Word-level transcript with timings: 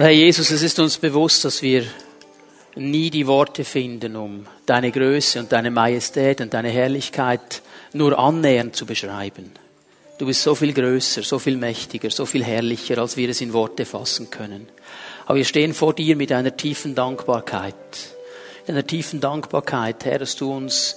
Herr 0.00 0.08
Jesus, 0.08 0.50
es 0.50 0.62
ist 0.62 0.78
uns 0.78 0.96
bewusst, 0.96 1.44
dass 1.44 1.60
wir 1.60 1.84
nie 2.74 3.10
die 3.10 3.26
Worte 3.26 3.64
finden, 3.64 4.16
um 4.16 4.46
deine 4.64 4.92
Größe 4.92 5.38
und 5.38 5.52
deine 5.52 5.70
Majestät 5.70 6.40
und 6.40 6.54
deine 6.54 6.70
Herrlichkeit 6.70 7.60
nur 7.92 8.18
annähernd 8.18 8.74
zu 8.74 8.86
beschreiben. 8.86 9.52
Du 10.16 10.24
bist 10.24 10.42
so 10.42 10.54
viel 10.54 10.72
größer, 10.72 11.22
so 11.22 11.38
viel 11.38 11.58
mächtiger, 11.58 12.08
so 12.08 12.24
viel 12.24 12.42
herrlicher, 12.42 12.96
als 12.96 13.18
wir 13.18 13.28
es 13.28 13.42
in 13.42 13.52
Worte 13.52 13.84
fassen 13.84 14.30
können. 14.30 14.70
Aber 15.26 15.36
wir 15.36 15.44
stehen 15.44 15.74
vor 15.74 15.92
dir 15.92 16.16
mit 16.16 16.32
einer 16.32 16.56
tiefen 16.56 16.94
Dankbarkeit. 16.94 17.74
In 18.66 18.76
einer 18.76 18.86
tiefen 18.86 19.20
Dankbarkeit, 19.20 20.02
Herr, 20.06 20.20
dass 20.20 20.34
du 20.34 20.50
uns 20.50 20.96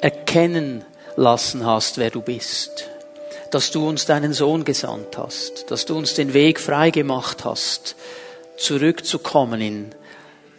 erkennen 0.00 0.84
lassen 1.14 1.64
hast, 1.64 1.98
wer 1.98 2.10
du 2.10 2.20
bist. 2.20 2.90
Dass 3.52 3.70
du 3.70 3.88
uns 3.88 4.06
deinen 4.06 4.32
Sohn 4.32 4.64
gesandt 4.64 5.18
hast. 5.18 5.70
Dass 5.70 5.84
du 5.84 5.96
uns 5.96 6.14
den 6.14 6.34
Weg 6.34 6.58
frei 6.58 6.90
gemacht 6.90 7.44
hast, 7.44 7.94
zurückzukommen 8.56 9.60
in 9.60 9.94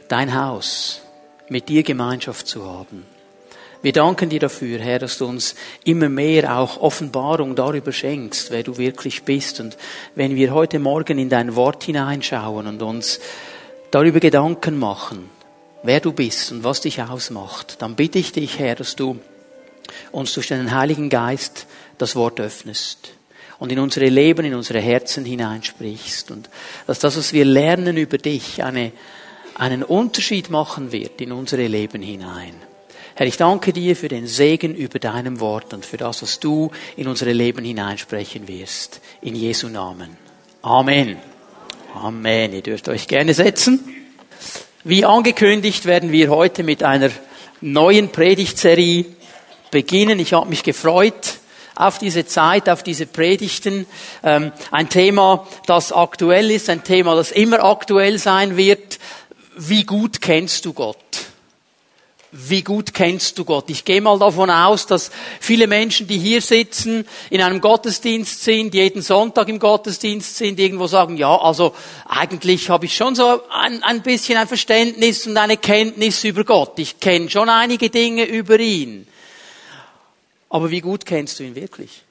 dein 0.08 0.36
Haus, 0.36 1.02
mit 1.50 1.70
dir 1.70 1.84
Gemeinschaft 1.84 2.48
zu 2.48 2.66
haben. 2.66 3.06
Wir 3.82 3.94
danken 3.94 4.30
dir 4.30 4.40
dafür, 4.40 4.80
Herr, 4.80 4.98
dass 4.98 5.20
du 5.20 5.28
uns 5.28 5.54
immer 5.84 6.10
mehr 6.10 6.58
auch 6.58 6.82
Offenbarung 6.82 7.56
darüber 7.56 7.92
schenkst, 7.92 8.50
wer 8.50 8.64
du 8.64 8.78
wirklich 8.78 9.24
bist. 9.24 9.60
Und 9.60 9.78
wenn 10.16 10.36
wir 10.36 10.54
heute 10.54 10.80
Morgen 10.80 11.20
in 11.20 11.30
dein 11.30 11.56
Wort 11.56 11.84
hineinschauen 11.84 12.66
und 12.66 12.82
uns 12.82 13.20
darüber 13.92 14.20
Gedanken 14.20 14.80
machen, 14.80 15.30
wer 15.84 16.00
du 16.00 16.14
bist 16.14 16.52
und 16.52 16.64
was 16.64 16.82
dich 16.82 17.02
ausmacht, 17.04 17.82
dann 17.82 17.96
bitte 17.96 18.18
ich 18.18 18.32
dich, 18.32 18.58
Herr, 18.58 18.74
dass 18.74 18.96
du 18.96 19.20
uns 20.12 20.34
durch 20.34 20.48
deinen 20.48 20.72
Heiligen 20.72 21.10
Geist 21.10 21.68
das 22.00 22.16
Wort 22.16 22.40
öffnest 22.40 23.15
und 23.60 23.72
in 23.72 23.80
unsere 23.80 24.08
Leben, 24.08 24.46
in 24.46 24.54
unsere 24.54 24.80
Herzen 24.80 25.26
hineinsprichst 25.26 26.32
und 26.32 26.50
dass 26.88 27.00
das, 27.00 27.18
was 27.18 27.34
wir 27.34 27.46
lernen 27.46 27.98
über 27.98 28.18
dich, 28.18 28.64
eine, 28.64 28.92
einen 29.56 29.84
Unterschied 29.84 30.50
machen 30.50 30.92
wird 30.92 31.22
in 31.22 31.32
unsere 31.32 31.68
Leben 31.68 32.02
hinein. 32.02 32.54
Herr, 33.16 33.28
ich 33.28 33.38
danke 33.38 33.72
dir 33.72 33.96
für 33.96 34.10
den 34.10 34.28
Segen 34.28 34.76
über 34.76 35.00
deinem 35.00 35.40
Wort 35.40 35.74
und 35.74 35.86
für 35.86 35.96
das, 35.96 36.22
was 36.22 36.42
du 36.42 36.72
in 36.98 37.08
unsere 37.08 37.32
Leben 37.32 37.64
hineinsprechen 37.64 38.50
wirst. 38.50 39.00
In 39.22 39.36
Jesu 39.36 39.70
Namen. 39.70 40.18
Amen. 40.62 41.16
Amen. 41.94 42.52
Ihr 42.52 42.62
dürft 42.62 42.90
euch 42.90 43.08
gerne 43.08 43.34
setzen. 43.34 43.80
Wie 44.84 45.06
angekündigt 45.06 45.86
werden 45.86 46.12
wir 46.12 46.30
heute 46.30 46.64
mit 46.64 46.84
einer 46.84 47.10
neuen 47.62 48.10
Predigtserie 48.10 49.06
beginnen. 49.72 50.20
Ich 50.20 50.34
habe 50.34 50.50
mich 50.50 50.64
gefreut 50.64 51.40
auf 51.76 52.00
diese 52.00 52.26
Zeit, 52.26 52.70
auf 52.70 52.84
diese 52.84 53.06
Predigten. 53.06 53.86
Ähm, 54.24 54.52
ein 54.72 54.90
Thema, 54.90 55.48
das 55.68 55.92
aktuell 55.92 56.52
ist, 56.52 56.70
ein 56.70 56.84
Thema, 56.84 57.16
das 57.16 57.32
immer 57.32 57.64
aktuell 57.64 58.18
sein 58.18 58.58
wird. 58.58 59.00
Wie 59.58 59.84
gut 59.84 60.22
kennst 60.22 60.66
du 60.66 60.74
Gott? 60.74 60.98
wie 62.38 62.64
gut 62.64 62.94
kennst 62.94 63.38
du 63.38 63.46
Gott? 63.46 63.70
Ich 63.70 63.86
gehe 63.86 64.02
mal 64.02 64.20
davon 64.20 64.50
aus, 64.50 64.86
dass 64.88 65.10
viele 65.40 65.68
Menschen, 65.68 66.06
die 66.08 66.18
hier 66.18 66.42
sitzen, 66.42 67.08
in 67.30 67.42
einem 67.42 67.62
Gottesdienst 67.62 68.44
sind, 68.44 68.74
jeden 68.74 69.02
Sonntag 69.02 69.48
im 69.48 69.58
Gottesdienst 69.58 70.36
sind, 70.36 70.60
irgendwo 70.60 70.88
sagen, 70.88 71.16
ja, 71.16 71.36
also 71.40 71.74
eigentlich 72.08 72.70
habe 72.70 72.88
ich 72.88 72.96
schon 72.96 73.16
so 73.16 73.42
ein, 73.50 73.82
ein 73.84 74.02
bisschen 74.02 74.38
ein 74.38 74.48
Verständnis 74.48 75.26
und 75.26 75.38
eine 75.38 75.56
Kenntnis 75.56 76.24
über 76.26 76.44
Gott. 76.44 76.78
Ich 76.78 77.00
kenne 77.00 77.30
schon 77.30 77.48
einige 77.48 77.90
Dinge 77.90 78.26
über 78.26 78.60
ihn. 78.60 79.08
Aber 80.56 80.72
wie 80.72 80.80
gut 80.80 81.06
kennst 81.06 81.38
du 81.38 81.44
ihn 81.44 81.54
wirklich? 81.54 82.04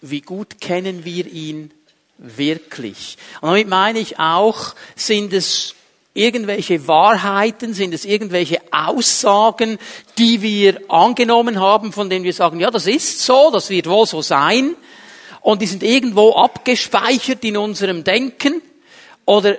Wie 0.00 0.20
gut 0.20 0.60
kennen 0.60 1.04
wir 1.04 1.26
ihn 1.26 1.72
wirklich? 2.16 3.18
Und 3.40 3.48
damit 3.48 3.66
meine 3.66 3.98
ich 3.98 4.20
auch, 4.20 4.76
sind 4.94 5.32
es 5.32 5.74
irgendwelche 6.14 6.86
Wahrheiten, 6.86 7.74
sind 7.74 7.94
es 7.94 8.04
irgendwelche 8.04 8.60
Aussagen, 8.70 9.80
die 10.18 10.40
wir 10.40 10.88
angenommen 10.88 11.58
haben, 11.58 11.92
von 11.92 12.08
denen 12.08 12.24
wir 12.24 12.32
sagen, 12.32 12.60
ja, 12.60 12.70
das 12.70 12.86
ist 12.86 13.22
so, 13.22 13.50
das 13.50 13.70
wird 13.70 13.88
wohl 13.88 14.06
so 14.06 14.22
sein, 14.22 14.76
und 15.40 15.60
die 15.60 15.66
sind 15.66 15.82
irgendwo 15.82 16.34
abgespeichert 16.34 17.42
in 17.44 17.56
unserem 17.56 18.04
Denken, 18.04 18.62
oder 19.24 19.56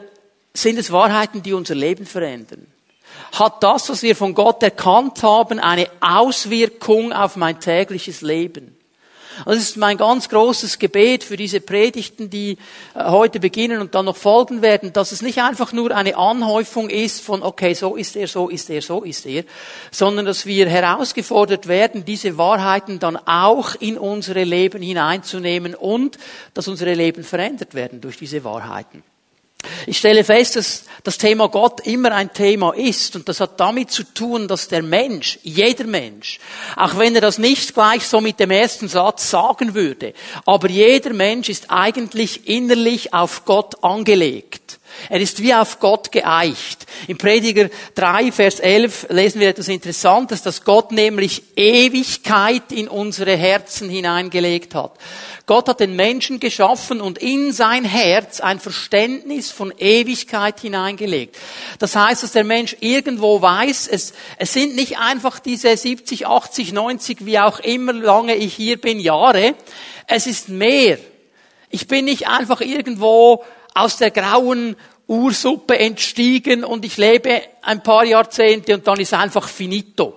sind 0.54 0.80
es 0.80 0.90
Wahrheiten, 0.94 1.44
die 1.44 1.52
unser 1.52 1.76
Leben 1.76 2.06
verändern? 2.06 2.66
Hat 3.34 3.64
das, 3.64 3.90
was 3.90 4.02
wir 4.02 4.16
von 4.16 4.34
Gott 4.34 4.64
erkannt 4.64 5.22
haben, 5.24 5.60
eine 5.60 5.88
Auswirkung 6.00 7.14
auf 7.14 7.36
mein 7.36 7.60
tägliches 7.60 8.22
Leben? 8.22 8.80
Das 9.46 9.58
ist 9.58 9.78
mein 9.78 9.98
ganz 9.98 10.30
großes 10.30 10.80
Gebet 10.80 11.24
für 11.24 11.38
diese 11.38 11.62
Predigten, 11.62 12.30
die 12.30 12.58
äh, 12.96 13.06
heute 13.06 13.40
beginnen 13.40 13.80
und 13.80 13.96
dann 13.96 14.06
noch 14.06 14.18
folgen 14.18 14.62
werden, 14.62 14.92
dass 14.94 15.12
es 15.12 15.22
nicht 15.22 15.42
einfach 15.42 15.72
nur 15.72 15.96
eine 15.96 16.18
Anhäufung 16.18 16.90
ist 16.90 17.22
von, 17.22 17.42
okay, 17.44 17.74
so 17.74 17.96
ist 17.96 18.16
er, 18.16 18.28
so 18.28 18.50
ist 18.50 18.70
er, 18.70 18.82
so 18.82 19.04
ist 19.04 19.26
er, 19.26 19.44
sondern 19.92 20.26
dass 20.26 20.46
wir 20.46 20.68
herausgefordert 20.68 21.68
werden, 21.68 22.06
diese 22.06 22.38
Wahrheiten 22.38 23.00
dann 23.00 23.18
auch 23.18 23.76
in 23.76 23.98
unsere 23.98 24.44
Leben 24.44 24.82
hineinzunehmen 24.82 25.76
und 25.76 26.18
dass 26.54 26.68
unsere 26.68 26.94
Leben 26.94 27.24
verändert 27.24 27.74
werden 27.74 28.02
durch 28.02 28.18
diese 28.18 28.44
Wahrheiten. 28.44 29.04
Ich 29.88 29.98
stelle 29.98 30.24
fest, 30.24 30.56
dass 30.56 30.84
das 31.04 31.18
Thema 31.18 31.48
Gott 31.48 31.86
immer 31.86 32.12
ein 32.14 32.34
Thema 32.34 32.74
ist 32.74 33.16
und 33.16 33.28
das 33.28 33.40
hat 33.40 33.60
damit 33.60 33.92
zu 33.92 34.04
tun, 34.04 34.48
dass 34.48 34.68
der 34.68 34.84
Mensch, 34.84 35.40
jeder 35.44 35.86
Mensch, 35.86 36.40
auch 36.76 36.98
wenn 36.98 37.16
er 37.16 37.22
das 37.22 37.38
nicht 37.38 37.74
gleich 37.74 38.06
so 38.06 38.22
mit 38.22 38.40
dem 38.40 38.52
ersten 38.52 38.88
Satz 38.88 39.30
sagen 39.30 39.74
würde, 39.74 40.14
aber 40.46 40.70
jeder 40.70 41.14
Mensch 41.14 41.50
ist 41.50 41.72
eigentlich 41.72 42.48
innerlich 42.48 43.14
auf 43.14 43.46
Gott 43.46 43.84
angelegt. 43.84 44.80
Er 45.08 45.22
ist 45.22 45.42
wie 45.42 45.54
auf 45.54 45.80
Gott 45.80 46.12
geeicht. 46.12 46.86
Im 47.08 47.18
Prediger 47.18 47.70
3, 47.96 48.32
Vers 48.32 48.60
11 48.60 49.08
lesen 49.10 49.40
wir 49.40 49.50
etwas 49.50 49.68
Interessantes, 49.68 50.42
dass 50.42 50.64
Gott 50.64 50.92
nämlich 50.92 51.44
Ewigkeit 51.56 52.72
in 52.72 52.88
unsere 52.88 53.38
Herzen 53.38 53.90
hineingelegt 53.90 54.76
hat. 54.76 54.94
Gott 55.50 55.68
hat 55.68 55.80
den 55.80 55.96
Menschen 55.96 56.40
geschaffen 56.40 57.02
und 57.02 57.18
in 57.18 57.52
sein 57.54 57.84
Herz 57.84 58.40
ein 58.40 58.60
Verständnis 58.60 59.50
von 59.50 59.74
Ewigkeit 59.80 60.60
hineingelegt. 60.60 61.40
Das 61.80 61.96
heißt, 61.96 62.22
dass 62.22 62.34
der 62.34 62.44
Mensch 62.44 62.78
irgendwo 62.82 63.42
weiß, 63.42 63.88
es, 63.88 64.14
es 64.38 64.54
sind 64.54 64.76
nicht 64.76 65.00
einfach 65.00 65.40
diese 65.40 65.76
70, 65.76 66.28
80, 66.28 66.72
90, 66.72 67.26
wie 67.26 67.40
auch 67.40 67.60
immer 67.62 67.94
lange 67.94 68.36
ich 68.36 68.54
hier 68.54 68.80
bin, 68.80 69.00
Jahre. 69.00 69.56
Es 70.06 70.28
ist 70.28 70.50
mehr. 70.50 71.00
Ich 71.72 71.88
bin 71.88 72.06
nicht 72.06 72.28
einfach 72.28 72.62
irgendwo 72.62 73.44
aus 73.74 73.98
der 73.98 74.12
grauen 74.12 74.76
Ursuppe 75.08 75.80
entstiegen 75.80 76.64
und 76.64 76.86
ich 76.86 76.98
lebe 76.98 77.42
ein 77.64 77.82
paar 77.82 78.06
Jahrzehnte 78.06 78.76
und 78.76 78.86
dann 78.86 79.00
ist 79.00 79.16
einfach 79.16 79.50
finito. 79.50 80.16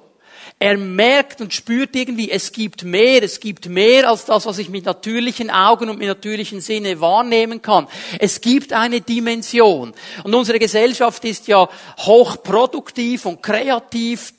Er 0.64 0.78
merkt 0.78 1.40
und 1.40 1.52
spürt 1.52 1.96
irgendwie, 1.96 2.30
es 2.30 2.52
gibt 2.52 2.84
mehr, 2.84 3.20
es 3.24 3.40
gibt 3.40 3.68
mehr 3.68 4.08
als 4.08 4.26
das, 4.26 4.46
was 4.46 4.58
ich 4.58 4.68
mit 4.68 4.84
natürlichen 4.84 5.50
Augen 5.50 5.90
und 5.90 5.98
mit 5.98 6.06
natürlichen 6.06 6.60
Sinne 6.60 7.00
wahrnehmen 7.00 7.62
kann. 7.62 7.88
Es 8.20 8.40
gibt 8.40 8.72
eine 8.72 9.00
Dimension. 9.00 9.92
Und 10.22 10.34
unsere 10.36 10.60
Gesellschaft 10.60 11.24
ist 11.24 11.48
ja 11.48 11.68
hochproduktiv 11.98 13.26
und 13.26 13.42
kreativ, 13.42 14.34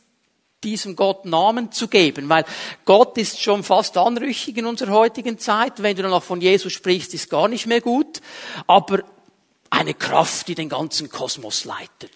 diesem 0.64 0.96
Gott 0.96 1.26
Namen 1.26 1.74
zu 1.74 1.90
geben, 1.90 2.30
weil 2.30 2.46
Gott 2.86 3.18
ist 3.18 3.42
schon 3.42 3.62
fast 3.62 3.98
anrüchig 3.98 4.56
in 4.56 4.66
unserer 4.66 4.94
heutigen 4.94 5.38
Zeit. 5.40 5.84
Wenn 5.84 5.98
du 5.98 6.04
noch 6.04 6.24
von 6.24 6.40
Jesus 6.40 6.72
sprichst, 6.72 7.14
ist 7.14 7.30
gar 7.30 7.50
nicht 7.50 7.68
mehr 7.68 7.82
gut. 7.82 8.22
Aber 8.66 9.04
eine 9.70 9.94
Kraft, 9.94 10.48
die 10.48 10.56
den 10.56 10.70
ganzen 10.70 11.10
Kosmos 11.10 11.66
leitet 11.66 12.12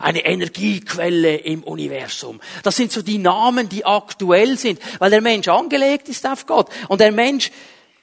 eine 0.00 0.24
Energiequelle 0.24 1.36
im 1.36 1.62
Universum. 1.62 2.40
Das 2.62 2.76
sind 2.76 2.92
so 2.92 3.02
die 3.02 3.18
Namen, 3.18 3.68
die 3.68 3.84
aktuell 3.84 4.58
sind, 4.58 4.80
weil 4.98 5.10
der 5.10 5.20
Mensch 5.20 5.48
angelegt 5.48 6.08
ist 6.08 6.26
auf 6.26 6.46
Gott. 6.46 6.68
Und 6.88 7.00
der 7.00 7.12
Mensch 7.12 7.50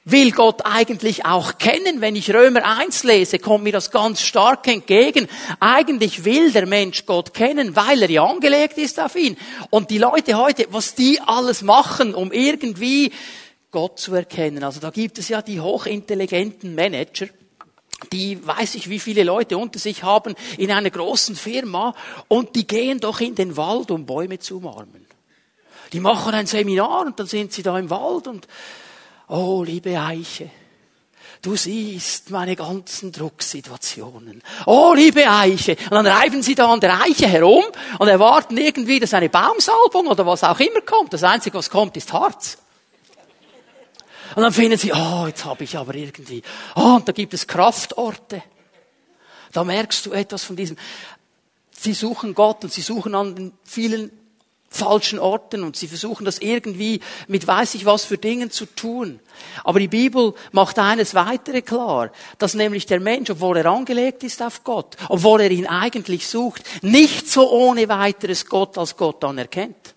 will 0.03 0.31
Gott 0.31 0.61
eigentlich 0.65 1.25
auch 1.25 1.57
kennen. 1.57 2.01
Wenn 2.01 2.15
ich 2.15 2.33
Römer 2.33 2.65
1 2.65 3.03
lese, 3.03 3.39
kommt 3.39 3.63
mir 3.63 3.73
das 3.73 3.91
ganz 3.91 4.21
stark 4.21 4.67
entgegen. 4.67 5.27
Eigentlich 5.59 6.25
will 6.25 6.51
der 6.51 6.65
Mensch 6.65 7.05
Gott 7.05 7.33
kennen, 7.33 7.75
weil 7.75 8.01
er 8.01 8.09
ja 8.09 8.25
angelegt 8.25 8.77
ist 8.77 8.99
auf 8.99 9.15
ihn. 9.15 9.37
Und 9.69 9.89
die 9.89 9.99
Leute 9.99 10.37
heute, 10.37 10.67
was 10.71 10.95
die 10.95 11.19
alles 11.19 11.61
machen, 11.61 12.15
um 12.15 12.31
irgendwie 12.31 13.11
Gott 13.69 13.99
zu 13.99 14.13
erkennen. 14.15 14.63
Also 14.63 14.79
da 14.79 14.89
gibt 14.89 15.17
es 15.17 15.29
ja 15.29 15.41
die 15.41 15.61
hochintelligenten 15.61 16.75
Manager, 16.75 17.27
die 18.11 18.45
weiß 18.45 18.75
ich, 18.75 18.89
wie 18.89 18.99
viele 18.99 19.23
Leute 19.23 19.57
unter 19.57 19.79
sich 19.79 20.03
haben 20.03 20.35
in 20.57 20.71
einer 20.71 20.89
großen 20.89 21.35
Firma 21.35 21.93
und 22.27 22.55
die 22.55 22.67
gehen 22.67 22.99
doch 22.99 23.19
in 23.19 23.35
den 23.35 23.57
Wald, 23.57 23.91
um 23.91 24.05
Bäume 24.05 24.39
zu 24.39 24.57
umarmen. 24.57 25.05
Die 25.93 25.99
machen 25.99 26.33
ein 26.33 26.47
Seminar 26.47 27.05
und 27.05 27.19
dann 27.19 27.27
sind 27.27 27.51
sie 27.51 27.63
da 27.63 27.77
im 27.77 27.89
Wald 27.89 28.27
und, 28.27 28.47
oh, 29.27 29.63
liebe 29.63 29.99
Eiche, 29.99 30.49
du 31.41 31.55
siehst 31.55 32.29
meine 32.29 32.55
ganzen 32.55 33.11
Drucksituationen. 33.11 34.41
Oh, 34.65 34.93
liebe 34.95 35.29
Eiche. 35.29 35.75
Und 35.89 35.91
dann 35.91 36.07
reiben 36.07 36.41
sie 36.41 36.55
da 36.55 36.71
an 36.71 36.79
der 36.79 37.01
Eiche 37.01 37.27
herum 37.27 37.63
und 37.99 38.07
erwarten 38.07 38.57
irgendwie, 38.57 38.99
dass 38.99 39.13
eine 39.13 39.29
Baumsalbung 39.29 40.07
oder 40.07 40.25
was 40.25 40.43
auch 40.43 40.59
immer 40.59 40.81
kommt. 40.81 41.13
Das 41.13 41.23
Einzige, 41.23 41.57
was 41.57 41.69
kommt, 41.69 41.97
ist 41.97 42.13
Harz. 42.13 42.57
Und 44.35 44.43
dann 44.43 44.53
finden 44.53 44.77
sie, 44.77 44.93
oh, 44.93 45.25
jetzt 45.27 45.45
habe 45.45 45.63
ich 45.63 45.77
aber 45.77 45.95
irgendwie, 45.95 46.41
oh, 46.75 46.95
und 46.95 47.07
da 47.07 47.11
gibt 47.11 47.33
es 47.33 47.47
Kraftorte. 47.47 48.43
Da 49.51 49.63
merkst 49.63 50.05
du 50.05 50.11
etwas 50.11 50.43
von 50.43 50.55
diesem, 50.55 50.77
sie 51.71 51.93
suchen 51.93 52.33
Gott 52.33 52.63
und 52.63 52.71
sie 52.71 52.81
suchen 52.81 53.15
an 53.15 53.35
den 53.35 53.53
vielen 53.63 54.11
falschen 54.71 55.19
Orten 55.19 55.63
und 55.63 55.75
sie 55.75 55.87
versuchen 55.87 56.23
das 56.23 56.39
irgendwie 56.39 57.01
mit 57.27 57.45
weiß 57.45 57.75
ich 57.75 57.85
was 57.85 58.05
für 58.05 58.17
Dingen 58.17 58.51
zu 58.51 58.65
tun. 58.65 59.19
Aber 59.65 59.79
die 59.79 59.89
Bibel 59.89 60.33
macht 60.53 60.79
eines 60.79 61.13
weitere 61.13 61.61
klar, 61.61 62.11
dass 62.37 62.53
nämlich 62.53 62.85
der 62.85 63.01
Mensch, 63.01 63.29
obwohl 63.29 63.57
er 63.57 63.65
angelegt 63.65 64.23
ist 64.23 64.41
auf 64.41 64.63
Gott, 64.63 64.95
obwohl 65.09 65.41
er 65.41 65.51
ihn 65.51 65.67
eigentlich 65.67 66.25
sucht, 66.27 66.63
nicht 66.81 67.27
so 67.27 67.51
ohne 67.51 67.89
weiteres 67.89 68.45
Gott 68.45 68.77
als 68.77 68.95
Gott 68.95 69.23
anerkennt. 69.25 69.95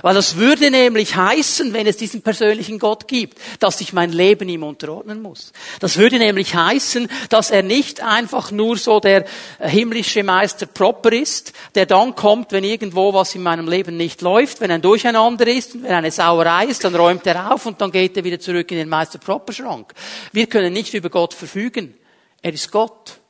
Weil 0.00 0.14
das 0.14 0.36
würde 0.36 0.70
nämlich 0.70 1.16
heißen, 1.16 1.72
wenn 1.72 1.86
es 1.86 1.96
diesen 1.96 2.22
persönlichen 2.22 2.78
Gott 2.78 3.08
gibt, 3.08 3.38
dass 3.60 3.80
ich 3.80 3.92
mein 3.92 4.12
Leben 4.12 4.48
ihm 4.48 4.62
unterordnen 4.62 5.20
muss. 5.20 5.52
Das 5.80 5.96
würde 5.96 6.18
nämlich 6.18 6.54
heißen, 6.54 7.08
dass 7.28 7.50
er 7.50 7.62
nicht 7.62 8.02
einfach 8.02 8.50
nur 8.50 8.76
so 8.78 9.00
der 9.00 9.24
himmlische 9.60 10.22
Meister 10.22 10.66
proper 10.66 11.12
ist, 11.12 11.52
der 11.74 11.86
dann 11.86 12.14
kommt, 12.14 12.52
wenn 12.52 12.64
irgendwo 12.64 13.12
was 13.12 13.34
in 13.34 13.42
meinem 13.42 13.68
Leben 13.68 13.96
nicht 13.96 14.22
läuft, 14.22 14.60
wenn 14.60 14.70
ein 14.70 14.82
Durcheinander 14.82 15.46
ist, 15.46 15.82
wenn 15.82 15.92
eine 15.92 16.10
Sauerei 16.10 16.66
ist, 16.66 16.84
dann 16.84 16.94
räumt 16.94 17.26
er 17.26 17.52
auf 17.52 17.66
und 17.66 17.80
dann 17.80 17.92
geht 17.92 18.16
er 18.16 18.24
wieder 18.24 18.40
zurück 18.40 18.70
in 18.70 18.78
den 18.78 18.88
Meister 18.88 19.18
proper 19.18 19.52
Schrank. 19.52 19.92
Wir 20.32 20.46
können 20.46 20.72
nicht 20.72 20.94
über 20.94 21.10
Gott 21.10 21.34
verfügen. 21.34 21.94
Er 22.40 22.52
ist 22.52 22.70
Gott. 22.70 23.21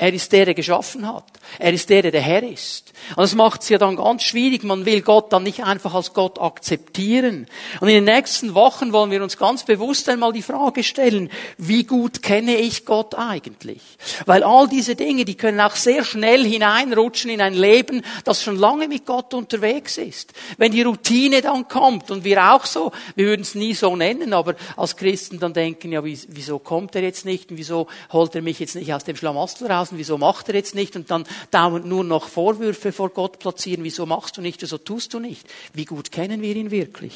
Er 0.00 0.12
ist 0.12 0.30
der, 0.30 0.44
der 0.44 0.54
geschaffen 0.54 1.08
hat. 1.08 1.24
Er 1.58 1.72
ist 1.72 1.90
der, 1.90 2.02
der 2.02 2.12
der 2.12 2.20
Herr 2.20 2.44
ist. 2.44 2.92
Und 3.10 3.22
das 3.22 3.34
macht 3.34 3.62
es 3.62 3.68
ja 3.68 3.78
dann 3.78 3.96
ganz 3.96 4.22
schwierig. 4.22 4.62
Man 4.62 4.86
will 4.86 5.02
Gott 5.02 5.32
dann 5.32 5.42
nicht 5.42 5.64
einfach 5.64 5.92
als 5.92 6.12
Gott 6.12 6.40
akzeptieren. 6.40 7.48
Und 7.80 7.88
in 7.88 7.94
den 7.96 8.14
nächsten 8.14 8.54
Wochen 8.54 8.92
wollen 8.92 9.10
wir 9.10 9.20
uns 9.24 9.36
ganz 9.36 9.64
bewusst 9.64 10.08
einmal 10.08 10.32
die 10.32 10.42
Frage 10.42 10.84
stellen, 10.84 11.30
wie 11.56 11.82
gut 11.82 12.22
kenne 12.22 12.58
ich 12.58 12.84
Gott 12.84 13.16
eigentlich? 13.16 13.82
Weil 14.24 14.44
all 14.44 14.68
diese 14.68 14.94
Dinge, 14.94 15.24
die 15.24 15.34
können 15.34 15.60
auch 15.60 15.74
sehr 15.74 16.04
schnell 16.04 16.44
hineinrutschen 16.44 17.32
in 17.32 17.40
ein 17.40 17.54
Leben, 17.54 18.02
das 18.22 18.40
schon 18.40 18.56
lange 18.56 18.86
mit 18.86 19.04
Gott 19.04 19.34
unterwegs 19.34 19.98
ist. 19.98 20.32
Wenn 20.58 20.70
die 20.70 20.82
Routine 20.82 21.42
dann 21.42 21.66
kommt 21.66 22.12
und 22.12 22.22
wir 22.22 22.52
auch 22.52 22.66
so, 22.66 22.92
wir 23.16 23.26
würden 23.26 23.42
es 23.42 23.56
nie 23.56 23.74
so 23.74 23.96
nennen, 23.96 24.32
aber 24.32 24.54
als 24.76 24.96
Christen 24.96 25.40
dann 25.40 25.54
denken, 25.54 25.90
ja, 25.90 26.04
wieso 26.04 26.60
kommt 26.60 26.94
er 26.94 27.02
jetzt 27.02 27.24
nicht 27.24 27.50
und 27.50 27.56
wieso 27.56 27.88
holt 28.12 28.36
er 28.36 28.42
mich 28.42 28.60
jetzt 28.60 28.76
nicht 28.76 28.94
aus 28.94 29.02
dem 29.02 29.16
Schlamassel 29.16 29.66
raus? 29.66 29.87
Lassen, 29.88 29.98
wieso 29.98 30.18
macht 30.18 30.48
er 30.48 30.54
jetzt 30.54 30.74
nicht 30.74 30.96
und 30.96 31.10
dann 31.10 31.24
dauernd 31.50 31.86
nur 31.86 32.04
noch 32.04 32.28
Vorwürfe 32.28 32.92
vor 32.92 33.10
Gott 33.10 33.38
platzieren, 33.38 33.84
wieso 33.84 34.06
machst 34.06 34.36
du 34.36 34.42
nicht, 34.42 34.60
wieso 34.62 34.78
tust 34.78 35.14
du 35.14 35.18
nicht. 35.18 35.46
Wie 35.72 35.84
gut 35.84 36.12
kennen 36.12 36.42
wir 36.42 36.54
ihn 36.54 36.70
wirklich? 36.70 37.14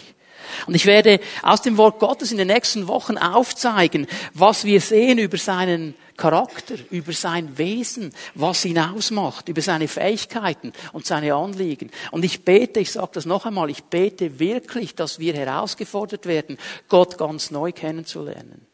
Und 0.67 0.75
ich 0.75 0.87
werde 0.87 1.21
aus 1.43 1.63
dem 1.63 1.77
Wort 1.77 2.01
Gottes 2.01 2.33
in 2.33 2.39
den 2.39 2.49
nächsten 2.49 2.89
Wochen 2.89 3.17
aufzeigen, 3.17 4.09
was 4.35 4.65
wir 4.65 4.81
sehen 4.81 5.19
über 5.19 5.37
seinen 5.37 5.95
Charakter, 6.17 6.75
über 6.91 7.13
sein 7.13 7.59
Wesen, 7.59 8.13
was 8.35 8.65
ihn 8.65 8.79
ausmacht, 8.79 9.49
über 9.49 9.61
seine 9.61 9.87
Fähigkeiten 9.87 10.73
und 10.93 11.07
seine 11.07 11.35
Anliegen. 11.35 11.91
Und 12.11 12.25
ich 12.25 12.45
bete, 12.45 12.81
ich 12.81 12.91
sage 12.91 13.11
das 13.15 13.27
noch 13.27 13.47
einmal, 13.47 13.71
ich 13.71 13.85
bete 13.85 14.41
wirklich, 14.41 14.97
dass 14.97 15.21
wir 15.21 15.35
herausgefordert 15.35 16.27
werden, 16.27 16.59
Gott 16.89 17.19
ganz 17.19 17.53
neu 17.53 17.71
kennenzulernen. 17.71 18.67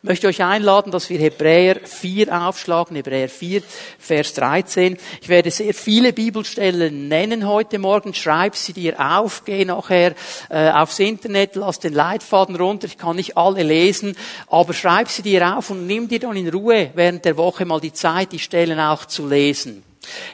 Ich 0.00 0.08
möchte 0.08 0.28
euch 0.28 0.44
einladen, 0.44 0.92
dass 0.92 1.10
wir 1.10 1.18
Hebräer 1.18 1.80
4 1.82 2.32
aufschlagen, 2.42 2.94
Hebräer 2.94 3.28
4, 3.28 3.62
Vers 3.98 4.32
13. 4.34 4.96
Ich 5.20 5.28
werde 5.28 5.50
sehr 5.50 5.74
viele 5.74 6.12
Bibelstellen 6.12 7.08
nennen 7.08 7.48
heute 7.48 7.80
Morgen. 7.80 8.14
Schreib 8.14 8.54
sie 8.54 8.72
dir 8.72 9.00
auf, 9.00 9.44
geh 9.44 9.64
nachher 9.64 10.14
äh, 10.50 10.70
aufs 10.70 11.00
Internet, 11.00 11.56
lass 11.56 11.80
den 11.80 11.94
Leitfaden 11.94 12.54
runter. 12.54 12.86
Ich 12.86 12.96
kann 12.96 13.16
nicht 13.16 13.36
alle 13.36 13.64
lesen, 13.64 14.16
aber 14.46 14.72
schreib 14.72 15.08
sie 15.08 15.22
dir 15.22 15.56
auf 15.56 15.70
und 15.70 15.88
nimm 15.88 16.06
dir 16.06 16.20
dann 16.20 16.36
in 16.36 16.48
Ruhe 16.48 16.90
während 16.94 17.24
der 17.24 17.36
Woche 17.36 17.64
mal 17.64 17.80
die 17.80 17.92
Zeit, 17.92 18.30
die 18.30 18.38
Stellen 18.38 18.78
auch 18.78 19.04
zu 19.04 19.26
lesen. 19.26 19.82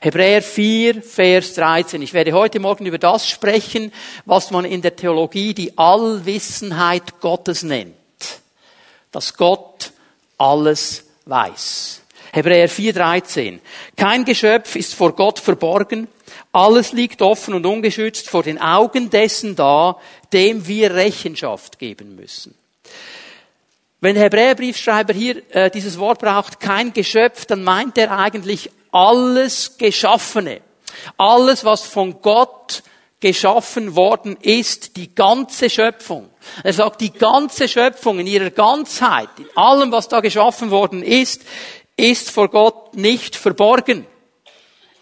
Hebräer 0.03 0.43
4, 0.43 1.03
Vers 1.03 1.55
13. 1.55 2.03
Ich 2.03 2.13
werde 2.13 2.33
heute 2.33 2.61
Morgen 2.61 2.85
über 2.85 2.99
das 2.99 3.27
sprechen, 3.27 3.93
was 4.27 4.51
man 4.51 4.67
in 4.67 4.83
der 4.83 4.95
Theologie 4.95 5.55
die 5.55 5.79
Allwissenheit 5.79 7.21
Gottes 7.21 7.63
nennt 7.63 7.95
dass 9.15 9.37
Gott 9.37 9.93
alles 10.39 11.05
weiß. 11.27 12.01
Hebräer 12.33 12.69
4,13. 12.69 13.61
Kein 13.97 14.25
Geschöpf 14.25 14.75
ist 14.75 14.95
vor 14.95 15.15
Gott 15.15 15.39
verborgen. 15.39 16.09
Alles 16.53 16.93
liegt 16.93 17.23
offen 17.23 17.55
und 17.55 17.65
ungeschützt 17.65 18.29
vor 18.29 18.43
den 18.43 18.61
Augen 18.61 19.11
dessen 19.11 19.55
da, 19.55 19.97
dem 20.33 20.67
wir 20.67 20.95
Rechenschaft 20.95 21.79
geben 21.79 22.17
müssen. 22.17 22.57
Wenn 24.01 24.17
der 24.17 24.25
Hebräerbriefschreiber 24.25 25.15
hier 25.15 25.43
äh, 25.55 25.71
dieses 25.71 25.99
Wort 25.99 26.19
braucht, 26.19 26.59
kein 26.59 26.93
Geschöpf, 26.93 27.47
dann 27.47 27.63
meint 27.63 27.97
er 27.97 28.19
eigentlich 28.19 28.71
alles 28.91 29.79
Geschaffene. 29.79 30.61
Alles, 31.17 31.65
was 31.65 31.83
von 31.83 32.21
Gott 32.21 32.83
geschaffen 33.25 33.97
worden 33.97 34.37
ist, 34.43 34.99
die 34.99 35.15
ganze 35.15 35.71
Schöpfung. 35.71 36.29
Er 36.63 36.75
sagt, 36.75 37.01
die 37.01 37.11
ganze 37.11 37.69
Schöpfung 37.69 38.19
in 38.19 38.27
ihrer 38.27 38.51
Ganzheit, 38.51 39.31
in 39.39 39.49
allem, 39.55 39.93
was 39.93 40.09
da 40.09 40.21
geschaffen 40.21 40.71
worden 40.71 41.03
ist, 41.03 41.41
ist 41.97 42.31
vor 42.31 42.51
Gott 42.51 42.95
nicht 42.95 43.35
verborgen. 43.35 44.07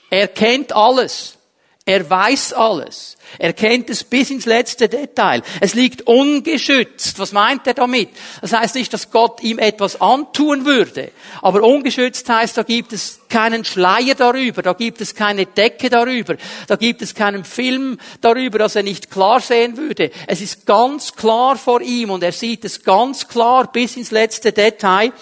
Er 0.09 0.29
kennt 0.29 0.73
alles. 0.73 1.37
Er 1.85 2.09
weiß 2.09 2.53
alles. 2.53 3.17
Er 3.39 3.53
kennt 3.55 3.91
es 3.91 4.05
bis 4.05 4.31
ins 4.31 4.47
letzte 4.47 4.89
Detail. 4.89 5.43
Es 5.61 5.75
liegt 5.75 6.03
ungeschützt. 6.03 7.19
Was 7.19 7.33
meint 7.33 7.67
er 7.67 7.75
damit? 7.75 8.11
Das 8.41 8.53
heißt 8.53 8.77
nicht, 8.77 8.93
dass 8.93 9.11
Gott 9.11 9.43
ihm 9.43 9.59
etwas 9.59 10.01
antun 10.01 10.65
würde. 10.65 11.11
Aber 11.41 11.65
ungeschützt 11.65 12.29
heißt, 12.29 12.57
da 12.57 12.63
gibt 12.63 12.93
es 12.93 13.19
keinen 13.29 13.65
Schleier 13.65 14.15
darüber, 14.15 14.63
da 14.63 14.75
gibt 14.75 15.01
es 15.01 15.15
keine 15.15 15.47
Decke 15.47 15.89
darüber, 15.91 16.37
da 16.69 16.77
gibt 16.77 17.03
es 17.03 17.15
keinen 17.15 17.45
Film 17.45 17.99
darüber, 18.21 18.59
dass 18.59 18.77
er 18.77 18.85
nicht 18.85 19.11
klar 19.11 19.41
sehen 19.41 19.77
würde. 19.77 20.13
Es 20.29 20.41
ist 20.41 20.67
ganz 20.67 21.15
klar 21.15 21.57
vor 21.57 21.81
ihm 21.81 22.11
und 22.11 22.23
er 22.23 22.33
sieht 22.33 22.65
es 22.65 22.85
ganz 22.85 23.27
klar 23.27 23.73
bis 23.73 23.97
ins 23.97 24.13
letzte 24.13 24.53
Detail. 24.53 25.13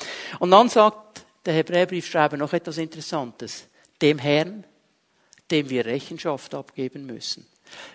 Und 0.40 0.50
dann 0.50 0.68
sagt 0.68 1.22
der 1.46 1.54
Hebräerbriefschreiber 1.54 2.36
noch 2.36 2.52
etwas 2.52 2.76
Interessantes. 2.76 3.64
Dem 4.02 4.18
Herrn 4.18 4.64
dem 5.50 5.70
wir 5.70 5.87
Rechenschaft 5.87 6.55
abgeben 6.55 7.06
müssen. 7.06 7.47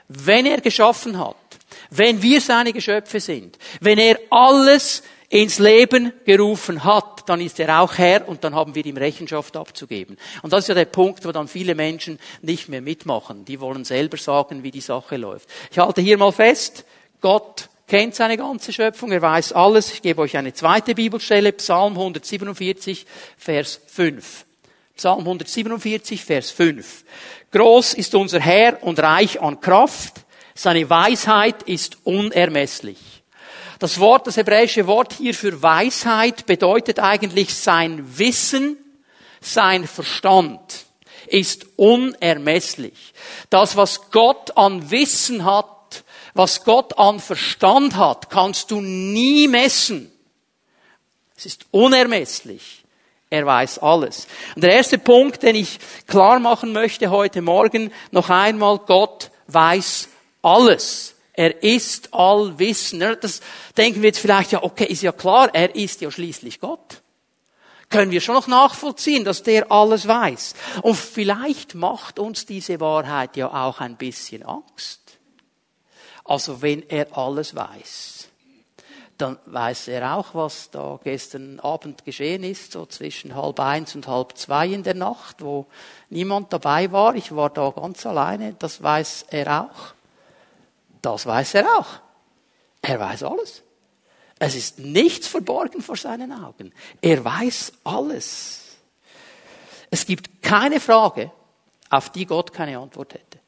Wenn 0.08 0.46
er 0.46 0.62
geschaffen 0.62 1.20
hat, 1.20 1.36
wenn 1.90 2.22
wir 2.22 2.40
seine 2.42 2.74
Geschöpfe 2.74 3.20
sind, 3.20 3.58
wenn 3.82 3.98
er 3.98 4.20
alles 4.30 5.04
ins 5.30 5.60
Leben 5.60 6.14
gerufen 6.26 6.84
hat, 6.84 7.28
dann 7.28 7.42
ist 7.42 7.60
er 7.60 7.82
auch 7.82 7.98
Herr 7.98 8.28
und 8.28 8.44
dann 8.44 8.56
haben 8.56 8.76
wir 8.76 8.86
ihm 8.86 8.98
Rechenschaft 8.98 9.58
abzugeben. 9.58 10.18
Und 10.44 10.54
das 10.54 10.62
ist 10.62 10.68
ja 10.70 10.76
der 10.76 10.86
Punkt, 10.86 11.26
wo 11.26 11.32
dann 11.32 11.48
viele 11.48 11.76
Menschen 11.76 12.20
nicht 12.42 12.70
mehr 12.70 12.82
mitmachen. 12.82 13.44
Die 13.44 13.60
wollen 13.60 13.84
selber 13.84 14.18
sagen, 14.18 14.64
wie 14.64 14.72
die 14.72 14.82
Sache 14.82 15.18
läuft. 15.18 15.50
Ich 15.72 15.80
halte 15.80 16.02
hier 16.02 16.18
mal 16.18 16.32
fest, 16.32 16.86
Gott 17.22 17.70
kennt 17.88 18.16
seine 18.16 18.38
ganze 18.38 18.72
Schöpfung, 18.72 19.12
er 19.12 19.22
weiß 19.22 19.54
alles. 19.54 19.92
Ich 19.92 20.02
gebe 20.02 20.22
euch 20.22 20.38
eine 20.38 20.54
zweite 20.54 20.96
Bibelstelle, 20.96 21.52
Psalm 21.54 21.94
147, 21.94 23.06
Vers 23.38 23.82
5. 23.88 24.46
Psalm 24.96 25.20
147, 25.20 26.24
Vers 26.24 26.52
5. 26.52 27.04
Groß 27.52 27.96
ist 27.96 28.16
unser 28.16 28.40
Herr 28.40 28.82
und 28.82 28.98
reich 29.00 29.42
an 29.42 29.60
Kraft. 29.60 30.22
Seine 30.54 30.90
Weisheit 30.90 31.64
ist 31.64 31.98
unermesslich. 32.06 32.98
Das 33.80 34.00
Wort, 34.00 34.26
das 34.26 34.38
hebräische 34.38 34.88
Wort 34.88 35.12
hier 35.12 35.34
für 35.34 35.62
Weisheit 35.62 36.46
bedeutet 36.46 37.00
eigentlich 37.00 37.54
sein 37.54 38.18
Wissen, 38.18 38.78
sein 39.42 39.86
Verstand 39.86 40.86
ist 41.28 41.66
unermesslich. 41.76 43.14
Das, 43.50 43.76
was 43.76 44.12
Gott 44.12 44.56
an 44.56 44.92
Wissen 44.92 45.44
hat, 45.44 46.04
was 46.34 46.64
Gott 46.64 46.98
an 46.98 47.20
Verstand 47.20 47.98
hat, 47.98 48.30
kannst 48.30 48.72
du 48.72 48.80
nie 48.80 49.50
messen. 49.50 50.10
Es 51.36 51.46
ist 51.46 51.66
unermesslich. 51.72 52.85
Er 53.30 53.46
weiß 53.46 53.80
alles. 53.80 54.28
Und 54.56 54.64
der 54.64 54.74
erste 54.74 54.98
Punkt, 54.98 55.44
den 55.44 55.56
ich 55.56 55.80
klar 56.08 56.40
machen 56.40 56.74
möchte 56.74 57.10
heute 57.10 57.42
Morgen, 57.42 57.92
noch 58.12 58.30
einmal, 58.30 58.78
Gott 58.80 59.32
weiß 59.48 60.10
alles. 60.42 61.16
Er 61.34 61.64
ist 61.64 62.14
allwissend. 62.14 63.18
Das 63.22 63.42
denken 63.76 64.02
wir 64.02 64.08
jetzt 64.08 64.20
vielleicht, 64.20 64.52
ja, 64.52 64.64
okay, 64.64 64.86
ist 64.86 65.02
ja 65.02 65.12
klar, 65.12 65.50
er 65.54 65.76
ist 65.76 66.02
ja 66.02 66.12
schließlich 66.12 66.60
Gott. 66.60 67.02
Können 67.90 68.12
wir 68.12 68.22
schon 68.22 68.36
noch 68.36 68.48
nachvollziehen, 68.48 69.26
dass 69.26 69.44
der 69.44 69.72
alles 69.72 70.08
weiß. 70.08 70.54
Und 70.82 70.96
vielleicht 70.96 71.76
macht 71.76 72.20
uns 72.20 72.46
diese 72.46 72.80
Wahrheit 72.80 73.38
ja 73.38 73.48
auch 73.48 73.80
ein 73.80 73.96
bisschen 73.96 74.44
Angst. 74.44 75.02
Also 76.24 76.62
wenn 76.62 76.88
er 76.90 77.16
alles 77.18 77.54
weiß 77.54 78.30
dann 79.18 79.38
weiß 79.46 79.88
er 79.88 80.16
auch, 80.16 80.34
was 80.34 80.70
da 80.72 81.00
gestern 81.04 81.60
Abend 81.60 82.04
geschehen 82.04 82.44
ist, 82.44 82.74
so 82.74 82.86
zwischen 82.86 83.36
halb 83.36 83.60
eins 83.60 83.96
und 83.96 84.08
halb 84.08 84.38
zwei 84.38 84.68
in 84.68 84.84
der 84.84 84.94
Nacht, 84.94 85.42
wo 85.42 85.68
niemand 86.10 86.52
dabei 86.52 86.92
war. 86.92 87.16
Ich 87.16 87.34
war 87.36 87.50
da 87.50 87.70
ganz 87.70 88.06
alleine. 88.06 88.56
Das 88.60 88.84
weiß 88.84 89.28
er 89.30 89.62
auch. 89.62 89.94
Das 91.02 91.26
weiß 91.26 91.56
er 91.56 91.66
auch. 91.78 91.88
Er 92.82 93.00
weiß 93.00 93.24
alles. 93.24 93.64
Es 94.38 94.56
ist 94.56 94.80
nichts 94.80 95.28
verborgen 95.28 95.82
vor 95.82 95.96
seinen 95.96 96.32
Augen. 96.32 96.74
Er 97.02 97.24
weiß 97.24 97.74
alles. 97.86 98.76
Es 99.90 100.06
gibt 100.06 100.42
keine 100.42 100.80
Frage, 100.80 101.32
auf 101.90 102.10
die 102.10 102.26
Gott 102.26 102.52
keine 102.52 102.78
Antwort 102.78 103.14
hätte. 103.14 103.40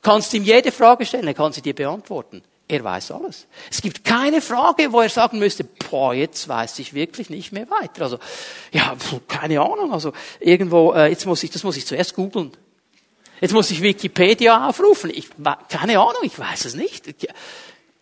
Kannst 0.00 0.32
ihm 0.32 0.44
jede 0.44 0.72
Frage 0.72 1.04
stellen, 1.04 1.26
er 1.26 1.34
kann 1.34 1.52
sie 1.52 1.60
dir 1.60 1.74
beantworten. 1.74 2.42
Er 2.66 2.82
weiß 2.82 3.10
alles. 3.10 3.46
Es 3.70 3.82
gibt 3.82 4.04
keine 4.04 4.40
Frage, 4.40 4.90
wo 4.92 5.00
er 5.02 5.10
sagen 5.10 5.38
müsste, 5.38 5.64
boah, 5.64 6.14
jetzt 6.14 6.48
weiß 6.48 6.78
ich 6.78 6.94
wirklich 6.94 7.28
nicht 7.28 7.52
mehr 7.52 7.68
weiter. 7.68 8.02
Also, 8.02 8.18
ja, 8.72 8.96
keine 9.28 9.60
Ahnung. 9.60 9.92
Also, 9.92 10.12
irgendwo, 10.40 10.92
äh, 10.94 11.08
jetzt 11.08 11.26
muss 11.26 11.42
ich, 11.42 11.50
das 11.50 11.62
muss 11.62 11.76
ich 11.76 11.86
zuerst 11.86 12.14
googeln. 12.14 12.52
Jetzt 13.40 13.52
muss 13.52 13.70
ich 13.70 13.82
Wikipedia 13.82 14.66
aufrufen. 14.68 15.10
Ich, 15.10 15.28
keine 15.68 15.98
Ahnung, 15.98 16.22
ich 16.22 16.38
weiß 16.38 16.64
es 16.64 16.74
nicht. 16.74 17.14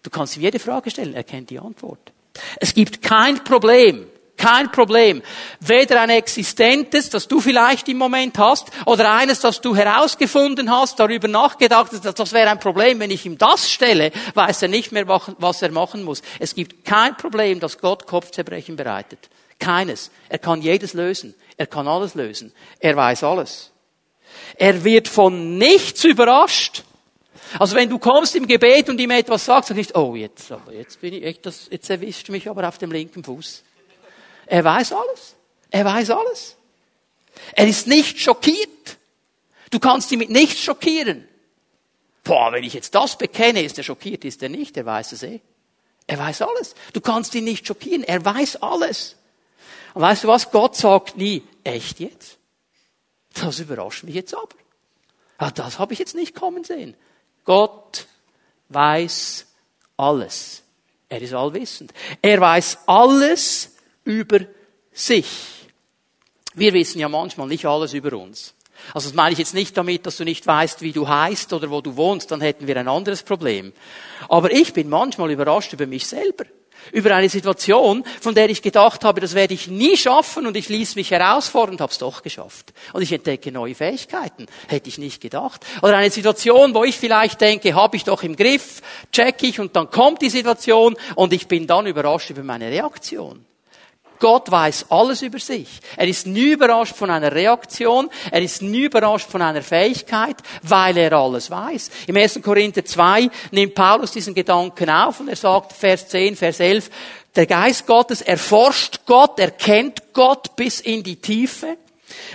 Du 0.03 0.11
kannst 0.11 0.37
ihm 0.37 0.43
jede 0.43 0.61
Frage 0.61 0.91
stellen, 0.91 1.15
er 1.15 1.25
kennt 1.25 1.51
die 1.51 1.59
Antwort. 1.59 2.13
Es 2.61 2.75
gibt 2.75 3.03
kein 3.03 3.43
Problem, 3.43 4.07
kein 4.37 4.73
Problem. 4.73 5.23
Weder 5.61 6.01
ein 6.01 6.11
existentes, 6.11 7.11
das 7.11 7.29
du 7.29 7.41
vielleicht 7.41 7.89
im 7.89 7.99
Moment 7.99 8.39
hast, 8.39 8.71
oder 8.87 9.13
eines, 9.13 9.41
das 9.41 9.61
du 9.61 9.77
herausgefunden 9.77 10.71
hast, 10.71 10.99
darüber 10.99 11.29
nachgedacht 11.29 11.93
hast, 11.93 12.19
das 12.19 12.33
wäre 12.33 12.51
ein 12.51 12.59
Problem. 12.59 12.99
Wenn 13.01 13.11
ich 13.11 13.25
ihm 13.27 13.39
das 13.39 13.71
stelle, 13.71 14.11
weiß 14.35 14.63
er 14.63 14.69
nicht 14.69 14.93
mehr, 14.93 15.07
was 15.07 15.63
er 15.63 15.71
machen 15.71 16.03
muss. 16.03 16.23
Es 16.39 16.55
gibt 16.55 16.85
kein 16.85 17.17
Problem, 17.17 17.61
das 17.61 17.79
Gott 17.79 18.07
Kopfzerbrechen 18.07 18.77
bereitet. 18.77 19.31
Keines. 19.59 20.11
Er 20.29 20.39
kann 20.39 20.61
jedes 20.61 20.93
lösen. 20.93 21.35
Er 21.57 21.67
kann 21.67 21.87
alles 21.87 22.15
lösen. 22.15 22.53
Er 22.81 22.97
weiß 22.97 23.23
alles. 23.25 23.71
Er 24.57 24.83
wird 24.83 25.09
von 25.09 25.57
nichts 25.59 26.05
überrascht. 26.05 26.83
Also 27.59 27.77
wenn 27.77 27.89
du 27.89 27.99
kommst 27.99 28.35
im 28.35 28.47
Gebet 28.47 28.89
und 28.89 29.01
ihm 29.01 29.11
etwas 29.11 29.45
sagst, 29.45 29.69
sag 29.69 29.77
nicht, 29.77 29.95
oh 29.95 30.15
jetzt, 30.15 30.53
jetzt 30.71 31.01
bin 31.01 31.15
ich 31.15 31.23
echt, 31.23 31.45
das, 31.45 31.69
jetzt 31.71 31.91
erwischt 31.91 32.29
mich 32.31 32.49
aber 32.49 32.67
auf 32.67 32.79
dem 32.79 32.91
linken 32.91 33.23
Fuß. 33.23 33.63
Er 34.47 34.65
weiß 34.65 34.93
alles. 34.93 35.37
Er 35.71 35.85
weiß 35.85 36.11
alles. 36.11 36.57
Er 37.55 37.67
ist 37.67 37.87
nicht 37.87 38.21
schockiert. 38.21 38.99
Du 39.71 39.79
kannst 39.79 40.13
ihn 40.13 40.19
mit 40.19 40.31
nichts 40.31 40.61
schockieren. 40.61 41.27
Boah, 42.25 42.53
wenn 42.53 42.63
ich 42.63 42.75
jetzt 42.75 42.95
das 42.95 43.17
bekenne, 43.17 43.63
ist 43.63 43.79
er 43.79 43.85
schockiert, 43.85 44.25
ist 44.25 44.43
er 44.43 44.49
nicht, 44.49 44.77
er 44.77 44.87
weiß 44.87 45.13
es 45.13 45.23
eh. 45.23 45.41
Er 46.07 46.19
weiß 46.19 46.43
alles. 46.43 46.75
Du 46.93 47.01
kannst 47.01 47.35
ihn 47.35 47.45
nicht 47.45 47.67
schockieren, 47.67 48.05
er 48.05 48.25
weiß 48.25 48.63
alles. 48.63 49.17
Und 49.95 50.03
weißt 50.03 50.25
du 50.25 50.29
was? 50.29 50.51
Gott 50.51 50.77
sagt 50.77 51.17
nie, 51.17 51.43
echt 51.65 52.01
jetzt? 52.01 52.39
Das 53.35 53.59
überrascht 53.59 54.05
mich 54.05 54.15
jetzt 54.15 54.35
aber. 54.35 54.57
Ja, 55.41 55.51
das 55.51 55.79
habe 55.79 55.93
ich 55.93 55.99
jetzt 55.99 56.15
nicht 56.15 56.35
kommen 56.35 56.65
sehen. 56.65 56.95
Gott 57.45 58.07
weiß 58.69 59.47
alles. 59.97 60.63
Er 61.09 61.21
ist 61.21 61.35
allwissend. 61.35 61.93
Er 62.21 62.41
weiß 62.41 62.79
alles 62.87 63.72
über 64.05 64.41
sich. 64.93 65.29
Wir 66.55 66.73
wissen 66.73 66.99
ja 66.99 67.09
manchmal 67.09 67.49
nicht 67.49 67.67
alles 67.67 67.95
über 67.95 68.17
uns. 68.17 68.55
Also 68.95 69.09
das 69.09 69.15
meine 69.15 69.33
ich 69.33 69.39
jetzt 69.39 69.55
nicht 69.55 69.77
damit, 69.77 70.07
dass 70.07 70.17
du 70.17 70.25
nicht 70.25 70.47
weißt, 70.47 70.83
wie 70.83 70.93
du 70.93 71.09
heißt 71.09 71.53
oder 71.53 71.71
wo 71.71 71.81
du 71.81 71.97
wohnst, 71.97 72.31
dann 72.31 72.41
hätten 72.41 72.67
wir 72.67 72.77
ein 72.77 72.89
anderes 72.89 73.23
Problem. 73.23 73.73
Aber 74.29 74.51
ich 74.51 74.73
bin 74.73 74.89
manchmal 74.89 75.31
überrascht 75.31 75.73
über 75.73 75.87
mich 75.87 76.07
selber. 76.07 76.45
Über 76.91 77.15
eine 77.15 77.29
Situation, 77.29 78.05
von 78.21 78.35
der 78.35 78.51
ich 78.51 78.61
gedacht 78.61 79.05
habe, 79.05 79.21
das 79.21 79.35
werde 79.35 79.55
ich 79.55 79.69
nie 79.69 79.97
schaffen 79.97 80.49
und 80.49 80.57
ich 80.57 80.69
ließ 80.69 80.97
mich 80.97 81.13
herausfordern 81.13 81.77
und 81.77 81.81
habe 81.81 81.93
es 81.93 81.99
doch 81.99 82.23
geschafft. 82.23 82.73
Und 82.93 83.03
ich 83.03 83.13
entdecke 83.13 83.53
neue 83.53 83.77
Fähigkeiten. 83.77 84.47
Hätte 84.67 84.89
ich 84.89 84.99
nicht 84.99 85.21
gedacht. 85.21 85.65
Oder 85.81 85.97
eine 85.97 86.11
Situation, 86.11 86.75
wo 86.75 86.83
ich 86.83 86.97
vielleicht 86.97 87.41
denke, 87.41 87.75
habe 87.75 87.97
ich 87.97 88.03
doch 88.03 88.25
im 88.25 88.35
Griff, 88.35 88.83
check 89.13 89.45
ich 89.45 89.61
und 89.61 89.77
dann 89.77 89.91
kommt 89.91 90.23
die 90.23 90.29
Situation 90.31 90.97
und 91.15 91.33
ich 91.33 91.47
bin 91.47 91.69
dann 91.69 91.87
überrascht 91.87 92.31
über 92.31 92.43
meine 92.43 92.69
Reaktion. 92.69 93.47
Gott 94.23 94.53
weiß 94.53 94.87
alles 94.89 95.21
über 95.23 95.41
sich. 95.41 95.67
Er 95.97 96.07
ist 96.07 96.29
nie 96.29 96.53
überrascht 96.53 96.95
von 96.95 97.11
einer 97.11 97.33
Reaktion. 97.33 98.09
Er 98.31 98.41
ist 98.41 98.63
nie 98.63 98.85
überrascht 98.85 99.29
von 99.29 99.43
einer 99.43 99.63
Fähigkeit, 99.63 100.37
weil 100.63 100.97
er 100.97 101.13
alles 101.13 101.51
weiß. 101.51 101.91
Im 102.07 102.17
1. 102.17 102.41
Korinther 102.41 102.85
2 102.85 103.29
nimmt 103.51 103.75
Paulus 103.75 104.13
diesen 104.13 104.33
Gedanken 104.33 104.89
auf 104.91 105.19
und 105.19 105.27
er 105.27 105.35
sagt, 105.35 105.73
Vers 105.73 106.07
10, 106.07 106.37
Vers 106.37 106.61
11, 106.61 106.89
der 107.35 107.47
Geist 107.47 107.85
Gottes 107.85 108.23
erforscht 108.23 109.01
Gott, 109.07 109.41
er 109.41 109.51
kennt 109.51 110.13
Gott 110.13 110.55
bis 110.55 110.79
in 110.79 111.03
die 111.03 111.17
Tiefe. 111.17 111.77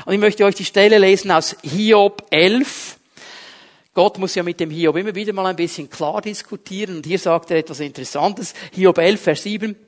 Und 0.04 0.14
ich 0.14 0.20
möchte 0.20 0.44
euch 0.44 0.56
die 0.56 0.66
Stelle 0.66 0.98
lesen 0.98 1.32
aus 1.32 1.56
Hiob 1.64 2.28
11. 2.32 2.98
Gott 3.94 4.18
muss 4.18 4.36
ja 4.36 4.44
mit 4.44 4.60
dem 4.60 4.72
Hiob 4.72 4.98
immer 4.98 5.16
wieder 5.16 5.32
mal 5.32 5.46
ein 5.46 5.56
bisschen 5.56 5.90
klar 5.90 6.22
diskutieren. 6.22 6.98
Und 6.98 7.06
hier 7.06 7.18
sagt 7.18 7.50
er 7.50 7.60
etwas 7.60 7.80
Interessantes. 7.80 8.54
Hiob 8.74 8.98
11, 8.98 9.22
Vers 9.22 9.44
7. 9.44 9.87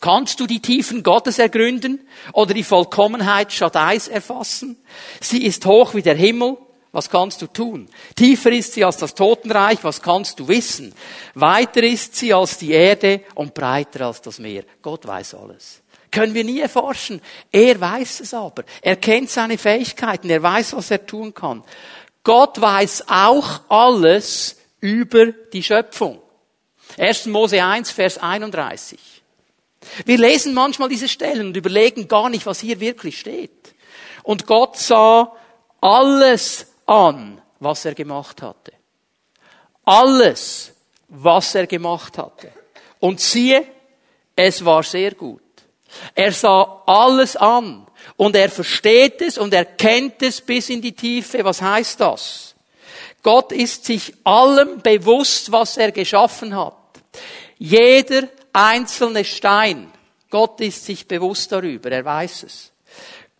Kannst 0.00 0.38
du 0.38 0.46
die 0.46 0.60
Tiefen 0.60 1.02
Gottes 1.02 1.38
ergründen 1.38 2.06
oder 2.32 2.54
die 2.54 2.64
Vollkommenheit 2.64 3.52
Shaddais 3.52 4.08
erfassen? 4.08 4.76
Sie 5.20 5.44
ist 5.44 5.66
hoch 5.66 5.94
wie 5.94 6.02
der 6.02 6.14
Himmel. 6.14 6.56
Was 6.92 7.10
kannst 7.10 7.42
du 7.42 7.46
tun? 7.46 7.88
Tiefer 8.16 8.50
ist 8.50 8.72
sie 8.72 8.84
als 8.84 8.96
das 8.96 9.14
Totenreich. 9.14 9.78
Was 9.82 10.00
kannst 10.00 10.40
du 10.40 10.48
wissen? 10.48 10.94
Weiter 11.34 11.82
ist 11.82 12.16
sie 12.16 12.32
als 12.32 12.58
die 12.58 12.70
Erde 12.70 13.22
und 13.34 13.54
breiter 13.54 14.06
als 14.06 14.22
das 14.22 14.38
Meer. 14.38 14.64
Gott 14.80 15.06
weiß 15.06 15.34
alles. 15.34 15.82
Können 16.10 16.32
wir 16.32 16.44
nie 16.44 16.60
erforschen. 16.60 17.20
Er 17.52 17.78
weiß 17.78 18.20
es 18.20 18.32
aber. 18.32 18.64
Er 18.80 18.96
kennt 18.96 19.28
seine 19.28 19.58
Fähigkeiten. 19.58 20.30
Er 20.30 20.42
weiß, 20.42 20.74
was 20.74 20.90
er 20.90 21.04
tun 21.04 21.34
kann. 21.34 21.62
Gott 22.24 22.60
weiß 22.60 23.04
auch 23.08 23.60
alles 23.68 24.56
über 24.80 25.26
die 25.26 25.62
Schöpfung. 25.62 26.20
1. 26.96 27.26
Mose 27.26 27.62
1, 27.62 27.90
Vers 27.90 28.18
31. 28.18 28.98
Wir 30.04 30.18
lesen 30.18 30.54
manchmal 30.54 30.88
diese 30.88 31.08
Stellen 31.08 31.48
und 31.48 31.56
überlegen 31.56 32.08
gar 32.08 32.28
nicht, 32.28 32.46
was 32.46 32.60
hier 32.60 32.80
wirklich 32.80 33.20
steht. 33.20 33.74
Und 34.22 34.46
Gott 34.46 34.76
sah 34.76 35.32
alles 35.80 36.66
an, 36.86 37.40
was 37.60 37.84
er 37.84 37.94
gemacht 37.94 38.42
hatte. 38.42 38.72
Alles, 39.84 40.72
was 41.08 41.54
er 41.54 41.66
gemacht 41.66 42.18
hatte. 42.18 42.50
Und 43.00 43.20
siehe, 43.20 43.64
es 44.36 44.64
war 44.64 44.82
sehr 44.82 45.12
gut. 45.12 45.42
Er 46.14 46.32
sah 46.32 46.82
alles 46.86 47.36
an 47.36 47.86
und 48.16 48.36
er 48.36 48.50
versteht 48.50 49.22
es 49.22 49.38
und 49.38 49.54
er 49.54 49.64
kennt 49.64 50.22
es 50.22 50.40
bis 50.40 50.68
in 50.68 50.82
die 50.82 50.94
Tiefe. 50.94 51.42
Was 51.44 51.62
heißt 51.62 52.00
das? 52.00 52.54
Gott 53.22 53.52
ist 53.52 53.84
sich 53.84 54.14
allem 54.24 54.80
bewusst, 54.80 55.50
was 55.50 55.76
er 55.76 55.92
geschaffen 55.92 56.54
hat. 56.54 56.74
Jeder 57.58 58.28
einzelne 58.52 59.24
Stein. 59.24 59.92
Gott 60.30 60.60
ist 60.60 60.84
sich 60.84 61.06
bewusst 61.06 61.50
darüber, 61.52 61.90
er 61.90 62.04
weiß 62.04 62.42
es. 62.44 62.72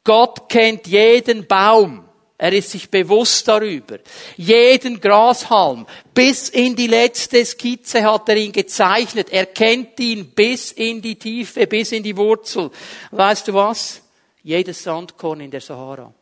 Gott 0.05 0.49
kennt 0.49 0.87
jeden 0.87 1.47
Baum. 1.47 2.09
Er 2.41 2.53
ist 2.53 2.71
sich 2.71 2.89
bewusst 2.89 3.49
darüber. 3.49 3.99
Jeden 4.37 5.01
Grashalm. 5.01 5.87
Bis 6.15 6.49
in 6.49 6.77
die 6.77 6.87
letzte 6.87 7.45
Skizze 7.45 8.05
hat 8.05 8.29
er 8.29 8.37
ihn 8.37 8.53
gezeichnet. 8.53 9.31
Er 9.31 9.47
kennt 9.47 9.99
ihn 9.99 10.31
bis 10.31 10.71
in 10.71 11.03
die 11.03 11.17
Tiefe, 11.17 11.67
bis 11.67 11.91
in 11.91 12.05
die 12.05 12.17
Wurzel. 12.17 12.71
Weißt 13.11 13.49
du 13.49 13.55
was? 13.55 14.01
Jedes 14.45 14.85
Sandkorn 14.85 15.41
in 15.41 15.51
der 15.51 15.61
Sahara. 15.61 16.15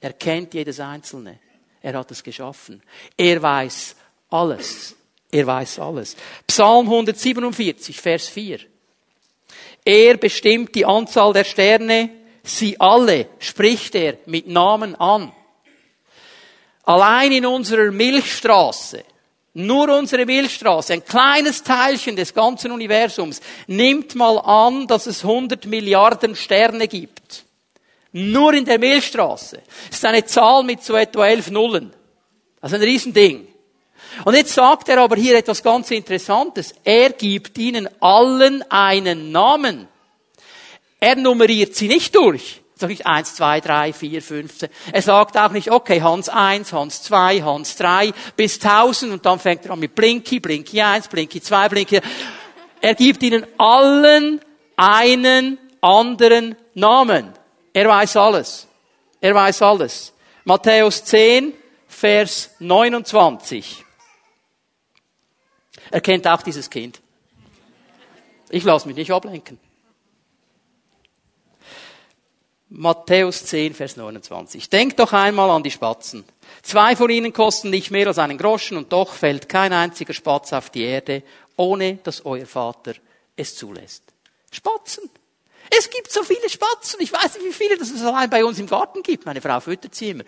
Er 0.00 0.14
kennt 0.14 0.54
jedes 0.54 0.80
einzelne. 0.80 1.38
Er 1.82 1.92
hat 1.92 2.10
es 2.10 2.22
geschaffen. 2.22 2.82
Er 3.16 3.42
weiß 3.42 3.96
alles. 4.30 4.96
Er 5.30 5.46
weiß 5.46 5.78
alles. 5.78 6.16
Psalm 6.46 6.86
147, 6.86 8.00
Vers 8.00 8.28
4. 8.28 8.60
Er 9.84 10.16
bestimmt 10.16 10.74
die 10.74 10.84
Anzahl 10.84 11.32
der 11.32 11.44
Sterne, 11.44 12.10
sie 12.42 12.78
alle 12.80 13.28
spricht 13.38 13.94
er 13.94 14.18
mit 14.26 14.48
Namen 14.48 14.94
an. 14.96 15.32
Allein 16.84 17.32
in 17.32 17.46
unserer 17.46 17.90
Milchstraße, 17.92 19.04
nur 19.54 19.96
unsere 19.96 20.26
Milchstraße, 20.26 20.94
ein 20.94 21.04
kleines 21.04 21.62
Teilchen 21.62 22.16
des 22.16 22.34
ganzen 22.34 22.72
Universums, 22.72 23.40
nimmt 23.66 24.14
mal 24.14 24.38
an, 24.38 24.86
dass 24.86 25.06
es 25.06 25.24
100 25.24 25.66
Milliarden 25.66 26.34
Sterne 26.34 26.88
gibt. 26.88 27.44
Nur 28.12 28.54
in 28.54 28.64
der 28.64 28.78
Milchstraße. 28.78 29.62
Das 29.88 29.98
ist 29.98 30.04
eine 30.04 30.24
Zahl 30.24 30.64
mit 30.64 30.82
so 30.82 30.96
etwa 30.96 31.28
elf 31.28 31.50
Nullen. 31.50 31.92
Also 32.60 32.76
ein 32.76 32.82
Riesending. 32.82 33.46
Und 34.24 34.34
jetzt 34.34 34.54
sagt 34.54 34.88
er 34.88 34.98
aber 34.98 35.16
hier 35.16 35.36
etwas 35.36 35.62
ganz 35.62 35.90
Interessantes. 35.90 36.74
Er 36.84 37.10
gibt 37.10 37.58
ihnen 37.58 37.88
allen 38.00 38.62
einen 38.70 39.32
Namen. 39.32 39.88
Er 41.00 41.16
nummeriert 41.16 41.74
sie 41.74 41.88
nicht 41.88 42.14
durch. 42.14 42.60
Er 42.76 42.80
sagt 42.80 42.90
nicht 42.90 43.06
eins, 43.06 43.34
zwei, 43.34 43.60
drei, 43.60 43.92
vier, 43.92 44.22
fünf. 44.22 44.52
Er 44.92 45.02
sagt 45.02 45.36
auch 45.36 45.50
nicht, 45.50 45.70
okay, 45.70 46.02
Hans 46.02 46.28
eins, 46.28 46.72
Hans 46.72 47.02
zwei, 47.02 47.42
Hans 47.42 47.76
drei, 47.76 48.12
bis 48.36 48.58
tausend 48.58 49.12
und 49.12 49.24
dann 49.26 49.38
fängt 49.38 49.66
er 49.66 49.72
an 49.72 49.80
mit 49.80 49.94
Blinky, 49.94 50.40
Blinky 50.40 50.80
eins, 50.80 51.08
Blinky 51.08 51.40
zwei, 51.40 51.68
Blinky. 51.68 52.00
Er 52.80 52.94
gibt 52.94 53.22
ihnen 53.22 53.46
allen 53.58 54.40
einen 54.76 55.58
anderen 55.80 56.56
Namen. 56.74 57.32
Er 57.72 57.88
weiß 57.88 58.16
alles. 58.16 58.66
Er 59.20 59.34
weiß 59.34 59.62
alles. 59.62 60.12
Matthäus 60.44 61.04
10, 61.04 61.52
Vers 61.86 62.50
29. 62.60 63.84
Er 65.90 66.00
kennt 66.00 66.26
auch 66.26 66.42
dieses 66.42 66.70
Kind. 66.70 67.00
Ich 68.50 68.64
lasse 68.64 68.86
mich 68.86 68.96
nicht 68.96 69.12
ablenken. 69.12 69.58
Matthäus 72.68 73.46
10, 73.46 73.74
Vers 73.74 73.96
29. 73.96 74.70
Denkt 74.70 75.00
doch 75.00 75.12
einmal 75.12 75.50
an 75.50 75.64
die 75.64 75.72
Spatzen. 75.72 76.24
Zwei 76.62 76.94
von 76.94 77.10
ihnen 77.10 77.32
kosten 77.32 77.70
nicht 77.70 77.90
mehr 77.90 78.06
als 78.06 78.18
einen 78.18 78.38
Groschen 78.38 78.76
und 78.76 78.92
doch 78.92 79.12
fällt 79.12 79.48
kein 79.48 79.72
einziger 79.72 80.12
Spatz 80.12 80.52
auf 80.52 80.70
die 80.70 80.84
Erde, 80.84 81.24
ohne 81.56 81.96
dass 81.96 82.24
euer 82.24 82.46
Vater 82.46 82.94
es 83.34 83.56
zulässt. 83.56 84.04
Spatzen. 84.52 85.10
Es 85.76 85.90
gibt 85.90 86.12
so 86.12 86.22
viele 86.22 86.48
Spatzen. 86.48 87.00
Ich 87.00 87.12
weiß 87.12 87.36
nicht, 87.36 87.46
wie 87.46 87.52
viele 87.52 87.76
das 87.76 87.90
es 87.90 88.02
allein 88.02 88.30
bei 88.30 88.44
uns 88.44 88.58
im 88.58 88.66
Garten 88.66 89.02
gibt. 89.02 89.26
Meine 89.26 89.40
Frau 89.40 89.58
füttert 89.60 89.94
sie 89.94 90.10
immer. 90.10 90.24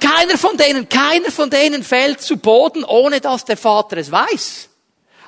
Keiner 0.00 0.36
von 0.36 0.56
denen, 0.56 0.88
keiner 0.88 1.30
von 1.30 1.50
denen 1.50 1.82
fällt 1.82 2.20
zu 2.20 2.36
Boden, 2.36 2.84
ohne 2.84 3.20
dass 3.20 3.44
der 3.44 3.56
Vater 3.56 3.96
es 3.96 4.10
weiß. 4.10 4.68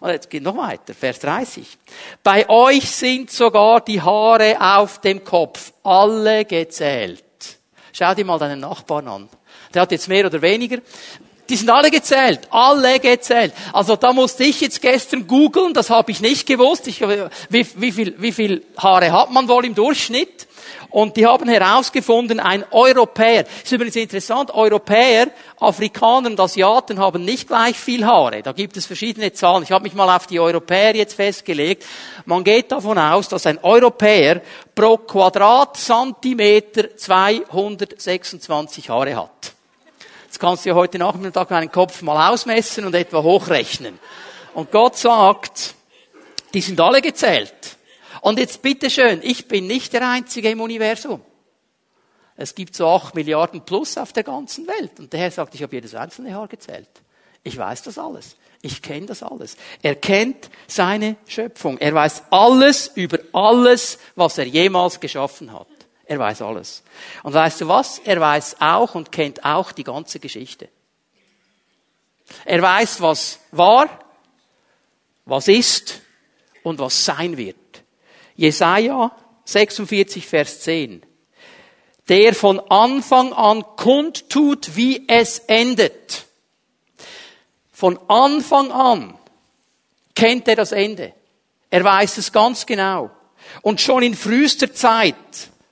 Und 0.01 0.11
jetzt 0.11 0.29
geht 0.29 0.43
noch 0.43 0.57
weiter, 0.57 0.95
Vers 0.95 1.19
30. 1.21 1.67
Bei 2.23 2.49
euch 2.49 2.91
sind 2.91 3.31
sogar 3.31 3.81
die 3.81 4.01
Haare 4.01 4.57
auf 4.61 5.01
dem 5.01 5.25
Kopf 5.25 5.73
alle 5.83 6.45
gezählt. 6.45 7.25
Schau 7.93 8.15
dir 8.15 8.27
mal 8.27 8.39
deinen 8.39 8.61
Nachbarn 8.61 9.09
an. 9.09 9.29
Der 9.73 9.83
hat 9.83 9.93
jetzt 9.93 10.09
mehr 10.09 10.27
oder 10.27 10.43
weniger. 10.43 10.79
Die 11.49 11.57
sind 11.57 11.71
alle 11.71 11.91
gezählt, 11.91 12.41
alle 12.51 12.99
gezählt. 13.01 13.55
Also 13.73 13.97
da 13.97 14.13
musste 14.13 14.45
ich 14.45 14.61
jetzt 14.61 14.83
gestern 14.83 15.27
googeln, 15.27 15.73
das 15.73 15.91
habe 15.91 16.11
ich 16.11 16.21
nicht 16.21 16.47
gewusst. 16.47 16.89
Ich, 16.89 17.01
wie, 17.01 17.67
wie, 17.77 17.93
viel, 17.93 18.15
wie 18.19 18.33
viel 18.33 18.65
Haare 18.77 19.13
hat 19.13 19.31
man 19.31 19.49
wohl 19.49 19.65
im 19.65 19.75
Durchschnitt? 19.75 20.47
Und 20.91 21.17
die 21.17 21.27
haben 21.27 21.49
herausgefunden, 21.49 22.41
ein 22.41 22.65
Europäer, 22.71 23.45
ist 23.63 23.73
übrigens 23.73 23.97
interessant, 23.97 24.51
Europäer, 24.53 25.29
Afrikaner 25.59 26.31
und 26.31 26.41
Asiaten 26.41 26.99
haben 26.99 27.25
nicht 27.25 27.49
gleich 27.49 27.77
viel 27.77 28.05
Haare. 28.07 28.43
Da 28.43 28.53
gibt 28.53 28.77
es 28.77 28.87
verschiedene 28.87 29.33
Zahlen. 29.33 29.63
Ich 29.63 29.73
habe 29.73 29.83
mich 29.85 29.95
mal 29.95 30.15
auf 30.15 30.27
die 30.27 30.41
Europäer 30.41 30.95
jetzt 30.95 31.15
festgelegt. 31.15 31.85
Man 32.25 32.45
geht 32.45 32.73
davon 32.73 32.99
aus, 32.99 33.29
dass 33.29 33.47
ein 33.47 33.59
Europäer 33.63 34.41
pro 34.75 34.97
Quadratzentimeter 34.99 36.97
226 36.97 38.89
Haare 38.91 39.17
hat. 39.17 39.53
Das 40.29 40.39
kannst 40.39 40.65
du 40.65 40.71
ja 40.71 40.75
heute 40.75 40.99
Nachmittag 40.99 41.51
meinen 41.51 41.73
Kopf 41.73 42.03
mal 42.03 42.31
ausmessen 42.31 42.85
und 42.85 42.95
etwa 42.95 43.23
hochrechnen. 43.23 43.99
Und 44.55 44.71
Gott 44.71 44.97
sagt, 44.97 45.75
die 46.53 46.61
sind 46.61 46.81
alle 46.81 47.01
gezählt. 47.03 47.76
Und 48.27 48.41
jetzt 48.41 48.61
bitteschön, 48.61 49.21
ich 49.23 49.47
bin 49.47 49.69
nicht 49.69 49.93
der 49.93 50.09
Einzige 50.09 50.51
im 50.51 50.61
Universum. 50.61 51.23
Es 52.35 52.57
gibt 52.57 52.75
so 52.75 52.89
acht 52.89 53.15
Milliarden 53.15 53.65
plus 53.65 53.97
auf 53.97 54.13
der 54.13 54.25
ganzen 54.25 54.67
Welt. 54.67 54.99
Und 54.99 55.13
der 55.13 55.21
Herr 55.21 55.31
sagt, 55.31 55.55
ich 55.55 55.63
habe 55.63 55.77
jedes 55.77 55.95
einzelne 55.95 56.35
Haar 56.35 56.49
gezählt. 56.49 56.89
Ich 57.45 57.57
weiß 57.57 57.83
das 57.83 57.99
alles. 57.99 58.35
Ich 58.63 58.83
kenne 58.83 59.07
das 59.07 59.23
alles. 59.23 59.57
Er 59.81 59.95
kennt 59.95 60.51
seine 60.67 61.15
Schöpfung. 61.29 61.79
Er 61.79 61.95
weiß 61.95 62.25
alles 62.31 62.91
über 62.97 63.21
alles, 63.33 64.01
was 64.17 64.39
er 64.39 64.47
jemals 64.47 64.99
geschaffen 64.99 65.53
hat. 65.53 65.69
Er 66.05 66.19
weiß 66.19 66.43
alles. 66.43 66.83
Und 67.23 67.33
weißt 67.33 67.61
du 67.61 67.69
was? 67.69 68.01
Er 68.01 68.21
weiß 68.21 68.57
auch 68.59 68.97
und 68.97 69.13
kennt 69.13 69.45
auch 69.45 69.71
die 69.71 69.85
ganze 69.85 70.19
Geschichte. 70.19 70.69
Er 72.45 72.61
weiß, 72.61 73.01
was 73.01 73.39
war, 73.53 73.89
was 75.27 75.47
ist 75.47 76.01
und 76.65 76.81
was 76.81 77.05
sein 77.05 77.37
wird. 77.37 77.66
Jesaja 78.37 79.13
46, 79.45 80.27
Vers 80.27 80.61
10. 80.61 81.03
Der 82.09 82.35
von 82.35 82.61
Anfang 82.61 83.33
an 83.33 83.65
kundtut, 83.77 84.77
wie 84.77 85.09
es 85.09 85.41
endet. 85.41 86.25
Von 87.73 87.99
Anfang 88.09 88.71
an 88.71 89.19
kennt 90.15 90.49
er 90.49 90.57
das 90.57 90.73
Ende. 90.73 91.13
Er 91.71 91.85
weiß 91.85 92.19
es 92.19 92.33
ganz 92.33 92.65
genau. 92.67 93.11
Und 93.63 93.81
schon 93.81 94.03
in 94.03 94.15
frühester 94.15 94.73
Zeit, 94.73 95.15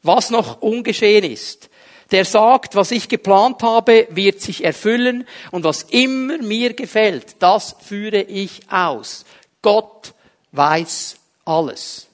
was 0.02 0.30
noch 0.30 0.60
ungeschehen 0.60 1.24
ist, 1.24 1.70
der 2.10 2.24
sagt, 2.24 2.74
was 2.74 2.90
ich 2.90 3.08
geplant 3.08 3.62
habe, 3.62 4.06
wird 4.10 4.40
sich 4.40 4.64
erfüllen 4.64 5.26
und 5.50 5.64
was 5.64 5.84
immer 5.84 6.38
mir 6.38 6.74
gefällt, 6.74 7.36
das 7.38 7.76
führe 7.80 8.20
ich 8.20 8.60
aus. 8.70 9.24
Gott 9.62 10.12
weiß 10.52 11.16
alles. 11.44 12.08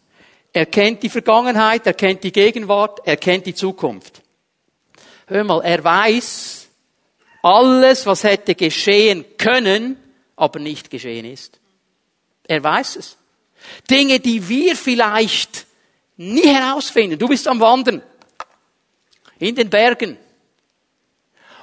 Er 0.52 0.66
kennt 0.66 1.02
die 1.02 1.08
Vergangenheit, 1.08 1.86
er 1.86 1.94
kennt 1.94 2.24
die 2.24 2.32
Gegenwart, 2.32 3.00
er 3.04 3.16
kennt 3.16 3.46
die 3.46 3.54
Zukunft. 3.54 4.22
Hör 5.26 5.44
mal, 5.44 5.62
er 5.62 5.82
weiß 5.82 6.68
alles, 7.42 8.06
was 8.06 8.24
hätte 8.24 8.54
geschehen 8.54 9.24
können, 9.38 9.96
aber 10.36 10.58
nicht 10.58 10.90
geschehen 10.90 11.24
ist. 11.24 11.60
Er 12.46 12.62
weiß 12.62 12.96
es. 12.96 13.16
Dinge, 13.88 14.18
die 14.20 14.48
wir 14.48 14.74
vielleicht 14.74 15.66
nie 16.16 16.48
herausfinden. 16.48 17.18
Du 17.18 17.28
bist 17.28 17.46
am 17.46 17.60
Wandern. 17.60 18.02
In 19.38 19.54
den 19.54 19.70
Bergen. 19.70 20.18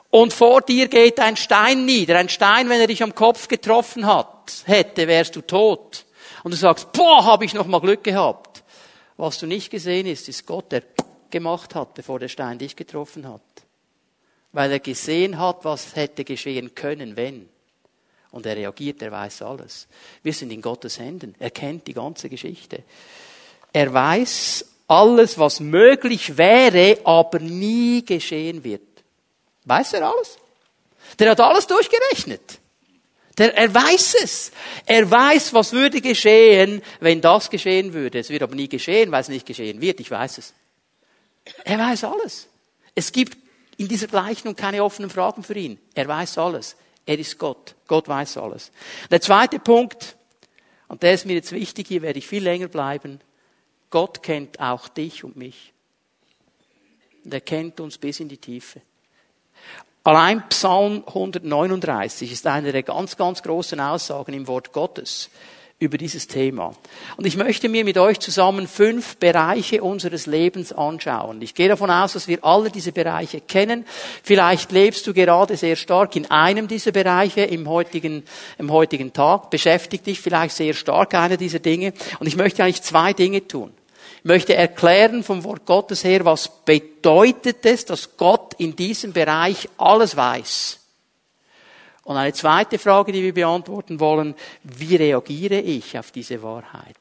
Und 0.10 0.34
vor 0.34 0.62
dir 0.62 0.88
geht 0.88 1.20
ein 1.20 1.36
Stein 1.36 1.86
nieder. 1.86 2.18
Ein 2.18 2.30
Stein, 2.30 2.70
wenn 2.70 2.80
er 2.80 2.88
dich 2.88 3.04
am 3.04 3.14
Kopf 3.14 3.48
getroffen 3.48 4.06
hat, 4.06 4.64
hätte, 4.66 5.08
wärst 5.08 5.36
du 5.36 5.42
tot. 5.42 6.06
Und 6.44 6.52
du 6.52 6.58
sagst, 6.58 6.92
boah, 6.94 7.26
habe 7.26 7.46
ich 7.46 7.54
noch 7.54 7.68
mal 7.68 7.82
Glück 7.82 8.04
gehabt. 8.04 8.47
Was 9.18 9.40
du 9.40 9.48
nicht 9.48 9.70
gesehen 9.72 10.08
hast, 10.08 10.30
ist 10.30 10.46
Gott, 10.46 10.72
der 10.72 10.84
gemacht 11.30 11.76
hat, 11.76 11.96
bevor 11.96 12.20
der 12.20 12.28
Stein 12.28 12.60
dich 12.60 12.76
getroffen 12.76 13.28
hat. 13.28 13.42
Weil 14.52 14.72
er 14.72 14.80
gesehen 14.80 15.38
hat, 15.40 15.66
was 15.66 15.96
hätte 15.96 16.24
geschehen 16.24 16.74
können, 16.74 17.16
wenn. 17.16 17.50
Und 18.32 18.46
er 18.46 18.56
reagiert, 18.56 19.02
er 19.02 19.12
weiß 19.12 19.42
alles. 19.42 19.88
Wir 20.22 20.34
sind 20.34 20.52
in 20.52 20.62
Gottes 20.62 21.00
Händen. 21.00 21.36
Er 21.40 21.52
kennt 21.52 21.88
die 21.88 21.94
ganze 21.94 22.30
Geschichte. 22.30 22.84
Er 23.74 23.94
weiß 23.94 24.66
alles, 24.88 25.38
was 25.38 25.60
möglich 25.60 26.38
wäre, 26.38 27.00
aber 27.04 27.40
nie 27.40 28.06
geschehen 28.06 28.64
wird. 28.64 28.82
Weiß 29.66 29.94
er 29.94 30.10
alles? 30.10 30.38
Der 31.20 31.32
hat 31.32 31.40
alles 31.40 31.68
durchgerechnet. 31.68 32.60
Der, 33.38 33.56
er 33.56 33.74
weiß 33.74 34.16
es. 34.24 34.52
Er 34.86 35.10
weiß, 35.10 35.54
was 35.54 35.72
würde 35.72 36.02
geschehen, 36.02 36.82
wenn 37.00 37.22
das 37.22 37.50
geschehen 37.50 37.94
würde. 37.94 38.20
Es 38.20 38.30
wird 38.30 38.44
aber 38.44 38.56
nie 38.56 38.68
geschehen, 38.68 39.12
weil 39.12 39.22
es 39.22 39.30
nicht 39.30 39.46
geschehen 39.46 39.80
wird. 39.80 40.00
Ich 40.00 40.10
weiß 40.10 40.40
es. 40.40 40.54
Er 41.64 41.78
weiß 41.78 42.04
alles. 42.06 42.48
Es 42.96 43.12
gibt 43.12 43.38
in 43.78 43.88
dieser 43.88 44.08
Gleichung 44.08 44.56
keine 44.56 44.84
offenen 44.84 45.10
Fragen 45.10 45.44
für 45.44 45.54
ihn. 45.54 45.80
Er 45.94 46.08
weiß 46.08 46.40
alles. 46.40 46.76
Er 47.06 47.20
ist 47.20 47.38
Gott. 47.38 47.76
Gott 47.88 48.08
weiß 48.08 48.38
alles. 48.38 48.72
Der 49.12 49.22
zweite 49.22 49.60
Punkt, 49.60 50.18
und 50.88 51.04
der 51.04 51.14
ist 51.14 51.26
mir 51.26 51.34
jetzt 51.34 51.52
wichtig, 51.52 51.88
hier 51.88 52.02
werde 52.02 52.20
ich 52.20 52.28
viel 52.28 52.44
länger 52.44 52.68
bleiben. 52.68 53.20
Gott 53.90 54.24
kennt 54.24 54.60
auch 54.60 54.88
dich 54.88 55.24
und 55.24 55.38
mich. 55.38 55.74
Und 57.24 57.34
er 57.34 57.42
kennt 57.42 57.80
uns 57.80 57.98
bis 57.98 58.20
in 58.20 58.30
die 58.30 58.38
Tiefe. 58.38 58.82
Allein 60.08 60.42
Psalm 60.48 61.04
139 61.06 62.32
ist 62.32 62.48
eine 62.48 62.72
der 62.72 62.84
ganz, 62.84 63.18
ganz 63.18 63.44
großen 63.44 63.78
Aussagen 63.78 64.32
im 64.32 64.48
Wort 64.48 64.72
Gottes 64.72 65.30
über 65.80 65.98
dieses 65.98 66.28
Thema. 66.28 66.72
Und 67.18 67.26
ich 67.28 67.36
möchte 67.36 67.68
mir 67.68 67.84
mit 67.84 67.98
euch 67.98 68.18
zusammen 68.22 68.70
fünf 68.70 69.18
Bereiche 69.18 69.84
unseres 69.84 70.26
Lebens 70.26 70.72
anschauen. 70.72 71.42
Ich 71.42 71.56
gehe 71.56 71.68
davon 71.68 71.92
aus, 71.92 72.14
dass 72.14 72.30
wir 72.30 72.42
alle 72.46 72.72
diese 72.72 72.94
Bereiche 72.94 73.42
kennen. 73.42 73.86
Vielleicht 74.24 74.72
lebst 74.72 75.06
du 75.08 75.14
gerade 75.14 75.58
sehr 75.58 75.76
stark 75.76 76.16
in 76.16 76.32
einem 76.32 76.70
dieser 76.70 76.94
Bereiche 76.94 77.42
im 77.42 77.68
heutigen, 77.68 78.24
im 78.58 78.72
heutigen 78.72 79.12
Tag. 79.12 79.50
Beschäftigt 79.50 80.08
dich 80.08 80.22
vielleicht 80.22 80.56
sehr 80.56 80.74
stark 80.74 81.16
einer 81.16 81.36
dieser 81.36 81.60
Dinge. 81.60 81.92
Und 82.22 82.28
ich 82.28 82.38
möchte 82.38 82.64
eigentlich 82.64 82.82
zwei 82.82 83.12
Dinge 83.12 83.46
tun 83.46 83.74
möchte 84.24 84.56
erklären 84.56 85.24
vom 85.24 85.44
Wort 85.44 85.66
Gottes 85.66 86.04
her, 86.04 86.26
was 86.26 86.64
bedeutet 86.64 87.66
es, 87.66 87.86
dass 87.86 88.18
Gott 88.18 88.54
in 88.58 88.76
diesem 88.76 89.14
Bereich 89.14 89.70
alles 89.78 90.16
weiß. 90.16 90.80
Und 92.04 92.16
eine 92.16 92.32
zweite 92.32 92.80
Frage, 92.80 93.12
die 93.12 93.22
wir 93.22 93.34
beantworten 93.34 94.00
wollen, 94.00 94.34
wie 94.64 94.96
reagiere 94.96 95.60
ich 95.60 95.98
auf 95.98 96.12
diese 96.12 96.42
Wahrheit? 96.42 96.96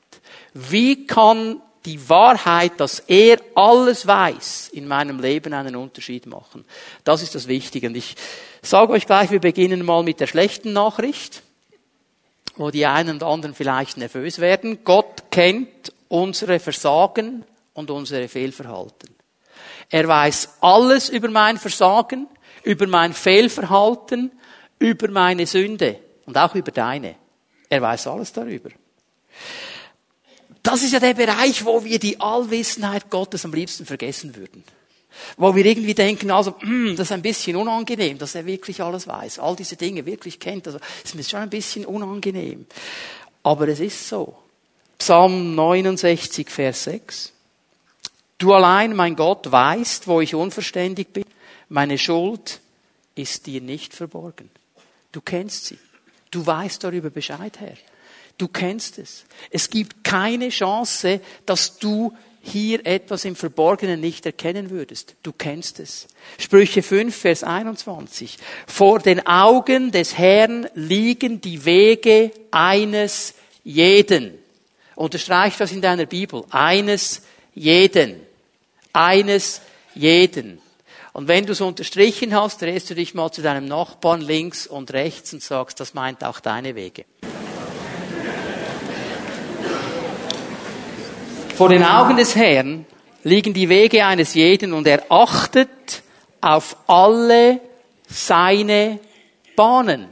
Wie 0.52 1.06
kann 1.06 1.62
die 1.84 2.08
Wahrheit, 2.08 2.72
dass 2.78 2.98
er 3.06 3.38
alles 3.54 4.08
weiß, 4.08 4.70
in 4.72 4.88
meinem 4.88 5.20
Leben 5.20 5.54
einen 5.54 5.76
Unterschied 5.76 6.26
machen? 6.26 6.64
Das 7.04 7.22
ist 7.22 7.36
das 7.36 7.46
Wichtige. 7.46 7.86
Und 7.86 7.96
ich 7.96 8.16
sage 8.62 8.92
euch 8.92 9.06
gleich, 9.06 9.30
wir 9.30 9.40
beginnen 9.40 9.84
mal 9.84 10.02
mit 10.02 10.18
der 10.18 10.26
schlechten 10.26 10.72
Nachricht, 10.72 11.42
wo 12.56 12.70
die 12.70 12.86
einen 12.86 13.10
und 13.10 13.22
anderen 13.22 13.54
vielleicht 13.54 13.98
nervös 13.98 14.40
werden. 14.40 14.80
Gott 14.82 15.30
kennt 15.30 15.92
unsere 16.08 16.58
Versagen 16.58 17.44
und 17.74 17.90
unsere 17.90 18.28
Fehlverhalten. 18.28 19.14
Er 19.90 20.08
weiß 20.08 20.56
alles 20.60 21.08
über 21.08 21.28
mein 21.28 21.58
Versagen, 21.58 22.28
über 22.62 22.86
mein 22.86 23.12
Fehlverhalten, 23.12 24.32
über 24.78 25.08
meine 25.08 25.46
Sünde 25.46 26.00
und 26.26 26.36
auch 26.36 26.54
über 26.54 26.72
deine. 26.72 27.16
Er 27.68 27.82
weiß 27.82 28.06
alles 28.08 28.32
darüber. 28.32 28.70
Das 30.62 30.82
ist 30.82 30.92
ja 30.92 30.98
der 30.98 31.14
Bereich, 31.14 31.64
wo 31.64 31.84
wir 31.84 31.98
die 31.98 32.20
Allwissenheit 32.20 33.08
Gottes 33.08 33.44
am 33.44 33.52
liebsten 33.52 33.86
vergessen 33.86 34.34
würden. 34.34 34.64
Wo 35.36 35.54
wir 35.54 35.64
irgendwie 35.64 35.94
denken, 35.94 36.30
also, 36.30 36.56
mm, 36.60 36.96
das 36.96 37.06
ist 37.06 37.12
ein 37.12 37.22
bisschen 37.22 37.56
unangenehm, 37.56 38.18
dass 38.18 38.34
er 38.34 38.44
wirklich 38.44 38.82
alles 38.82 39.06
weiß, 39.06 39.38
all 39.38 39.56
diese 39.56 39.76
Dinge 39.76 40.04
wirklich 40.04 40.38
kennt. 40.38 40.66
Also, 40.66 40.78
ist 41.04 41.14
mir 41.14 41.22
schon 41.22 41.40
ein 41.40 41.50
bisschen 41.50 41.86
unangenehm. 41.86 42.66
Aber 43.42 43.68
es 43.68 43.80
ist 43.80 44.08
so. 44.08 44.36
Psalm 44.98 45.54
69, 45.54 46.48
Vers 46.48 46.84
6. 46.84 47.32
Du 48.38 48.52
allein, 48.52 48.94
mein 48.94 49.16
Gott, 49.16 49.50
weißt, 49.50 50.08
wo 50.08 50.20
ich 50.20 50.34
unverständig 50.34 51.08
bin. 51.08 51.24
Meine 51.68 51.98
Schuld 51.98 52.60
ist 53.14 53.46
dir 53.46 53.60
nicht 53.60 53.94
verborgen. 53.94 54.50
Du 55.12 55.20
kennst 55.20 55.66
sie. 55.66 55.78
Du 56.30 56.44
weißt 56.44 56.84
darüber 56.84 57.10
Bescheid, 57.10 57.58
Herr. 57.60 57.76
Du 58.38 58.48
kennst 58.48 58.98
es. 58.98 59.24
Es 59.50 59.70
gibt 59.70 60.04
keine 60.04 60.50
Chance, 60.50 61.20
dass 61.46 61.78
du 61.78 62.12
hier 62.42 62.86
etwas 62.86 63.24
im 63.24 63.34
Verborgenen 63.34 64.00
nicht 64.00 64.26
erkennen 64.26 64.70
würdest. 64.70 65.16
Du 65.22 65.32
kennst 65.32 65.80
es. 65.80 66.06
Sprüche 66.38 66.82
5, 66.82 67.14
Vers 67.14 67.42
21. 67.42 68.36
Vor 68.66 69.00
den 69.00 69.26
Augen 69.26 69.90
des 69.90 70.16
Herrn 70.18 70.68
liegen 70.74 71.40
die 71.40 71.64
Wege 71.64 72.30
eines 72.50 73.34
jeden. 73.64 74.38
Unterstreich 74.96 75.56
das 75.58 75.72
in 75.72 75.82
deiner 75.82 76.06
Bibel. 76.06 76.42
Eines 76.50 77.22
jeden. 77.54 78.20
Eines 78.92 79.60
jeden. 79.94 80.58
Und 81.12 81.28
wenn 81.28 81.46
du 81.46 81.52
es 81.52 81.60
unterstrichen 81.60 82.34
hast, 82.34 82.62
drehst 82.62 82.90
du 82.90 82.94
dich 82.94 83.14
mal 83.14 83.30
zu 83.30 83.42
deinem 83.42 83.66
Nachbarn 83.66 84.20
links 84.20 84.66
und 84.66 84.92
rechts 84.92 85.32
und 85.32 85.42
sagst, 85.42 85.80
das 85.80 85.94
meint 85.94 86.24
auch 86.24 86.40
deine 86.40 86.74
Wege. 86.74 87.04
Vor 91.56 91.68
den 91.68 91.84
Augen 91.84 92.16
des 92.16 92.34
Herrn 92.34 92.84
liegen 93.22 93.54
die 93.54 93.68
Wege 93.68 94.04
eines 94.04 94.34
jeden 94.34 94.72
und 94.72 94.86
er 94.86 95.04
achtet 95.10 96.02
auf 96.40 96.76
alle 96.86 97.60
seine 98.08 99.00
Bahnen. 99.56 100.08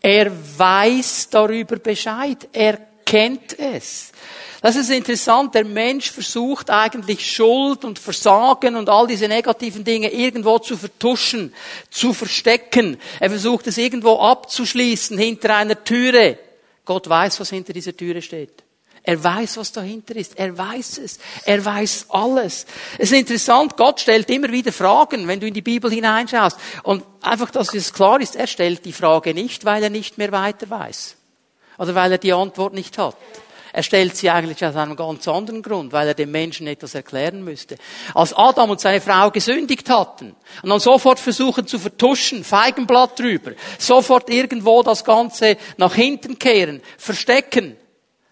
Er 0.00 0.30
weiß 0.56 1.28
darüber 1.30 1.76
Bescheid. 1.76 2.48
Er 2.52 2.78
kennt 3.06 3.58
es. 3.58 4.12
Das 4.60 4.76
ist 4.76 4.90
interessant. 4.90 5.54
Der 5.54 5.64
Mensch 5.64 6.10
versucht 6.10 6.70
eigentlich 6.70 7.30
Schuld 7.30 7.84
und 7.84 7.98
Versagen 7.98 8.74
und 8.74 8.88
all 8.88 9.06
diese 9.06 9.28
negativen 9.28 9.84
Dinge 9.84 10.12
irgendwo 10.12 10.58
zu 10.58 10.76
vertuschen, 10.76 11.54
zu 11.90 12.12
verstecken. 12.12 12.98
Er 13.20 13.30
versucht 13.30 13.68
es 13.68 13.78
irgendwo 13.78 14.18
abzuschließen 14.18 15.16
hinter 15.16 15.56
einer 15.56 15.82
Türe. 15.82 16.38
Gott 16.84 17.08
weiß, 17.08 17.40
was 17.40 17.50
hinter 17.50 17.72
dieser 17.72 17.96
Türe 17.96 18.20
steht. 18.20 18.64
Er 19.02 19.22
weiß, 19.22 19.56
was 19.58 19.70
dahinter 19.70 20.16
ist. 20.16 20.36
Er 20.36 20.58
weiß 20.58 20.98
es. 20.98 21.20
Er 21.44 21.64
weiß 21.64 22.06
alles. 22.08 22.66
Es 22.98 23.12
ist 23.12 23.18
interessant, 23.18 23.76
Gott 23.76 24.00
stellt 24.00 24.28
immer 24.30 24.50
wieder 24.50 24.72
Fragen, 24.72 25.28
wenn 25.28 25.38
du 25.38 25.46
in 25.46 25.54
die 25.54 25.62
Bibel 25.62 25.92
hineinschaust. 25.92 26.58
Und 26.82 27.04
einfach, 27.22 27.52
dass 27.52 27.72
es 27.72 27.92
klar 27.92 28.20
ist, 28.20 28.34
er 28.34 28.48
stellt 28.48 28.84
die 28.84 28.92
Frage 28.92 29.32
nicht, 29.32 29.64
weil 29.64 29.84
er 29.84 29.90
nicht 29.90 30.18
mehr 30.18 30.32
weiter 30.32 30.68
weiß. 30.68 31.15
Oder 31.78 31.94
weil 31.94 32.12
er 32.12 32.18
die 32.18 32.32
Antwort 32.32 32.72
nicht 32.72 32.98
hat. 32.98 33.16
Er 33.76 33.82
stellt 33.82 34.16
sie 34.16 34.30
eigentlich 34.30 34.64
aus 34.64 34.74
einem 34.74 34.96
ganz 34.96 35.28
anderen 35.28 35.60
Grund, 35.60 35.92
weil 35.92 36.08
er 36.08 36.14
dem 36.14 36.30
Menschen 36.30 36.66
etwas 36.66 36.94
erklären 36.94 37.44
müsste. 37.44 37.76
Als 38.14 38.32
Adam 38.32 38.70
und 38.70 38.80
seine 38.80 39.02
Frau 39.02 39.30
gesündigt 39.30 39.90
hatten 39.90 40.34
und 40.62 40.70
dann 40.70 40.80
sofort 40.80 41.20
versuchen 41.20 41.66
zu 41.66 41.78
vertuschen, 41.78 42.42
Feigenblatt 42.42 43.18
drüber, 43.18 43.52
sofort 43.78 44.30
irgendwo 44.30 44.82
das 44.82 45.04
Ganze 45.04 45.58
nach 45.76 45.94
hinten 45.94 46.38
kehren, 46.38 46.80
verstecken, 46.96 47.76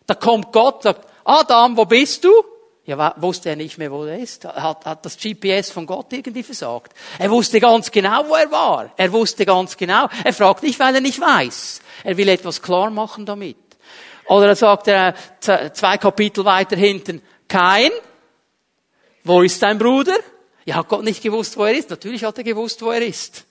da 0.06 0.14
kommt 0.14 0.50
Gott, 0.50 0.82
sagt, 0.82 1.06
Adam, 1.24 1.76
wo 1.76 1.84
bist 1.84 2.24
du? 2.24 2.32
Ja, 2.86 3.14
wusste 3.16 3.50
er 3.50 3.56
nicht 3.56 3.78
mehr, 3.78 3.90
wo 3.90 4.04
er 4.04 4.18
ist. 4.18 4.44
Hat, 4.44 4.84
hat 4.84 5.04
das 5.06 5.16
GPS 5.16 5.70
von 5.70 5.86
Gott 5.86 6.12
irgendwie 6.12 6.42
versagt. 6.42 6.92
Er 7.18 7.30
wusste 7.30 7.58
ganz 7.58 7.90
genau, 7.90 8.28
wo 8.28 8.34
er 8.34 8.50
war. 8.50 8.92
Er 8.96 9.10
wusste 9.10 9.46
ganz 9.46 9.76
genau. 9.76 10.08
Er 10.22 10.34
fragt 10.34 10.62
nicht, 10.62 10.78
weil 10.78 10.94
er 10.94 11.00
nicht 11.00 11.18
weiß. 11.18 11.80
Er 12.04 12.16
will 12.16 12.28
etwas 12.28 12.62
klar 12.62 12.90
machen 12.90 13.26
damit. 13.26 13.56
Oder 14.26 14.48
er 14.48 14.56
sagt 14.56 14.88
er 14.88 15.14
zwei 15.40 15.98
Kapitel 15.98 16.44
weiter 16.44 16.76
hinten, 16.76 17.20
kein, 17.48 17.90
wo 19.24 19.42
ist 19.42 19.62
dein 19.62 19.78
Bruder? 19.78 20.16
Ja, 20.64 20.76
hat 20.76 20.88
Gott 20.88 21.04
nicht 21.04 21.22
gewusst, 21.22 21.56
wo 21.56 21.64
er 21.64 21.76
ist? 21.76 21.90
Natürlich 21.90 22.24
hat 22.24 22.38
er 22.38 22.44
gewusst, 22.44 22.80
wo 22.82 22.90
er 22.90 23.04
ist. 23.04 23.44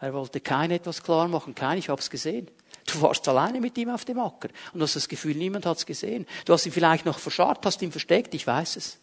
Er 0.00 0.12
wollte 0.12 0.40
kein 0.40 0.70
etwas 0.70 1.02
klar 1.02 1.28
machen. 1.28 1.54
Kein, 1.54 1.78
ich 1.78 1.88
hab's 1.88 2.10
gesehen. 2.10 2.48
Du 2.86 3.00
warst 3.00 3.26
alleine 3.28 3.60
mit 3.60 3.76
ihm 3.78 3.88
auf 3.88 4.04
dem 4.04 4.18
Acker 4.18 4.48
und 4.72 4.82
hast 4.82 4.96
das 4.96 5.08
Gefühl, 5.08 5.34
niemand 5.34 5.64
hat's 5.64 5.86
gesehen. 5.86 6.26
Du 6.44 6.52
hast 6.52 6.66
ihn 6.66 6.72
vielleicht 6.72 7.06
noch 7.06 7.18
verscharrt, 7.18 7.64
hast 7.64 7.80
ihn 7.80 7.90
versteckt. 7.90 8.34
Ich 8.34 8.46
weiß 8.46 8.76
es. 8.76 8.98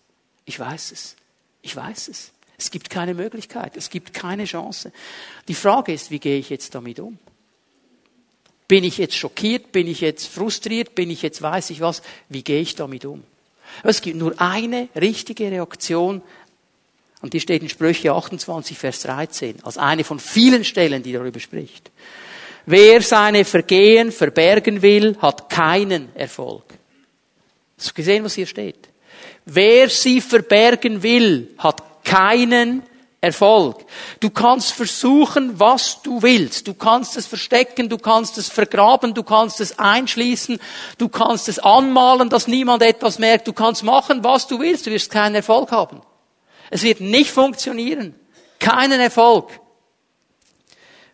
Ich 0.45 0.60
weiß 0.60 0.91
es. 0.91 1.15
Ich 1.63 1.75
weiß 1.75 2.07
es. 2.07 2.31
Es 2.57 2.69
gibt 2.69 2.91
keine 2.91 3.15
Möglichkeit. 3.15 3.75
Es 3.75 3.89
gibt 3.89 4.13
keine 4.13 4.45
Chance. 4.45 4.91
Die 5.47 5.55
Frage 5.55 5.93
ist, 5.93 6.12
wie 6.12 6.19
gehe 6.19 6.38
ich 6.38 6.51
jetzt 6.51 6.75
damit 6.75 6.99
um? 6.99 7.17
Bin 8.71 8.86
ich 8.86 8.99
jetzt 8.99 9.17
schockiert? 9.17 9.73
Bin 9.73 9.86
ich 9.86 9.99
jetzt 9.99 10.27
frustriert? 10.27 10.95
Bin 10.95 11.12
ich 11.12 11.21
jetzt 11.23 11.41
weiß 11.41 11.71
ich 11.71 11.81
was? 11.81 12.01
Wie 12.29 12.41
gehe 12.41 12.62
ich 12.62 12.73
damit 12.73 13.03
um? 13.03 13.21
Es 13.84 13.99
gibt 13.99 14.15
nur 14.15 14.39
eine 14.39 14.88
richtige 14.95 15.51
Reaktion 15.51 16.21
und 17.21 17.34
die 17.34 17.41
steht 17.41 17.63
in 17.63 17.67
Sprüche 17.67 18.13
28, 18.13 18.77
Vers 18.77 19.01
13, 19.01 19.57
als 19.63 19.77
eine 19.77 20.05
von 20.05 20.19
vielen 20.19 20.63
Stellen, 20.63 21.03
die 21.03 21.12
darüber 21.12 21.41
spricht. 21.41 21.91
Wer 22.65 23.01
seine 23.01 23.43
Vergehen 23.43 24.10
verbergen 24.10 24.81
will, 24.81 25.17
hat 25.21 25.49
keinen 25.49 26.07
Erfolg. 26.15 26.63
Hast 27.77 27.89
du 27.89 27.93
gesehen, 27.93 28.23
was 28.23 28.36
hier 28.36 28.47
steht? 28.47 28.88
Wer 29.43 29.89
sie 29.89 30.21
verbergen 30.21 31.03
will, 31.03 31.49
hat 31.57 32.05
keinen 32.05 32.84
Erfolg. 33.23 33.86
Du 34.19 34.31
kannst 34.31 34.71
versuchen, 34.71 35.60
was 35.60 36.01
du 36.01 36.23
willst. 36.23 36.67
Du 36.67 36.73
kannst 36.73 37.15
es 37.17 37.27
verstecken, 37.27 37.88
du 37.88 37.99
kannst 37.99 38.39
es 38.39 38.49
vergraben, 38.49 39.13
du 39.13 39.21
kannst 39.21 39.62
es 39.62 39.77
einschließen, 39.77 40.60
du 40.97 41.07
kannst 41.07 41.47
es 41.47 41.60
anmalen, 41.60 42.29
dass 42.29 42.47
niemand 42.47 42.81
etwas 42.81 43.19
merkt. 43.19 43.47
Du 43.47 43.53
kannst 43.53 43.84
machen, 43.84 44.23
was 44.23 44.47
du 44.47 44.60
willst. 44.60 44.88
Du 44.88 44.91
wirst 44.91 45.12
keinen 45.12 45.36
Erfolg 45.36 45.71
haben. 45.71 46.01
Es 46.71 46.81
wird 46.81 46.99
nicht 46.99 47.29
funktionieren. 47.29 48.15
Keinen 48.57 48.99
Erfolg. 48.99 49.51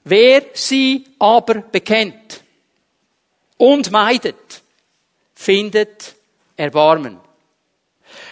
Wer 0.06 0.44
sie 0.54 1.06
aber 1.20 1.56
bekennt 1.56 2.42
und 3.58 3.92
meidet, 3.92 4.62
findet 5.36 6.16
Erbarmen. 6.56 7.20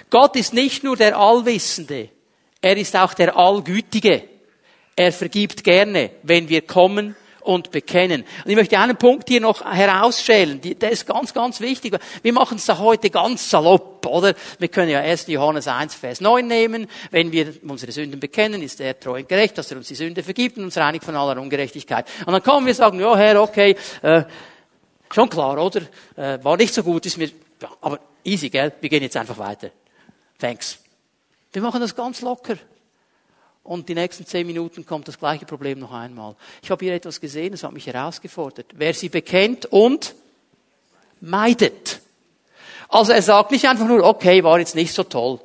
Gott 0.09 0.38
ist 0.38 0.53
nicht 0.53 0.85
nur 0.85 0.95
der 0.95 1.17
Allwissende, 1.17 2.09
er 2.65 2.78
ist 2.78 2.95
auch 2.95 3.13
der 3.13 3.38
Allgütige. 3.38 4.23
Er 4.95 5.12
vergibt 5.12 5.63
gerne, 5.63 6.10
wenn 6.23 6.49
wir 6.49 6.63
kommen 6.63 7.15
und 7.41 7.69
bekennen. 7.69 8.23
Und 8.43 8.49
ich 8.49 8.56
möchte 8.56 8.80
einen 8.80 8.97
Punkt 8.97 9.30
hier 9.30 9.39
noch 9.39 9.63
herausstellen, 9.63 10.60
der 10.63 10.89
ist 10.89 11.06
ganz, 11.06 11.32
ganz 11.32 11.60
wichtig. 11.62 11.95
Wir 12.23 12.34
machen 12.34 12.58
es 12.58 12.65
da 12.65 12.80
heute 12.80 13.12
ganz 13.12 13.51
salopp, 13.51 14.04
oder? 14.08 14.34
Wir 14.58 14.67
können 14.69 14.89
ja 14.89 15.01
1. 15.01 15.28
Johannes 15.28 15.67
1, 15.67 15.93
Vers 15.93 16.21
9 16.21 16.47
nehmen. 16.47 16.88
Wenn 17.12 17.32
wir 17.32 17.54
unsere 17.67 17.91
Sünden 17.91 18.19
bekennen, 18.19 18.63
ist 18.63 18.82
er 18.82 18.99
treu 18.99 19.19
und 19.19 19.30
gerecht, 19.30 19.60
dass 19.60 19.69
er 19.69 19.78
uns 19.78 19.88
die 19.88 19.93
Sünde 19.93 20.23
vergibt 20.23 20.58
und 20.58 20.63
uns 20.63 20.75
reinigt 20.75 21.06
von 21.06 21.15
aller 21.15 21.39
Ungerechtigkeit. 21.39 22.08
Und 22.25 22.34
dann 22.34 22.41
kommen 22.41 22.65
wir 22.65 22.71
und 22.71 22.78
sagen, 22.78 22.99
ja 22.99 23.15
Herr, 23.15 23.43
okay, 23.43 23.75
äh, 24.01 24.23
schon 25.13 25.30
klar, 25.30 25.63
oder? 25.63 25.82
Äh, 26.15 26.43
war 26.43 26.58
nicht 26.58 26.73
so 26.73 26.82
gut, 26.82 27.06
ist 27.06 27.19
mir, 27.19 27.30
ja, 27.62 27.69
aber 27.80 27.99
easy, 28.23 28.49
gell? 28.49 28.73
Wir 28.82 28.89
gehen 28.89 29.04
jetzt 29.04 29.17
einfach 29.17 29.38
weiter. 29.38 29.69
Thanks. 30.39 30.80
Wir 31.55 31.61
machen 31.61 31.79
das 31.79 31.95
ganz 31.95 32.21
locker. 32.21 32.57
Und 33.63 33.87
die 33.87 33.95
nächsten 33.95 34.25
zehn 34.25 34.45
Minuten 34.45 34.85
kommt 34.85 35.07
das 35.07 35.17
gleiche 35.17 35.45
Problem 35.45 35.79
noch 35.79 35.91
einmal. 35.91 36.35
Ich 36.61 36.69
habe 36.69 36.83
hier 36.83 36.93
etwas 36.93 37.19
gesehen, 37.21 37.53
das 37.53 37.63
hat 37.63 37.71
mich 37.71 37.87
herausgefordert. 37.87 38.67
Wer 38.75 38.93
sie 38.93 39.09
bekennt 39.09 39.65
und 39.65 40.15
meidet. 41.21 42.01
Also 42.89 43.13
er 43.13 43.21
sagt 43.21 43.51
nicht 43.51 43.67
einfach 43.67 43.87
nur, 43.87 44.03
okay, 44.03 44.43
war 44.43 44.59
jetzt 44.59 44.75
nicht 44.75 44.93
so 44.93 45.03
toll, 45.03 45.39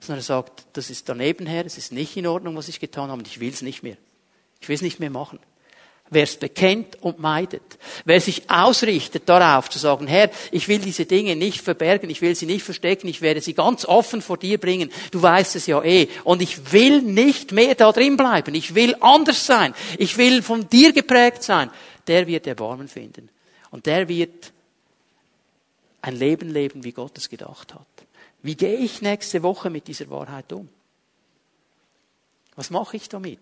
sondern 0.00 0.20
er 0.20 0.24
sagt, 0.24 0.64
das 0.72 0.88
ist 0.88 1.08
daneben 1.08 1.46
her, 1.46 1.66
es 1.66 1.78
ist 1.78 1.92
nicht 1.92 2.16
in 2.16 2.26
Ordnung, 2.26 2.56
was 2.56 2.68
ich 2.68 2.80
getan 2.80 3.10
habe 3.10 3.18
und 3.18 3.28
ich 3.28 3.38
will 3.38 3.52
es 3.52 3.62
nicht 3.62 3.82
mehr. 3.82 3.98
Ich 4.60 4.68
will 4.68 4.74
es 4.74 4.82
nicht 4.82 5.00
mehr 5.00 5.10
machen. 5.10 5.38
Wer 6.12 6.24
es 6.24 6.36
bekennt 6.36 7.02
und 7.02 7.18
meidet. 7.18 7.62
Wer 8.04 8.20
sich 8.20 8.50
ausrichtet 8.50 9.28
darauf 9.28 9.70
zu 9.70 9.78
sagen, 9.78 10.06
Herr, 10.06 10.30
ich 10.50 10.68
will 10.68 10.78
diese 10.78 11.06
Dinge 11.06 11.36
nicht 11.36 11.62
verbergen, 11.62 12.10
ich 12.10 12.20
will 12.20 12.34
sie 12.34 12.44
nicht 12.44 12.62
verstecken, 12.62 13.08
ich 13.08 13.22
werde 13.22 13.40
sie 13.40 13.54
ganz 13.54 13.86
offen 13.86 14.20
vor 14.20 14.36
dir 14.36 14.58
bringen. 14.58 14.92
Du 15.10 15.22
weißt 15.22 15.56
es 15.56 15.66
ja 15.66 15.82
eh. 15.82 16.08
Und 16.24 16.42
ich 16.42 16.70
will 16.72 17.00
nicht 17.00 17.52
mehr 17.52 17.74
da 17.74 17.90
drin 17.92 18.18
bleiben. 18.18 18.54
Ich 18.54 18.74
will 18.74 18.94
anders 19.00 19.46
sein. 19.46 19.74
Ich 19.96 20.18
will 20.18 20.42
von 20.42 20.68
dir 20.68 20.92
geprägt 20.92 21.42
sein. 21.42 21.70
Der 22.06 22.26
wird 22.26 22.46
Erbarmen 22.46 22.88
finden. 22.88 23.30
Und 23.70 23.86
der 23.86 24.06
wird 24.06 24.52
ein 26.02 26.16
Leben 26.16 26.50
leben, 26.50 26.84
wie 26.84 26.92
Gott 26.92 27.16
es 27.16 27.30
gedacht 27.30 27.72
hat. 27.72 27.86
Wie 28.42 28.56
gehe 28.56 28.76
ich 28.76 29.00
nächste 29.00 29.42
Woche 29.42 29.70
mit 29.70 29.88
dieser 29.88 30.10
Wahrheit 30.10 30.52
um? 30.52 30.68
Was 32.54 32.68
mache 32.68 32.98
ich 32.98 33.08
damit? 33.08 33.38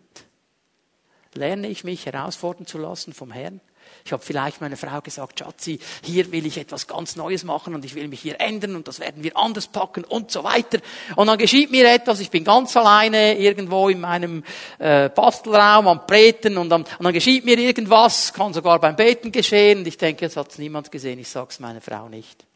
Lerne 1.34 1.68
ich 1.68 1.84
mich 1.84 2.06
herausfordern 2.06 2.66
zu 2.66 2.78
lassen 2.78 3.12
vom 3.12 3.30
Herrn. 3.30 3.60
Ich 4.04 4.12
habe 4.12 4.22
vielleicht 4.22 4.60
meiner 4.60 4.76
Frau 4.76 5.00
gesagt, 5.00 5.40
Schatzi, 5.40 5.78
hier 6.02 6.30
will 6.30 6.46
ich 6.46 6.58
etwas 6.58 6.86
ganz 6.86 7.16
Neues 7.16 7.44
machen 7.44 7.74
und 7.74 7.84
ich 7.84 7.94
will 7.94 8.08
mich 8.08 8.20
hier 8.20 8.40
ändern 8.40 8.76
und 8.76 8.86
das 8.86 9.00
werden 9.00 9.22
wir 9.24 9.36
anders 9.36 9.66
packen 9.66 10.04
und 10.04 10.30
so 10.30 10.44
weiter. 10.44 10.78
Und 11.16 11.26
dann 11.26 11.38
geschieht 11.38 11.70
mir 11.70 11.92
etwas, 11.92 12.20
ich 12.20 12.30
bin 12.30 12.44
ganz 12.44 12.76
alleine 12.76 13.36
irgendwo 13.38 13.88
in 13.88 14.00
meinem 14.00 14.44
äh, 14.78 15.08
Bastelraum 15.08 15.88
am 15.88 16.06
Beten 16.06 16.56
und, 16.56 16.68
dann, 16.70 16.82
und 16.82 17.04
dann 17.04 17.12
geschieht 17.12 17.44
mir 17.44 17.58
irgendwas, 17.58 18.32
kann 18.32 18.54
sogar 18.54 18.78
beim 18.78 18.96
Beten 18.96 19.32
geschehen 19.32 19.80
und 19.80 19.88
ich 19.88 19.98
denke, 19.98 20.24
jetzt 20.24 20.36
hat 20.36 20.50
es 20.50 20.58
niemand 20.58 20.90
gesehen, 20.90 21.18
ich 21.18 21.28
sage 21.28 21.48
es 21.50 21.60
meiner 21.60 21.80
Frau 21.80 22.08
nicht. 22.08 22.46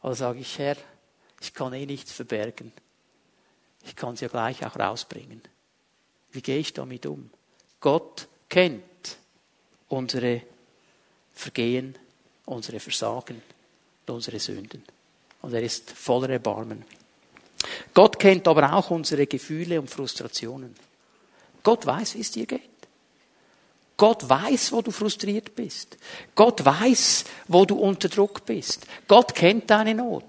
Also 0.00 0.14
sage 0.14 0.40
ich, 0.40 0.58
Herr, 0.58 0.76
Ich 1.44 1.52
kann 1.52 1.74
eh 1.74 1.84
nichts 1.84 2.10
verbergen. 2.10 2.72
Ich 3.84 3.94
kann 3.96 4.14
es 4.14 4.20
ja 4.20 4.28
gleich 4.28 4.64
auch 4.64 4.78
rausbringen. 4.78 5.42
Wie 6.32 6.40
gehe 6.40 6.56
ich 6.56 6.72
damit 6.72 7.04
um? 7.04 7.30
Gott 7.84 8.26
kennt 8.48 9.18
unsere 9.90 10.40
Vergehen, 11.34 11.94
unsere 12.46 12.80
Versagen 12.80 13.42
und 14.06 14.14
unsere 14.14 14.40
Sünden. 14.40 14.82
Und 15.42 15.52
er 15.52 15.60
ist 15.60 15.90
voller 15.90 16.30
Erbarmen. 16.30 16.82
Gott 17.92 18.18
kennt 18.18 18.48
aber 18.48 18.72
auch 18.72 18.90
unsere 18.90 19.26
Gefühle 19.26 19.78
und 19.78 19.90
Frustrationen. 19.90 20.74
Gott 21.62 21.84
weiß, 21.84 22.14
wie 22.14 22.20
es 22.20 22.30
dir 22.30 22.46
geht. 22.46 22.62
Gott 23.98 24.26
weiß, 24.26 24.72
wo 24.72 24.80
du 24.80 24.90
frustriert 24.90 25.54
bist. 25.54 25.98
Gott 26.34 26.64
weiß, 26.64 27.26
wo 27.48 27.66
du 27.66 27.76
unter 27.76 28.08
Druck 28.08 28.46
bist. 28.46 28.86
Gott 29.06 29.34
kennt 29.34 29.68
deine 29.68 29.94
Not. 29.94 30.24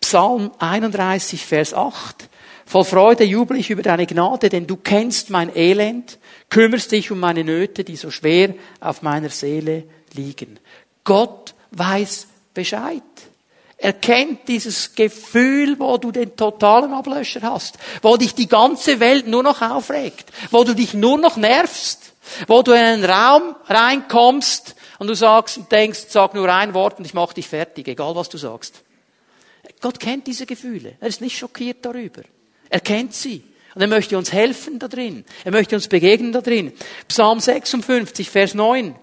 Psalm 0.00 0.52
31, 0.60 1.44
Vers 1.44 1.74
8. 1.74 2.29
Voll 2.70 2.84
Freude 2.84 3.24
jubel 3.24 3.56
ich 3.56 3.68
über 3.70 3.82
deine 3.82 4.06
Gnade, 4.06 4.48
denn 4.48 4.68
du 4.68 4.76
kennst 4.76 5.28
mein 5.28 5.50
Elend, 5.56 6.20
kümmerst 6.50 6.92
dich 6.92 7.10
um 7.10 7.18
meine 7.18 7.42
Nöte, 7.42 7.82
die 7.82 7.96
so 7.96 8.12
schwer 8.12 8.54
auf 8.78 9.02
meiner 9.02 9.30
Seele 9.30 9.82
liegen. 10.12 10.60
Gott 11.02 11.52
weiß 11.72 12.28
Bescheid. 12.54 13.02
Er 13.76 13.92
kennt 13.94 14.46
dieses 14.46 14.94
Gefühl, 14.94 15.80
wo 15.80 15.96
du 15.96 16.12
den 16.12 16.36
totalen 16.36 16.92
Ablöscher 16.92 17.42
hast, 17.42 17.76
wo 18.02 18.16
dich 18.16 18.36
die 18.36 18.46
ganze 18.46 19.00
Welt 19.00 19.26
nur 19.26 19.42
noch 19.42 19.62
aufregt, 19.62 20.30
wo 20.52 20.62
du 20.62 20.72
dich 20.72 20.94
nur 20.94 21.18
noch 21.18 21.36
nervst, 21.36 22.12
wo 22.46 22.62
du 22.62 22.70
in 22.70 22.78
einen 22.78 23.04
Raum 23.04 23.56
reinkommst 23.66 24.76
und 25.00 25.08
du 25.08 25.14
sagst 25.14 25.58
und 25.58 25.72
denkst, 25.72 26.04
sag 26.10 26.34
nur 26.34 26.48
ein 26.48 26.72
Wort 26.72 27.00
und 27.00 27.04
ich 27.04 27.14
mach 27.14 27.32
dich 27.32 27.48
fertig, 27.48 27.88
egal 27.88 28.14
was 28.14 28.28
du 28.28 28.38
sagst. 28.38 28.84
Gott 29.80 29.98
kennt 29.98 30.28
diese 30.28 30.46
Gefühle. 30.46 30.94
Er 31.00 31.08
ist 31.08 31.20
nicht 31.20 31.36
schockiert 31.36 31.84
darüber. 31.84 32.22
Er 32.70 32.80
kennt 32.80 33.14
sie. 33.14 33.44
Und 33.74 33.82
er 33.82 33.88
möchte 33.88 34.16
uns 34.16 34.32
helfen 34.32 34.78
da 34.78 34.88
drin. 34.88 35.24
Er 35.44 35.52
möchte 35.52 35.76
uns 35.76 35.86
begegnen 35.86 36.32
da 36.32 36.40
drin. 36.40 36.72
Psalm 37.06 37.38
56, 37.38 38.30
Vers 38.30 38.54
9. 38.54 38.94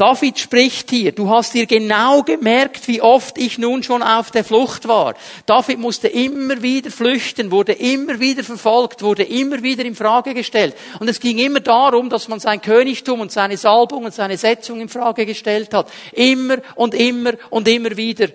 David 0.00 0.38
spricht 0.38 0.88
hier, 0.88 1.12
du 1.12 1.28
hast 1.28 1.52
dir 1.52 1.66
genau 1.66 2.22
gemerkt, 2.22 2.88
wie 2.88 3.02
oft 3.02 3.36
ich 3.36 3.58
nun 3.58 3.82
schon 3.82 4.02
auf 4.02 4.30
der 4.30 4.44
Flucht 4.44 4.88
war. 4.88 5.14
David 5.44 5.78
musste 5.78 6.08
immer 6.08 6.62
wieder 6.62 6.90
flüchten, 6.90 7.50
wurde 7.50 7.72
immer 7.72 8.18
wieder 8.18 8.42
verfolgt, 8.42 9.02
wurde 9.02 9.24
immer 9.24 9.62
wieder 9.62 9.84
in 9.84 9.94
Frage 9.94 10.32
gestellt. 10.32 10.74
Und 11.00 11.08
es 11.08 11.20
ging 11.20 11.36
immer 11.36 11.60
darum, 11.60 12.08
dass 12.08 12.28
man 12.28 12.40
sein 12.40 12.62
Königtum 12.62 13.20
und 13.20 13.30
seine 13.30 13.58
Salbung 13.58 14.04
und 14.04 14.14
seine 14.14 14.38
Setzung 14.38 14.80
in 14.80 14.88
Frage 14.88 15.26
gestellt 15.26 15.74
hat. 15.74 15.92
Immer 16.12 16.58
und 16.76 16.94
immer 16.94 17.34
und 17.50 17.68
immer 17.68 17.94
wieder. 17.94 18.28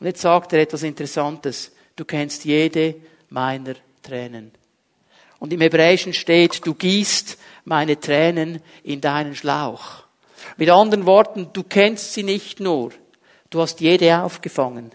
Und 0.00 0.06
jetzt 0.06 0.20
sagt 0.20 0.52
er 0.52 0.60
etwas 0.60 0.82
Interessantes. 0.82 1.72
Du 1.96 2.04
kennst 2.04 2.44
jede 2.44 2.96
meiner 3.30 3.74
Tränen. 4.02 4.52
Und 5.38 5.52
im 5.52 5.60
Hebräischen 5.60 6.12
steht, 6.12 6.66
du 6.66 6.74
gießt 6.74 7.38
meine 7.64 8.00
Tränen 8.00 8.60
in 8.82 9.00
deinen 9.00 9.36
Schlauch. 9.36 10.04
Mit 10.56 10.70
anderen 10.70 11.06
Worten, 11.06 11.50
du 11.52 11.62
kennst 11.62 12.14
sie 12.14 12.22
nicht 12.22 12.60
nur, 12.60 12.90
du 13.50 13.60
hast 13.60 13.80
jede 13.80 14.22
aufgefangen. 14.22 14.90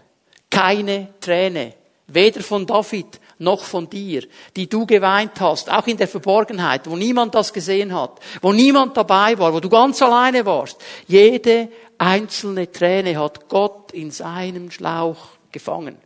Keine 0.49 1.09
Träne, 1.21 1.73
weder 2.07 2.41
von 2.41 2.65
David 2.65 3.19
noch 3.39 3.63
von 3.63 3.89
dir, 3.89 4.23
die 4.55 4.67
du 4.67 4.85
geweint 4.85 5.39
hast, 5.39 5.71
auch 5.71 5.87
in 5.87 5.97
der 5.97 6.07
Verborgenheit, 6.07 6.89
wo 6.89 6.95
niemand 6.95 7.33
das 7.35 7.51
gesehen 7.51 7.93
hat, 7.93 8.19
wo 8.41 8.53
niemand 8.53 8.95
dabei 8.95 9.37
war, 9.37 9.53
wo 9.53 9.59
du 9.59 9.69
ganz 9.69 10.01
alleine 10.01 10.45
warst. 10.45 10.79
Jede 11.07 11.69
einzelne 11.97 12.71
Träne 12.71 13.17
hat 13.17 13.47
Gott 13.49 13.91
in 13.91 14.11
seinem 14.11 14.71
Schlauch 14.71 15.27
gefangen. 15.51 15.97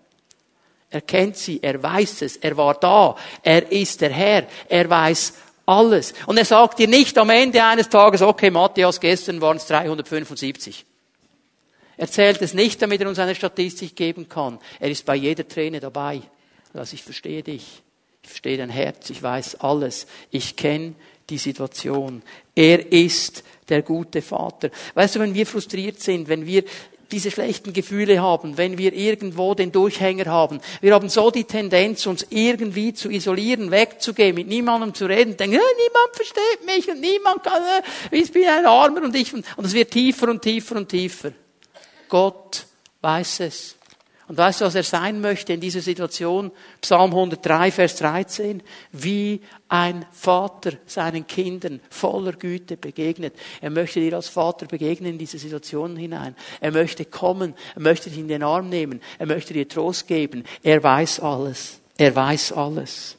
Er 0.89 1.01
kennt 1.01 1.35
sie, 1.35 1.59
er 1.61 1.81
weiß 1.81 2.21
es, 2.21 2.37
er 2.37 2.55
war 2.55 2.75
da, 2.75 3.15
er 3.43 3.71
ist 3.71 3.99
der 3.99 4.11
Herr, 4.11 4.47
er 4.69 4.89
weiß 4.89 5.33
alles. 5.65 6.13
Und 6.25 6.37
er 6.37 6.45
sagt 6.45 6.79
dir 6.79 6.87
nicht 6.87 7.17
am 7.17 7.29
Ende 7.29 7.63
eines 7.63 7.89
Tages, 7.89 8.21
okay, 8.21 8.49
Matthias, 8.49 8.99
gestern 8.99 9.41
waren 9.41 9.57
es 9.57 9.67
375. 9.67 10.85
Er 11.97 12.07
zählt 12.07 12.41
es 12.41 12.53
nicht, 12.53 12.81
damit 12.81 13.01
er 13.01 13.09
uns 13.09 13.19
eine 13.19 13.35
Statistik 13.35 13.95
geben 13.95 14.29
kann. 14.29 14.59
Er 14.79 14.89
ist 14.89 15.05
bei 15.05 15.15
jeder 15.15 15.47
Träne 15.47 15.79
dabei. 15.79 16.21
Also 16.73 16.93
ich 16.93 17.03
verstehe 17.03 17.43
dich. 17.43 17.81
Ich 18.21 18.29
verstehe 18.29 18.57
dein 18.57 18.69
Herz. 18.69 19.09
Ich 19.09 19.21
weiß 19.21 19.61
alles. 19.61 20.05
Ich 20.29 20.55
kenne 20.55 20.93
die 21.29 21.39
Situation. 21.39 22.21
Er 22.55 22.91
ist 22.91 23.43
der 23.67 23.81
gute 23.81 24.21
Vater. 24.21 24.69
Weißt 24.93 25.15
du, 25.15 25.19
wenn 25.19 25.33
wir 25.33 25.45
frustriert 25.45 25.99
sind, 25.99 26.29
wenn 26.29 26.45
wir 26.45 26.63
diese 27.11 27.31
schlechten 27.31 27.73
Gefühle 27.73 28.21
haben, 28.21 28.57
wenn 28.57 28.77
wir 28.77 28.93
irgendwo 28.93 29.53
den 29.53 29.71
Durchhänger 29.71 30.25
haben. 30.25 30.59
Wir 30.81 30.93
haben 30.93 31.09
so 31.09 31.31
die 31.31 31.45
Tendenz, 31.45 32.05
uns 32.05 32.27
irgendwie 32.29 32.93
zu 32.93 33.09
isolieren, 33.09 33.71
wegzugehen, 33.71 34.35
mit 34.35 34.47
niemandem 34.47 34.93
zu 34.93 35.05
reden, 35.05 35.37
denken, 35.37 35.55
äh, 35.55 35.59
niemand 35.59 36.15
versteht 36.15 36.65
mich 36.65 36.89
und 36.89 36.99
niemand 36.99 37.43
kann, 37.43 37.61
äh, 37.63 38.15
ich 38.15 38.31
bin 38.31 38.47
ein 38.47 38.65
Armer 38.65 39.03
und 39.03 39.15
ich, 39.15 39.33
und 39.33 39.45
es 39.65 39.73
wird 39.73 39.91
tiefer 39.91 40.29
und 40.29 40.41
tiefer 40.41 40.75
und 40.75 40.89
tiefer. 40.89 41.31
Gott 42.09 42.65
weiß 43.01 43.41
es. 43.41 43.76
Und 44.27 44.37
weißt 44.37 44.59
du, 44.59 44.65
was 44.65 44.75
er 44.75 44.83
sein 44.83 45.21
möchte 45.21 45.53
in 45.53 45.61
dieser 45.61 45.79
Situation? 45.79 46.51
Psalm 46.81 47.11
103, 47.11 47.71
Vers 47.71 47.95
13. 47.95 48.61
Wie 48.91 49.41
ein 49.69 50.05
Vater 50.11 50.73
seinen 50.85 51.25
Kindern 51.27 51.79
voller 51.89 52.33
Güte 52.33 52.75
begegnet. 52.75 53.33
Er 53.61 53.69
möchte 53.69 54.01
dir 54.01 54.15
als 54.15 54.27
Vater 54.27 54.65
begegnen 54.65 55.13
in 55.13 55.17
diese 55.17 55.37
Situation 55.37 55.95
hinein. 55.95 56.35
Er 56.59 56.71
möchte 56.71 57.05
kommen. 57.05 57.53
Er 57.75 57.81
möchte 57.81 58.09
dich 58.09 58.19
in 58.19 58.27
den 58.27 58.43
Arm 58.43 58.67
nehmen. 58.67 59.01
Er 59.17 59.27
möchte 59.27 59.53
dir 59.53 59.67
Trost 59.67 60.07
geben. 60.07 60.43
Er 60.61 60.83
weiß 60.83 61.21
alles. 61.21 61.79
Er 61.97 62.13
weiß 62.13 62.51
alles. 62.51 63.17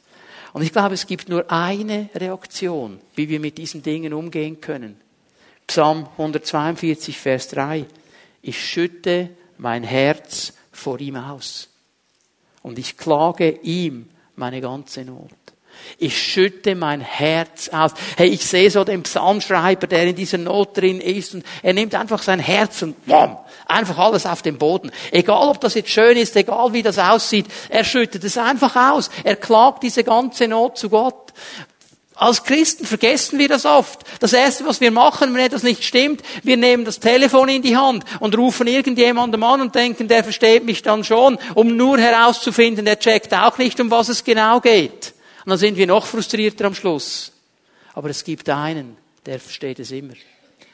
Und 0.53 0.61
ich 0.61 0.71
glaube, 0.71 0.93
es 0.93 1.07
gibt 1.07 1.27
nur 1.27 1.51
eine 1.51 2.09
Reaktion, 2.13 2.99
wie 3.15 3.29
wir 3.29 3.39
mit 3.39 3.57
diesen 3.57 3.81
Dingen 3.81 4.13
umgehen 4.13 4.61
können. 4.61 4.99
Psalm 5.65 6.07
142, 6.17 7.17
Vers 7.17 7.47
3. 7.49 7.85
Ich 8.43 8.63
schütte 8.63 9.29
mein 9.57 9.83
Herz 9.83 10.53
vor 10.79 10.99
ihm 10.99 11.15
aus. 11.15 11.67
Und 12.61 12.79
ich 12.79 12.97
klage 12.97 13.51
ihm 13.61 14.09
meine 14.35 14.61
ganze 14.61 15.03
Not. 15.05 15.29
Ich 15.97 16.21
schütte 16.21 16.75
mein 16.75 17.01
Herz 17.01 17.69
aus. 17.69 17.91
Hey, 18.17 18.29
ich 18.29 18.45
sehe 18.45 18.69
so 18.69 18.83
den 18.83 19.03
Psalmschreiber, 19.03 19.87
der 19.87 20.07
in 20.07 20.15
dieser 20.15 20.37
Not 20.37 20.77
drin 20.77 20.99
ist 20.99 21.33
und 21.35 21.45
er 21.63 21.73
nimmt 21.73 21.95
einfach 21.95 22.21
sein 22.21 22.39
Herz 22.39 22.81
und 22.81 23.05
boom, 23.05 23.37
einfach 23.65 23.97
alles 23.97 24.25
auf 24.25 24.41
den 24.41 24.57
Boden. 24.57 24.91
Egal, 25.11 25.47
ob 25.49 25.61
das 25.61 25.75
jetzt 25.75 25.89
schön 25.89 26.17
ist, 26.17 26.35
egal 26.35 26.73
wie 26.73 26.83
das 26.83 26.99
aussieht, 26.99 27.47
er 27.69 27.83
schüttet 27.83 28.23
es 28.23 28.37
einfach 28.37 28.75
aus. 28.93 29.09
Er 29.23 29.35
klagt 29.35 29.83
diese 29.83 30.03
ganze 30.03 30.47
Not 30.47 30.77
zu 30.77 30.89
Gott. 30.89 31.33
Als 32.19 32.43
Christen 32.43 32.85
vergessen 32.85 33.39
wir 33.39 33.47
das 33.47 33.65
oft. 33.65 34.01
Das 34.19 34.33
Erste, 34.33 34.65
was 34.65 34.81
wir 34.81 34.91
machen, 34.91 35.33
wenn 35.33 35.39
etwas 35.39 35.63
nicht 35.63 35.85
stimmt, 35.85 36.21
wir 36.43 36.57
nehmen 36.57 36.83
das 36.83 36.99
Telefon 36.99 37.47
in 37.47 37.61
die 37.61 37.77
Hand 37.77 38.03
und 38.19 38.37
rufen 38.37 38.67
irgendjemandem 38.67 39.41
an 39.41 39.61
und 39.61 39.73
denken, 39.73 40.09
der 40.09 40.25
versteht 40.25 40.65
mich 40.65 40.81
dann 40.81 41.05
schon, 41.05 41.39
um 41.55 41.77
nur 41.77 41.97
herauszufinden, 41.97 42.83
der 42.83 42.99
checkt 42.99 43.33
auch 43.33 43.57
nicht, 43.57 43.79
um 43.79 43.89
was 43.89 44.09
es 44.09 44.25
genau 44.25 44.59
geht. 44.59 45.13
Und 45.45 45.51
dann 45.51 45.57
sind 45.57 45.77
wir 45.77 45.87
noch 45.87 46.05
frustrierter 46.05 46.65
am 46.65 46.75
Schluss. 46.75 47.31
Aber 47.93 48.09
es 48.09 48.21
gibt 48.25 48.49
einen, 48.49 48.97
der 49.25 49.39
versteht 49.39 49.79
es 49.79 49.91
immer. 49.91 50.15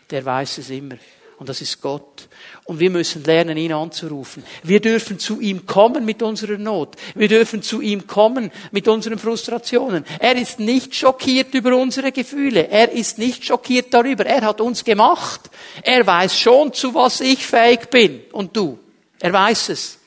Der 0.10 0.26
weiß 0.26 0.58
es 0.58 0.72
immer. 0.72 0.96
Und 1.38 1.50
das 1.50 1.62
ist 1.62 1.82
Gott. 1.82 2.30
Und 2.64 2.80
wir 2.80 2.90
müssen 2.90 3.24
lernen, 3.24 3.58
ihn 3.58 3.74
anzurufen. 3.74 4.44
Wir 4.64 4.80
dürfen 4.80 5.20
zu 5.20 5.42
ihm 5.42 5.66
kommen 5.66 6.06
mit 6.06 6.22
unserer 6.22 6.58
Not. 6.58 6.96
Wir 7.14 7.28
dürfen 7.28 7.62
zu 7.62 7.82
ihm 7.82 8.08
kommen 8.08 8.52
mit 8.72 8.88
unseren 8.88 9.20
Frustrationen. 9.20 10.06
Er 10.20 10.36
ist 10.36 10.60
nicht 10.60 10.96
schockiert 10.96 11.54
über 11.54 11.76
unsere 11.76 12.12
Gefühle. 12.14 12.70
Er 12.70 12.92
ist 12.92 13.18
nicht 13.18 13.44
schockiert 13.44 13.94
darüber. 13.94 14.26
Er 14.26 14.44
hat 14.44 14.62
uns 14.62 14.84
gemacht. 14.84 15.50
Er 15.84 16.08
weiß 16.08 16.40
schon, 16.40 16.74
zu 16.74 16.94
was 16.94 17.20
ich 17.20 17.46
fähig 17.46 17.90
bin. 17.90 18.22
Und 18.32 18.56
du. 18.56 18.80
Er 19.20 19.34
weiß 19.34 19.70
es. 19.70 20.00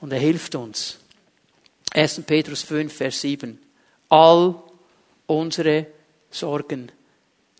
Und 0.00 0.12
er 0.12 0.20
hilft 0.20 0.54
uns. 0.54 0.98
1. 1.92 2.22
Petrus 2.22 2.62
5, 2.62 2.92
Vers 2.92 3.20
7. 3.20 3.60
All 4.08 4.54
unsere 5.26 5.86
Sorgen 6.30 6.90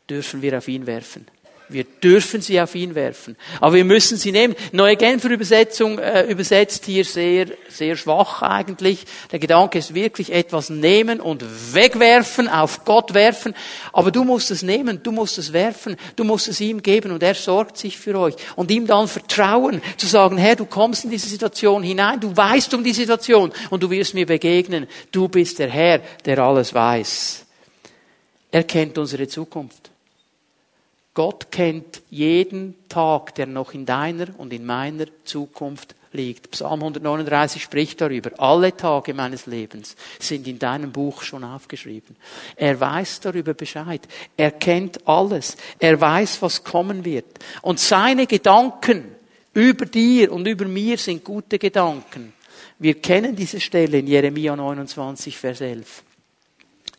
dürfen 0.08 0.40
wir 0.40 0.56
auf 0.56 0.68
ihn 0.68 0.86
werfen. 0.86 1.26
Wir 1.72 1.84
dürfen 1.84 2.40
sie 2.40 2.60
auf 2.60 2.74
ihn 2.74 2.94
werfen. 2.94 3.36
Aber 3.60 3.74
wir 3.74 3.84
müssen 3.84 4.16
sie 4.16 4.32
nehmen. 4.32 4.56
Neue 4.72 4.96
Genfer 4.96 5.30
Übersetzung 5.30 5.98
äh, 5.98 6.24
übersetzt 6.24 6.84
hier 6.84 7.04
sehr, 7.04 7.46
sehr 7.68 7.96
schwach 7.96 8.42
eigentlich. 8.42 9.04
Der 9.30 9.38
Gedanke 9.38 9.78
ist 9.78 9.94
wirklich 9.94 10.32
etwas 10.32 10.70
nehmen 10.70 11.20
und 11.20 11.44
wegwerfen, 11.72 12.48
auf 12.48 12.84
Gott 12.84 13.14
werfen. 13.14 13.54
Aber 13.92 14.10
du 14.10 14.24
musst 14.24 14.50
es 14.50 14.62
nehmen, 14.62 15.02
du 15.02 15.12
musst 15.12 15.38
es 15.38 15.52
werfen, 15.52 15.96
du 16.16 16.24
musst 16.24 16.48
es 16.48 16.60
ihm 16.60 16.82
geben 16.82 17.12
und 17.12 17.22
er 17.22 17.34
sorgt 17.34 17.76
sich 17.78 17.98
für 17.98 18.18
euch. 18.18 18.34
Und 18.56 18.70
ihm 18.70 18.86
dann 18.86 19.06
vertrauen, 19.06 19.80
zu 19.96 20.06
sagen, 20.06 20.36
Herr, 20.38 20.56
du 20.56 20.66
kommst 20.66 21.04
in 21.04 21.10
diese 21.10 21.28
Situation 21.28 21.82
hinein, 21.82 22.20
du 22.20 22.36
weißt 22.36 22.74
um 22.74 22.82
die 22.82 22.92
Situation 22.92 23.52
und 23.70 23.82
du 23.82 23.90
wirst 23.90 24.14
mir 24.14 24.26
begegnen. 24.26 24.86
Du 25.12 25.28
bist 25.28 25.58
der 25.58 25.68
Herr, 25.68 26.00
der 26.24 26.38
alles 26.38 26.74
weiß. 26.74 27.46
Er 28.50 28.64
kennt 28.64 28.98
unsere 28.98 29.28
Zukunft. 29.28 29.89
Gott 31.20 31.50
kennt 31.50 32.00
jeden 32.08 32.88
Tag, 32.88 33.34
der 33.34 33.44
noch 33.44 33.74
in 33.74 33.84
deiner 33.84 34.28
und 34.38 34.54
in 34.54 34.64
meiner 34.64 35.04
Zukunft 35.24 35.94
liegt. 36.12 36.52
Psalm 36.52 36.80
139 36.80 37.62
spricht 37.62 38.00
darüber. 38.00 38.30
Alle 38.38 38.74
Tage 38.74 39.12
meines 39.12 39.44
Lebens 39.44 39.96
sind 40.18 40.48
in 40.48 40.58
deinem 40.58 40.92
Buch 40.92 41.20
schon 41.20 41.44
aufgeschrieben. 41.44 42.16
Er 42.56 42.80
weiß 42.80 43.20
darüber 43.20 43.52
Bescheid. 43.52 44.00
Er 44.34 44.52
kennt 44.52 45.06
alles. 45.06 45.58
Er 45.78 46.00
weiß, 46.00 46.40
was 46.40 46.64
kommen 46.64 47.04
wird. 47.04 47.26
Und 47.60 47.80
seine 47.80 48.26
Gedanken 48.26 49.04
über 49.52 49.84
dir 49.84 50.32
und 50.32 50.48
über 50.48 50.64
mir 50.64 50.96
sind 50.96 51.22
gute 51.22 51.58
Gedanken. 51.58 52.32
Wir 52.78 52.94
kennen 52.94 53.36
diese 53.36 53.60
Stelle 53.60 53.98
in 53.98 54.06
Jeremia 54.06 54.56
29, 54.56 55.36
Vers 55.36 55.60
11. 55.60 56.02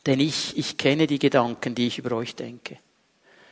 Denn 0.05 0.19
ich, 0.19 0.55
ich 0.55 0.77
kenne 0.77 1.07
die 1.07 1.17
Gedanken, 1.17 1.73
die 1.73 1.87
ich 1.87 1.97
über 1.97 2.15
euch 2.15 2.35
denke. 2.35 2.77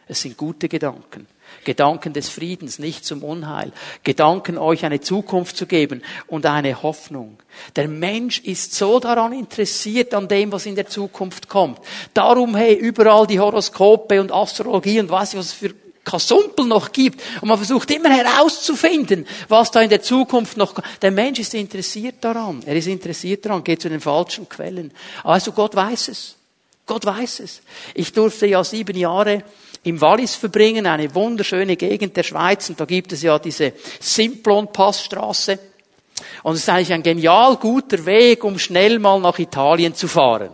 Es 0.10 0.22
sind 0.22 0.38
gute 0.38 0.68
Gedanken. 0.68 1.28
Gedanken 1.64 2.14
des 2.14 2.30
Friedens, 2.30 2.80
nicht 2.80 3.06
zum 3.06 3.24
Unheil. 3.24 3.72
Gedanken, 4.04 4.58
euch 4.58 4.84
eine 4.84 5.02
Zukunft 5.02 5.56
zu 5.56 5.68
geben 5.68 6.02
und 6.26 6.48
eine 6.48 6.82
Hoffnung. 6.82 7.38
Der 7.76 7.88
Mensch 7.88 8.40
ist 8.40 8.74
so 8.74 9.00
daran 9.00 9.34
interessiert 9.34 10.16
an 10.16 10.28
dem, 10.28 10.52
was 10.52 10.66
in 10.66 10.76
der 10.76 10.88
Zukunft 10.88 11.48
kommt. 11.48 11.80
Darum, 12.16 12.56
hey, 12.56 12.74
überall 12.74 13.28
die 13.28 13.40
Horoskope 13.40 14.20
und 14.20 14.32
Astrologie 14.32 15.00
und 15.00 15.12
was, 15.12 15.36
was 15.38 15.46
es 15.46 15.54
für 15.54 15.76
Kasumpel 16.04 16.66
noch 16.66 16.92
gibt. 16.92 17.22
Und 17.42 17.50
man 17.50 17.58
versucht 17.58 17.92
immer 17.92 18.10
herauszufinden, 18.10 19.28
was 19.48 19.70
da 19.70 19.82
in 19.82 19.92
der 19.92 20.02
Zukunft 20.02 20.58
noch 20.58 20.74
kommt. 20.74 20.88
Der 21.04 21.12
Mensch 21.12 21.40
ist 21.40 21.54
interessiert 21.54 22.16
daran. 22.22 22.64
Er 22.66 22.76
ist 22.76 22.88
interessiert 22.88 23.46
daran, 23.46 23.64
geht 23.64 23.84
zu 23.84 23.90
den 23.90 24.02
falschen 24.02 24.50
Quellen. 24.50 24.92
Also 25.24 25.52
Gott 25.52 25.76
weiß 25.76 26.08
es. 26.08 26.36
Gott 26.90 27.06
weiß 27.06 27.42
es. 27.42 27.62
Ich 27.94 28.12
durfte 28.14 28.48
ja 28.48 28.64
sieben 28.64 28.98
Jahre 28.98 29.44
im 29.84 30.02
Wallis 30.02 30.36
verbringen, 30.36 30.86
eine 30.86 31.14
wunderschöne 31.14 31.76
Gegend 31.76 32.18
der 32.18 32.24
Schweiz, 32.24 32.70
und 32.70 32.80
da 32.80 32.86
gibt 32.86 33.12
es 33.14 33.22
ja 33.22 33.40
diese 33.40 33.74
Simplon-Passstraße. 34.00 35.60
Und 36.44 36.54
es 36.54 36.62
ist 36.62 36.70
eigentlich 36.70 36.94
ein 36.94 37.04
genial 37.04 37.56
guter 37.58 38.06
Weg, 38.06 38.44
um 38.44 38.60
schnell 38.60 39.00
mal 39.00 39.20
nach 39.20 39.40
Italien 39.40 39.96
zu 39.96 40.08
fahren. 40.08 40.50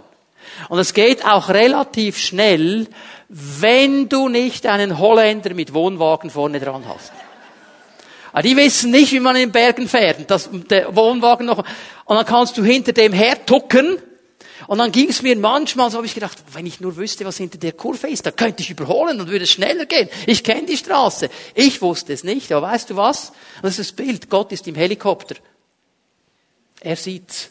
Und 0.70 0.80
es 0.80 0.94
geht 0.94 1.26
auch 1.26 1.50
relativ 1.50 2.18
schnell, 2.18 2.88
wenn 3.30 4.08
du 4.08 4.30
nicht 4.30 4.68
einen 4.68 5.00
Holländer 5.00 5.54
mit 5.54 5.74
Wohnwagen 5.74 6.30
vorne 6.30 6.60
dran 6.60 6.84
hast. 6.88 7.12
Aber 8.32 8.40
ah, 8.40 8.42
die 8.42 8.58
wissen 8.58 8.92
nicht, 8.92 9.14
wie 9.14 9.22
man 9.22 9.38
in 9.38 9.44
den 9.44 9.52
Bergen 9.54 9.88
fährt. 9.88 10.30
Das, 10.30 10.50
der 10.52 10.94
Wohnwagen 10.94 11.46
noch. 11.46 11.60
Und 11.60 12.16
dann 12.18 12.26
kannst 12.26 12.58
du 12.58 12.66
hinter 12.66 12.92
dem 12.92 13.14
hertucken 13.14 13.98
und 14.68 14.78
dann 14.78 14.92
ging 14.92 15.10
es 15.10 15.22
mir 15.22 15.36
manchmal, 15.36 15.92
so 15.92 15.98
habe 15.98 16.08
ich 16.08 16.14
gedacht, 16.14 16.38
wenn 16.54 16.66
ich 16.66 16.80
nur 16.80 16.96
wüsste, 16.96 17.26
was 17.26 17.38
hinter 17.38 17.58
der 17.58 17.74
Kurve 17.74 18.08
ist, 18.08 18.26
da 18.26 18.32
könnte 18.32 18.64
ich 18.64 18.70
überholen 18.70 19.20
und 19.20 19.30
würde 19.30 19.44
es 19.44 19.52
schneller 19.52 19.86
gehen. 19.86 20.10
Ich 20.26 20.44
kenne 20.44 20.66
die 20.66 20.78
Straße. 20.78 21.30
Ich 21.54 21.82
wusste 21.82 22.14
es 22.14 22.24
nicht, 22.24 22.52
aber 22.52 22.68
weißt 22.68 22.90
du 22.90 22.96
was? 22.96 23.32
Das 23.62 23.78
ist 23.78 23.92
das 23.92 23.96
Bild. 23.96 24.30
Gott 24.30 24.52
ist 24.52 24.68
im 24.68 24.76
Helikopter. 24.76 25.36
Er 26.82 26.96
sieht's. 26.96 27.50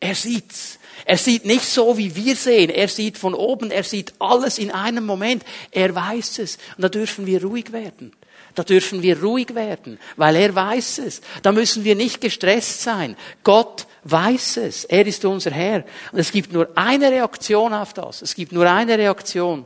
Er 0.00 0.14
sieht's. 0.14 0.78
Er 1.06 1.18
sieht 1.18 1.44
nicht 1.44 1.64
so, 1.64 1.98
wie 1.98 2.14
wir 2.14 2.36
sehen. 2.36 2.70
Er 2.70 2.88
sieht 2.88 3.18
von 3.18 3.34
oben. 3.34 3.70
Er 3.70 3.84
sieht 3.84 4.14
alles 4.18 4.58
in 4.58 4.70
einem 4.70 5.04
Moment. 5.04 5.44
Er 5.70 5.94
weiß 5.94 6.38
es. 6.38 6.58
Und 6.76 6.82
da 6.82 6.88
dürfen 6.88 7.26
wir 7.26 7.42
ruhig 7.42 7.72
werden. 7.72 8.12
Da 8.54 8.62
dürfen 8.62 9.02
wir 9.02 9.20
ruhig 9.20 9.54
werden, 9.54 9.98
weil 10.16 10.36
er 10.36 10.54
weiß 10.54 10.98
es. 10.98 11.20
Da 11.42 11.50
müssen 11.50 11.84
wir 11.84 11.96
nicht 11.96 12.20
gestresst 12.20 12.82
sein. 12.82 13.16
Gott 13.42 13.86
weiß 14.04 14.58
es. 14.58 14.84
Er 14.84 15.06
ist 15.06 15.24
unser 15.24 15.50
Herr. 15.50 15.84
Und 16.12 16.18
es 16.20 16.30
gibt 16.30 16.52
nur 16.52 16.68
eine 16.76 17.10
Reaktion 17.10 17.72
auf 17.72 17.92
das. 17.92 18.22
Es 18.22 18.34
gibt 18.34 18.52
nur 18.52 18.70
eine 18.70 18.96
Reaktion. 18.96 19.64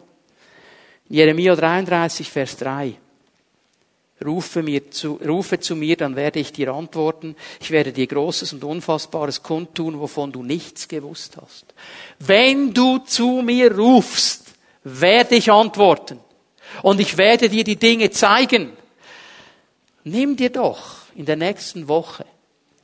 Jeremia 1.08 1.54
33, 1.54 2.30
Vers 2.30 2.56
3. 2.56 2.94
Rufe, 4.24 4.62
mir 4.62 4.90
zu, 4.90 5.20
rufe 5.24 5.60
zu 5.60 5.76
mir, 5.76 5.96
dann 5.96 6.16
werde 6.16 6.40
ich 6.40 6.52
dir 6.52 6.72
antworten. 6.72 7.36
Ich 7.60 7.70
werde 7.70 7.92
dir 7.92 8.06
Großes 8.06 8.52
und 8.52 8.64
Unfassbares 8.64 9.42
kundtun, 9.42 10.00
wovon 10.00 10.32
du 10.32 10.42
nichts 10.42 10.88
gewusst 10.88 11.36
hast. 11.40 11.66
Wenn 12.18 12.74
du 12.74 12.98
zu 12.98 13.42
mir 13.42 13.76
rufst, 13.76 14.54
werde 14.82 15.36
ich 15.36 15.52
antworten. 15.52 16.18
Und 16.82 17.00
ich 17.00 17.16
werde 17.16 17.48
dir 17.48 17.64
die 17.64 17.76
Dinge 17.76 18.10
zeigen. 18.10 18.72
Nimm 20.04 20.36
dir 20.36 20.50
doch 20.50 20.96
in 21.14 21.26
der 21.26 21.36
nächsten 21.36 21.88
Woche 21.88 22.24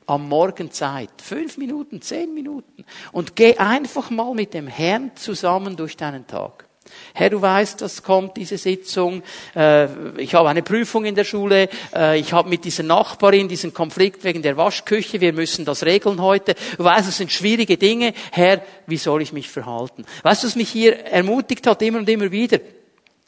am 0.07 0.29
Morgen 0.29 0.71
Zeit, 0.71 1.11
fünf 1.23 1.57
Minuten, 1.57 2.03
zehn 2.03 2.35
Minuten, 2.35 2.85
und 3.13 3.37
geh 3.37 3.57
einfach 3.57 4.11
mal 4.11 4.35
mit 4.35 4.53
dem 4.53 4.67
Herrn 4.67 5.13
zusammen 5.15 5.77
durch 5.77 5.97
deinen 5.97 6.27
Tag. 6.27 6.67
Herr, 7.15 7.31
du 7.31 7.41
weißt, 7.41 7.81
das 7.81 8.03
kommt, 8.03 8.37
diese 8.37 8.59
Sitzung. 8.59 9.23
Äh, 9.57 10.21
ich 10.21 10.35
habe 10.35 10.49
eine 10.49 10.63
Prüfung 10.63 11.05
in 11.05 11.15
der 11.15 11.25
Schule. 11.25 11.69
Äh, 11.95 12.19
ich 12.21 12.33
habe 12.33 12.49
mit 12.49 12.65
dieser 12.65 12.83
Nachbarin 12.83 13.49
diesen 13.49 13.73
Konflikt 13.73 14.23
wegen 14.23 14.43
der 14.43 14.57
Waschküche. 14.57 15.21
Wir 15.21 15.33
müssen 15.33 15.65
das 15.65 15.85
regeln 15.85 16.21
heute. 16.21 16.55
Du 16.77 16.85
weißt, 16.85 17.09
das 17.09 17.17
sind 17.17 17.33
schwierige 17.33 17.79
Dinge. 17.79 18.13
Herr, 18.31 18.63
wie 18.87 18.99
soll 18.99 19.23
ich 19.23 19.33
mich 19.33 19.49
verhalten? 19.49 20.05
Weißt 20.23 20.43
du, 20.43 20.47
was 20.47 20.57
mich 20.57 20.71
hier 20.71 21.07
ermutigt 21.07 21.67
hat, 21.67 21.83
immer 21.83 21.99
und 21.99 22.09
immer 22.09 22.31
wieder? 22.31 22.59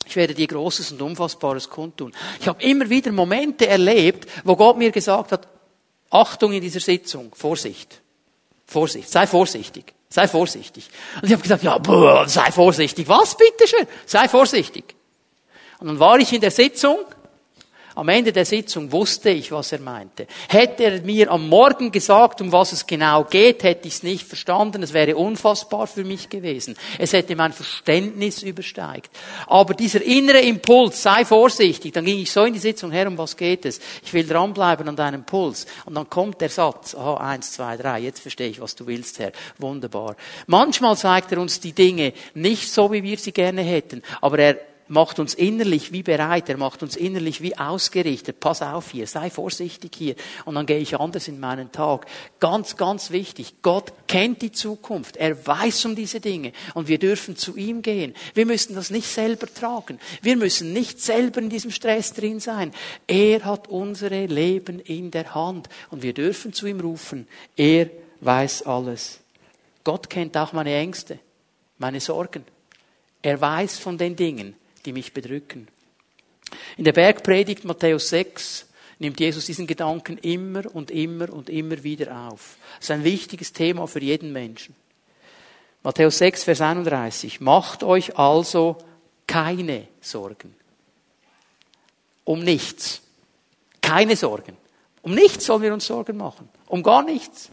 Ich 0.07 0.17
werde 0.17 0.35
dir 0.35 0.47
Großes 0.47 0.93
und 0.93 1.03
Unfassbares 1.03 1.69
kundtun. 1.69 2.13
Ich 2.41 2.49
habe 2.49 2.63
immer 2.63 2.89
wieder 2.89 3.11
Momente 3.13 3.67
erlebt, 3.67 4.29
wo 4.45 4.57
Gott 4.57 4.79
mir 4.79 4.93
gesagt 4.93 5.33
hat, 5.33 5.49
Achtung 6.11 6.53
in 6.53 6.61
dieser 6.61 6.81
Sitzung, 6.81 7.35
Vorsicht. 7.35 8.01
Vorsicht, 8.67 9.09
sei 9.09 9.27
vorsichtig, 9.27 9.95
sei 10.09 10.27
vorsichtig. 10.27 10.89
Und 11.17 11.25
ich 11.25 11.33
habe 11.33 11.43
gesagt, 11.43 11.63
ja, 11.63 11.79
boah, 11.79 12.29
sei 12.29 12.51
vorsichtig. 12.51 13.09
Was, 13.09 13.37
bitteschön? 13.37 13.87
Sei 14.07 14.29
vorsichtig. 14.29 14.97
Und 15.79 15.89
dann 15.89 16.01
war 16.01 16.19
ich 16.19 16.33
in 16.33 16.41
der 16.41 16.51
Sitzung 16.51 16.99
am 17.97 18.11
Ende 18.11 18.31
der 18.31 18.45
Sitzung 18.45 18.93
wusste 18.93 19.31
ich, 19.31 19.51
was 19.51 19.73
er 19.73 19.81
meinte. 19.81 20.27
Hätte 20.49 20.85
er 20.85 21.01
mir 21.01 21.31
am 21.31 21.49
Morgen 21.49 21.91
gesagt, 21.91 22.43
um 22.43 22.53
was 22.53 22.73
es 22.73 22.87
genau 22.87 23.25
geht, 23.25 23.63
hätte 23.63 23.89
ich 23.89 23.95
es 23.95 24.03
nicht 24.03 24.27
verstanden. 24.27 24.83
Es 24.83 24.93
wäre 24.93 25.17
unfassbar 25.17 25.87
für 25.87 26.05
mich 26.05 26.29
gewesen. 26.29 26.77
Es 26.99 27.15
hätte 27.15 27.35
mein 27.35 27.55
Verständnis 27.55 28.43
übersteigt. 28.43 29.11
Aber 29.47 29.73
dieser 29.73 30.03
innere 30.03 30.41
Impuls, 30.41 31.03
sei 31.03 31.25
vorsichtig, 31.25 31.95
dann 31.95 32.05
ging 32.05 32.19
ich 32.19 32.31
so 32.31 32.45
in 32.45 32.53
die 32.53 32.59
Sitzung, 32.59 32.93
Herr, 32.93 33.07
um 33.07 33.17
was 33.17 33.35
geht 33.35 33.65
es? 33.65 33.81
Ich 34.05 34.13
will 34.13 34.27
dranbleiben 34.27 34.87
an 34.87 34.97
deinem 34.97 35.25
Puls. 35.25 35.65
Und 35.87 35.95
dann 35.95 36.11
kommt 36.11 36.43
der 36.43 36.51
Satz, 36.51 36.95
aha, 36.95 37.17
eins, 37.17 37.53
zwei, 37.53 37.79
drei, 37.79 38.01
jetzt 38.01 38.21
verstehe 38.21 38.51
ich, 38.51 38.61
was 38.61 38.75
du 38.75 38.87
willst, 38.87 39.19
Herr. 39.21 39.33
Wunderbar. 39.57 40.17
Manchmal 40.47 40.99
zeigt 40.99 41.33
er 41.33 41.39
uns 41.39 41.61
die 41.61 41.73
Dinge 41.73 42.13
nicht 42.35 42.71
so, 42.71 42.93
wie 42.93 43.03
wir 43.03 43.17
sie 43.17 43.33
gerne 43.33 43.63
hätten, 43.63 44.03
aber 44.21 44.39
er 44.39 44.76
macht 44.89 45.19
uns 45.19 45.35
innerlich 45.35 45.93
wie 45.93 46.03
bereit, 46.03 46.49
er 46.49 46.57
macht 46.57 46.83
uns 46.83 46.97
innerlich 46.97 47.41
wie 47.41 47.57
ausgerichtet. 47.57 48.41
Pass 48.41 48.63
auf 48.63 48.91
hier, 48.91 49.07
sei 49.07 49.31
vorsichtig 49.31 49.93
hier. 49.97 50.15
Und 50.45 50.55
dann 50.55 50.67
gehe 50.67 50.79
ich 50.79 50.99
anders 50.99 51.29
in 51.29 51.41
meinen 51.41 51.73
Tag. 51.73 52.07
Ganz, 52.41 52.77
ganz 52.77 53.11
wichtig. 53.11 53.55
Gott 53.63 53.93
kennt 54.07 54.43
die 54.43 54.53
Zukunft. 54.53 55.17
Er 55.17 55.47
weiß 55.47 55.87
um 55.87 55.97
diese 55.97 56.21
Dinge. 56.21 56.53
Und 56.75 56.89
wir 56.89 56.99
dürfen 56.99 57.37
zu 57.37 57.57
ihm 57.57 57.83
gehen. 57.83 58.15
Wir 58.35 58.47
müssen 58.47 58.75
das 58.75 58.91
nicht 58.91 59.09
selber 59.09 59.47
tragen. 59.53 59.99
Wir 60.23 60.37
müssen 60.37 60.73
nicht 60.73 61.01
selber 61.01 61.41
in 61.41 61.51
diesem 61.51 61.71
Stress 61.71 62.13
drin 62.13 62.41
sein. 62.41 62.73
Er 63.07 63.45
hat 63.45 63.69
unsere 63.69 64.27
Leben 64.27 64.81
in 64.81 65.11
der 65.11 65.35
Hand. 65.35 65.69
Und 65.91 66.03
wir 66.03 66.15
dürfen 66.15 66.53
zu 66.53 66.67
ihm 66.67 66.81
rufen. 66.81 67.27
Er 67.57 67.91
weiß 68.21 68.63
alles. 68.63 69.21
Gott 69.85 70.11
kennt 70.11 70.37
auch 70.37 70.53
meine 70.53 70.75
Ängste, 70.75 71.19
meine 71.79 72.01
Sorgen. 72.01 72.45
Er 73.23 73.41
weiß 73.41 73.79
von 73.79 73.99
den 73.99 74.17
Dingen, 74.17 74.57
die 74.87 74.93
mich 74.93 75.13
bedrücken. 75.13 75.69
In 76.77 76.85
der 76.85 76.93
Bergpredigt 76.93 77.65
Matthäus 77.65 78.09
6 78.09 78.67
nimmt 78.99 79.21
Jesus 79.21 79.47
diesen 79.47 79.67
Gedanken 79.67 80.19
immer 80.19 80.75
und 80.75 80.91
immer 80.91 81.33
und 81.33 81.51
immer 81.51 81.83
wieder 81.83 82.29
auf. 82.29 82.57
Das 82.77 82.87
ist 82.87 82.91
ein 82.93 83.05
wichtiges 83.05 83.53
Thema 83.53 83.87
für 83.87 84.01
jeden 84.01 84.33
Menschen. 84.33 84.75
Matthäus 85.83 86.19
6, 86.19 86.45
Vers 86.45 86.61
31. 86.61 87.41
Macht 87.41 87.83
euch 87.83 88.19
also 88.19 88.79
keine 89.27 89.87
Sorgen. 90.01 90.55
Um 92.25 92.41
nichts. 92.41 93.03
Keine 93.81 94.17
Sorgen. 94.17 94.57
Um 95.03 95.15
nichts 95.15 95.47
sollen 95.47 95.63
wir 95.63 95.73
uns 95.73 95.87
Sorgen 95.87 96.17
machen. 96.17 96.49
Um 96.67 96.83
gar 96.83 97.05
nichts. 97.05 97.51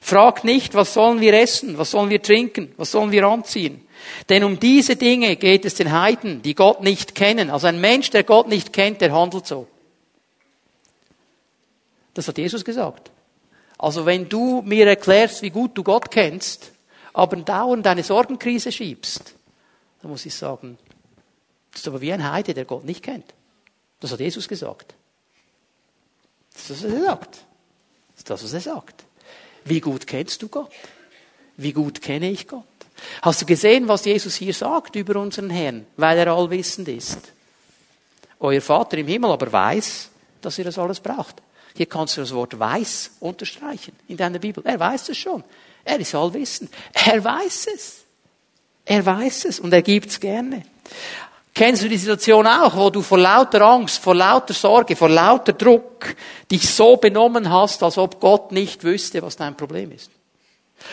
Fragt 0.00 0.44
nicht, 0.44 0.74
was 0.74 0.94
sollen 0.94 1.20
wir 1.20 1.34
essen, 1.34 1.76
was 1.78 1.90
sollen 1.90 2.10
wir 2.10 2.22
trinken, 2.22 2.72
was 2.76 2.90
sollen 2.90 3.12
wir 3.12 3.24
anziehen. 3.26 3.86
Denn 4.28 4.44
um 4.44 4.58
diese 4.58 4.96
Dinge 4.96 5.36
geht 5.36 5.64
es 5.64 5.74
den 5.74 5.92
Heiden, 5.92 6.40
die 6.42 6.54
Gott 6.54 6.80
nicht 6.80 7.14
kennen. 7.14 7.50
Also 7.50 7.66
ein 7.66 7.80
Mensch, 7.80 8.10
der 8.10 8.24
Gott 8.24 8.48
nicht 8.48 8.72
kennt, 8.72 9.02
der 9.02 9.12
handelt 9.12 9.46
so. 9.46 9.68
Das 12.14 12.26
hat 12.26 12.38
Jesus 12.38 12.64
gesagt. 12.64 13.10
Also 13.78 14.06
wenn 14.06 14.28
du 14.28 14.62
mir 14.62 14.86
erklärst, 14.86 15.42
wie 15.42 15.50
gut 15.50 15.76
du 15.76 15.82
Gott 15.82 16.10
kennst, 16.10 16.72
aber 17.12 17.36
dauernd 17.36 17.84
deine 17.84 18.02
Sorgenkrise 18.02 18.72
schiebst, 18.72 19.34
dann 20.00 20.10
muss 20.10 20.26
ich 20.26 20.34
sagen, 20.34 20.78
das 21.72 21.82
ist 21.82 21.88
aber 21.88 22.00
wie 22.00 22.12
ein 22.12 22.30
Heide, 22.30 22.54
der 22.54 22.64
Gott 22.64 22.84
nicht 22.84 23.02
kennt. 23.02 23.34
Das 24.00 24.12
hat 24.12 24.20
Jesus 24.20 24.48
gesagt. 24.48 24.94
Das 26.52 26.62
ist 26.62 26.70
das, 26.70 26.84
was 26.84 26.92
er 26.92 27.04
sagt. 27.04 27.34
Das 27.34 28.18
ist 28.18 28.30
das, 28.30 28.44
was 28.44 28.52
er 28.52 28.60
sagt. 28.60 29.04
Wie 29.64 29.80
gut 29.80 30.06
kennst 30.06 30.42
du 30.42 30.48
Gott? 30.48 30.70
Wie 31.56 31.72
gut 31.72 32.00
kenne 32.00 32.30
ich 32.30 32.48
Gott? 32.48 32.64
Hast 33.22 33.42
du 33.42 33.46
gesehen, 33.46 33.88
was 33.88 34.04
Jesus 34.04 34.34
hier 34.34 34.54
sagt 34.54 34.96
über 34.96 35.20
unseren 35.20 35.50
Herrn, 35.50 35.86
weil 35.96 36.18
er 36.18 36.28
allwissend 36.28 36.88
ist? 36.88 37.18
Euer 38.38 38.60
Vater 38.60 38.98
im 38.98 39.06
Himmel 39.06 39.30
aber 39.30 39.50
weiß, 39.52 40.08
dass 40.40 40.58
ihr 40.58 40.64
das 40.64 40.78
alles 40.78 41.00
braucht. 41.00 41.36
Hier 41.74 41.86
kannst 41.86 42.16
du 42.16 42.22
das 42.22 42.34
Wort 42.34 42.58
weiß 42.58 43.12
unterstreichen 43.20 43.94
in 44.08 44.16
deiner 44.16 44.38
Bibel. 44.38 44.62
Er 44.66 44.78
weiß 44.80 45.10
es 45.10 45.18
schon. 45.18 45.44
Er 45.84 45.98
ist 46.00 46.14
allwissend. 46.14 46.70
Er 46.92 47.22
weiß 47.22 47.68
es. 47.74 48.04
Er 48.84 49.04
weiß 49.04 49.44
es 49.44 49.60
und 49.60 49.72
er 49.72 49.82
gibt 49.82 50.10
es 50.10 50.20
gerne. 50.20 50.64
Kennst 51.54 51.82
du 51.82 51.88
die 51.88 51.96
Situation 51.96 52.46
auch, 52.46 52.76
wo 52.76 52.90
du 52.90 53.02
vor 53.02 53.18
lauter 53.18 53.62
Angst, 53.62 53.98
vor 53.98 54.14
lauter 54.14 54.54
Sorge, 54.54 54.94
vor 54.94 55.08
lauter 55.08 55.52
Druck 55.52 56.14
dich 56.50 56.68
so 56.68 56.96
benommen 56.96 57.50
hast, 57.50 57.82
als 57.82 57.98
ob 57.98 58.20
Gott 58.20 58.52
nicht 58.52 58.84
wüsste, 58.84 59.20
was 59.22 59.36
dein 59.36 59.56
Problem 59.56 59.92
ist? 59.92 60.10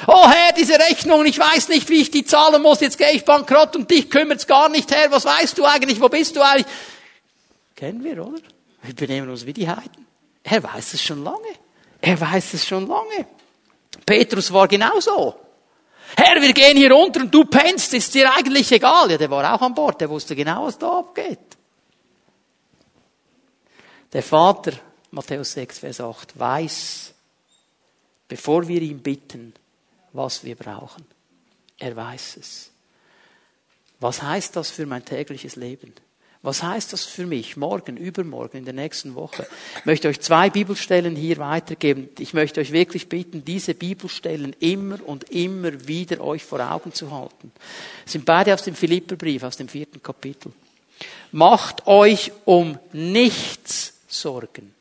Oh 0.08 0.28
Herr, 0.28 0.54
diese 0.54 0.74
Rechnung, 0.74 1.26
ich 1.26 1.40
weiß 1.40 1.70
nicht, 1.70 1.88
wie 1.90 2.02
ich 2.02 2.12
die 2.12 2.26
zahlen 2.26 2.62
muss, 2.62 2.82
jetzt 2.82 2.98
gehe 2.98 3.12
ich 3.12 3.24
bankrott 3.24 3.76
und 3.76 3.90
dich 3.90 4.10
kümmert's 4.10 4.48
gar 4.48 4.68
nicht, 4.68 4.92
Herr, 4.94 5.12
was 5.12 5.26
weißt 5.26 5.58
du 5.58 5.66
eigentlich, 5.66 6.02
wo 6.02 6.10
bist 6.10 6.36
du 6.36 6.42
eigentlich? 6.42 6.68
Kennen 7.76 8.04
wir, 8.04 8.26
oder? 8.26 8.42
Wir 8.82 8.96
benehmen 8.96 9.30
uns 9.30 9.46
wie 9.46 9.54
die 9.54 9.70
Heiden. 9.70 10.08
Er 10.44 10.64
weiß 10.64 10.94
es 10.94 11.04
schon 11.04 11.24
lange. 11.24 11.38
Er 12.02 12.20
weiß 12.20 12.54
es 12.54 12.66
schon 12.66 12.88
lange. 12.88 13.28
Petrus 14.06 14.52
war 14.52 14.68
genauso. 14.68 15.36
Herr, 16.16 16.42
wir 16.42 16.54
gehen 16.54 16.78
hier 16.78 16.92
runter 16.92 17.22
und 17.22 17.34
du 17.34 17.46
pennst, 17.46 17.94
ist 17.94 18.14
dir 18.14 18.34
eigentlich 18.34 18.72
egal. 18.72 19.12
Ja, 19.12 19.18
der 19.18 19.30
war 19.30 19.54
auch 19.54 19.62
an 19.62 19.74
Bord, 19.74 20.00
der 20.00 20.10
wusste 20.10 20.36
genau, 20.36 20.66
was 20.66 20.78
da 20.78 21.00
abgeht. 21.00 21.40
Der 24.14 24.24
Vater, 24.24 24.74
Matthäus 25.12 25.52
6, 25.54 25.80
Vers 25.80 26.02
8, 26.02 26.40
weiß, 26.40 27.14
bevor 28.28 28.68
wir 28.68 28.82
ihn 28.82 29.00
bitten, 29.00 29.54
was 30.14 30.44
wir 30.44 30.56
brauchen. 30.56 31.06
Er 31.78 31.96
weiß 31.96 32.38
es. 32.38 32.72
Was 34.00 34.22
heißt 34.22 34.56
das 34.56 34.70
für 34.70 34.86
mein 34.86 35.04
tägliches 35.04 35.56
Leben? 35.56 35.94
Was 36.44 36.64
heißt 36.64 36.94
das 36.94 37.04
für 37.04 37.26
mich 37.26 37.58
morgen, 37.58 37.98
übermorgen, 37.98 38.58
in 38.58 38.66
der 38.66 38.74
nächsten 38.74 39.16
Woche? 39.16 39.48
Ich 39.80 39.86
möchte 39.86 40.08
euch 40.08 40.20
zwei 40.22 40.50
Bibelstellen 40.50 41.16
hier 41.16 41.38
weitergeben. 41.38 42.10
Ich 42.20 42.34
möchte 42.34 42.62
euch 42.62 42.72
wirklich 42.72 43.10
bitten, 43.10 43.44
diese 43.44 43.74
Bibelstellen 43.74 44.56
immer 44.60 45.00
und 45.06 45.30
immer 45.32 45.88
wieder 45.88 46.22
euch 46.22 46.44
vor 46.44 46.60
Augen 46.60 46.94
zu 46.94 47.12
halten. 47.12 47.52
Das 48.04 48.14
sind 48.14 48.26
beide 48.26 48.54
aus 48.54 48.64
dem 48.64 48.76
Philipperbrief, 48.76 49.44
aus 49.44 49.58
dem 49.58 49.68
vierten 49.68 50.02
Kapitel. 50.02 50.54
Macht 51.32 51.88
euch 51.88 52.32
um 52.46 52.78
nichts 52.94 53.94
Sorgen. 54.08 54.74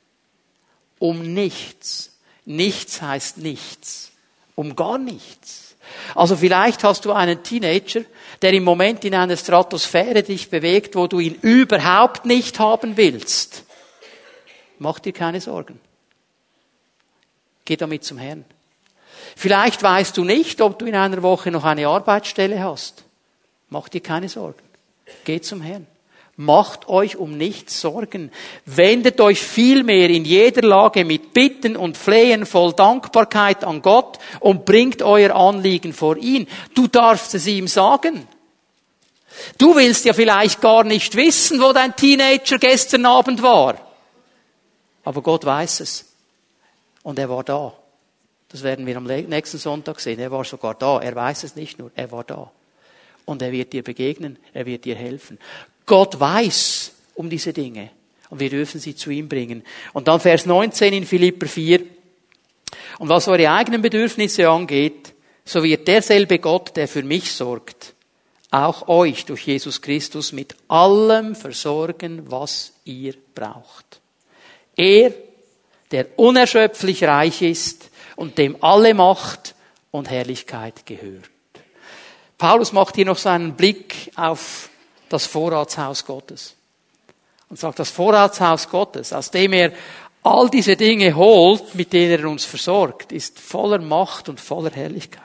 Um 0.99 1.35
nichts. 1.35 2.13
Nichts 2.45 3.03
heißt 3.03 3.39
nichts. 3.39 4.13
Um 4.55 4.77
gar 4.77 4.99
nichts. 4.99 5.66
Also 6.15 6.37
vielleicht 6.37 6.85
hast 6.85 7.05
du 7.05 7.13
einen 7.13 7.43
Teenager, 7.43 8.03
der 8.43 8.53
im 8.53 8.65
Moment 8.65 9.05
in 9.05 9.15
einer 9.15 9.37
Stratosphäre 9.37 10.23
dich 10.23 10.51
bewegt, 10.51 10.95
wo 10.95 11.07
du 11.07 11.21
ihn 11.21 11.35
überhaupt 11.43 12.25
nicht 12.25 12.59
haben 12.59 12.97
willst. 12.97 13.65
Mach 14.79 14.99
dir 14.99 15.13
keine 15.13 15.41
Sorgen. 15.41 15.81
Geh 17.65 17.77
damit 17.77 18.05
zum 18.05 18.19
Herrn. 18.19 18.45
Vielleicht 19.35 19.83
weißt 19.83 20.17
du 20.17 20.25
nicht, 20.25 20.61
ob 20.61 20.79
du 20.79 20.87
in 20.87 20.95
einer 20.95 21.23
Woche 21.23 21.51
noch 21.51 21.65
eine 21.65 21.89
Arbeitsstelle 21.89 22.63
hast. 22.63 23.05
Mach 23.69 23.89
dir 23.89 24.01
keine 24.01 24.29
Sorgen. 24.29 24.63
Geh 25.25 25.41
zum 25.41 25.61
Herrn. 25.63 25.87
Macht 26.39 26.89
euch 26.89 27.17
um 27.17 27.39
nichts 27.39 27.81
Sorgen. 27.81 28.31
Wendet 28.67 29.21
euch 29.23 29.41
vielmehr 29.41 30.11
in 30.11 30.27
jeder 30.27 30.63
Lage 30.63 31.05
mit 31.07 31.33
Bitten 31.33 31.77
und 31.77 31.97
Flehen 31.97 32.45
voll 32.45 32.75
Dankbarkeit 32.75 33.65
an 33.65 33.81
Gott 33.81 34.19
und 34.41 34.67
bringt 34.67 35.01
euer 35.01 35.35
Anliegen 35.35 35.95
vor 35.95 36.19
ihn. 36.19 36.47
Du 36.75 36.89
darfst 36.89 37.35
es 37.35 37.47
ihm 37.47 37.69
sagen. 37.69 38.29
Du 39.57 39.77
willst 39.77 40.05
ja 40.05 40.13
vielleicht 40.13 40.61
gar 40.61 40.85
nicht 40.85 41.17
wissen, 41.17 41.61
wo 41.61 41.73
dein 41.73 41.97
Teenager 41.97 42.59
gestern 42.59 43.07
Abend 43.07 43.43
war. 43.43 43.79
Aber 45.05 45.23
Gott 45.23 45.45
weiß 45.45 45.81
es. 45.81 46.05
Und 47.03 47.19
er 47.19 47.31
war 47.31 47.45
da. 47.45 47.73
Das 48.49 48.63
werden 48.63 48.85
wir 48.87 48.97
am 48.97 49.05
nächsten 49.05 49.59
Sonntag 49.59 50.01
sehen. 50.01 50.19
Er 50.19 50.31
war 50.31 50.45
sogar 50.45 50.75
da. 50.75 51.01
Er 51.01 51.15
weiß 51.15 51.45
es 51.45 51.57
nicht 51.57 51.79
nur. 51.79 51.91
Er 51.95 52.11
war 52.11 52.25
da. 52.25 52.51
Und 53.25 53.41
er 53.43 53.53
wird 53.53 53.73
dir 53.73 53.83
begegnen. 53.83 54.39
Er 54.53 54.67
wird 54.67 54.85
dir 54.85 54.97
helfen. 54.97 55.39
Gott 55.87 56.19
weiß 56.19 56.93
um 57.15 57.31
diese 57.31 57.53
Dinge. 57.53 57.91
Und 58.29 58.41
wir 58.41 58.51
dürfen 58.51 58.81
sie 58.81 58.97
zu 58.97 59.11
ihm 59.11 59.29
bringen. 59.29 59.65
Und 59.93 60.09
dann 60.09 60.21
Vers 60.21 60.47
19 60.47 60.93
in 60.93 61.07
Philipper 61.07 61.47
4. 61.47 61.81
Und 62.99 63.09
was 63.09 63.29
eure 63.29 63.51
eigenen 63.51 63.83
Bedürfnisse 63.83 64.49
angeht, 64.49 65.15
so 65.45 65.63
wird 65.63 65.87
derselbe 65.87 66.41
Gott, 66.41 66.77
der 66.77 66.89
für 66.89 67.05
mich 67.05 67.33
sorgt, 67.33 67.95
auch 68.51 68.89
euch 68.89 69.27
durch 69.27 69.47
Jesus 69.47 69.81
Christus 69.81 70.33
mit 70.33 70.57
allem 70.67 71.37
versorgen, 71.37 72.23
was 72.31 72.73
ihr 72.85 73.15
braucht. 73.35 74.01
Er, 74.77 75.13
der 75.93 76.19
unerschöpflich 76.19 77.05
reich 77.05 77.43
ist 77.43 77.91
und 78.17 78.39
dem 78.39 78.63
alle 78.63 78.93
Macht 78.93 79.55
und 79.93 80.11
Herrlichkeit 80.11 80.85
gehört. 80.85 81.31
Paulus 82.39 82.73
macht 82.73 82.97
hier 82.97 83.07
noch 83.07 83.19
seinen 83.19 83.55
Blick 83.55 84.11
auf 84.17 84.69
das 85.09 85.27
Vorratshaus 85.27 86.05
Gottes. 86.05 86.55
Und 87.49 87.59
sagt, 87.59 87.79
das 87.79 87.91
Vorratshaus 87.91 88.69
Gottes, 88.69 89.13
aus 89.13 89.31
dem 89.31 89.53
er 89.53 89.73
all 90.23 90.51
diese 90.51 90.77
Dinge 90.77 91.15
holt, 91.15 91.75
mit 91.75 91.93
denen 91.93 92.21
er 92.21 92.29
uns 92.29 92.45
versorgt, 92.45 93.13
ist 93.13 93.39
voller 93.39 93.79
Macht 93.79 94.29
und 94.29 94.41
voller 94.41 94.71
Herrlichkeit. 94.71 95.23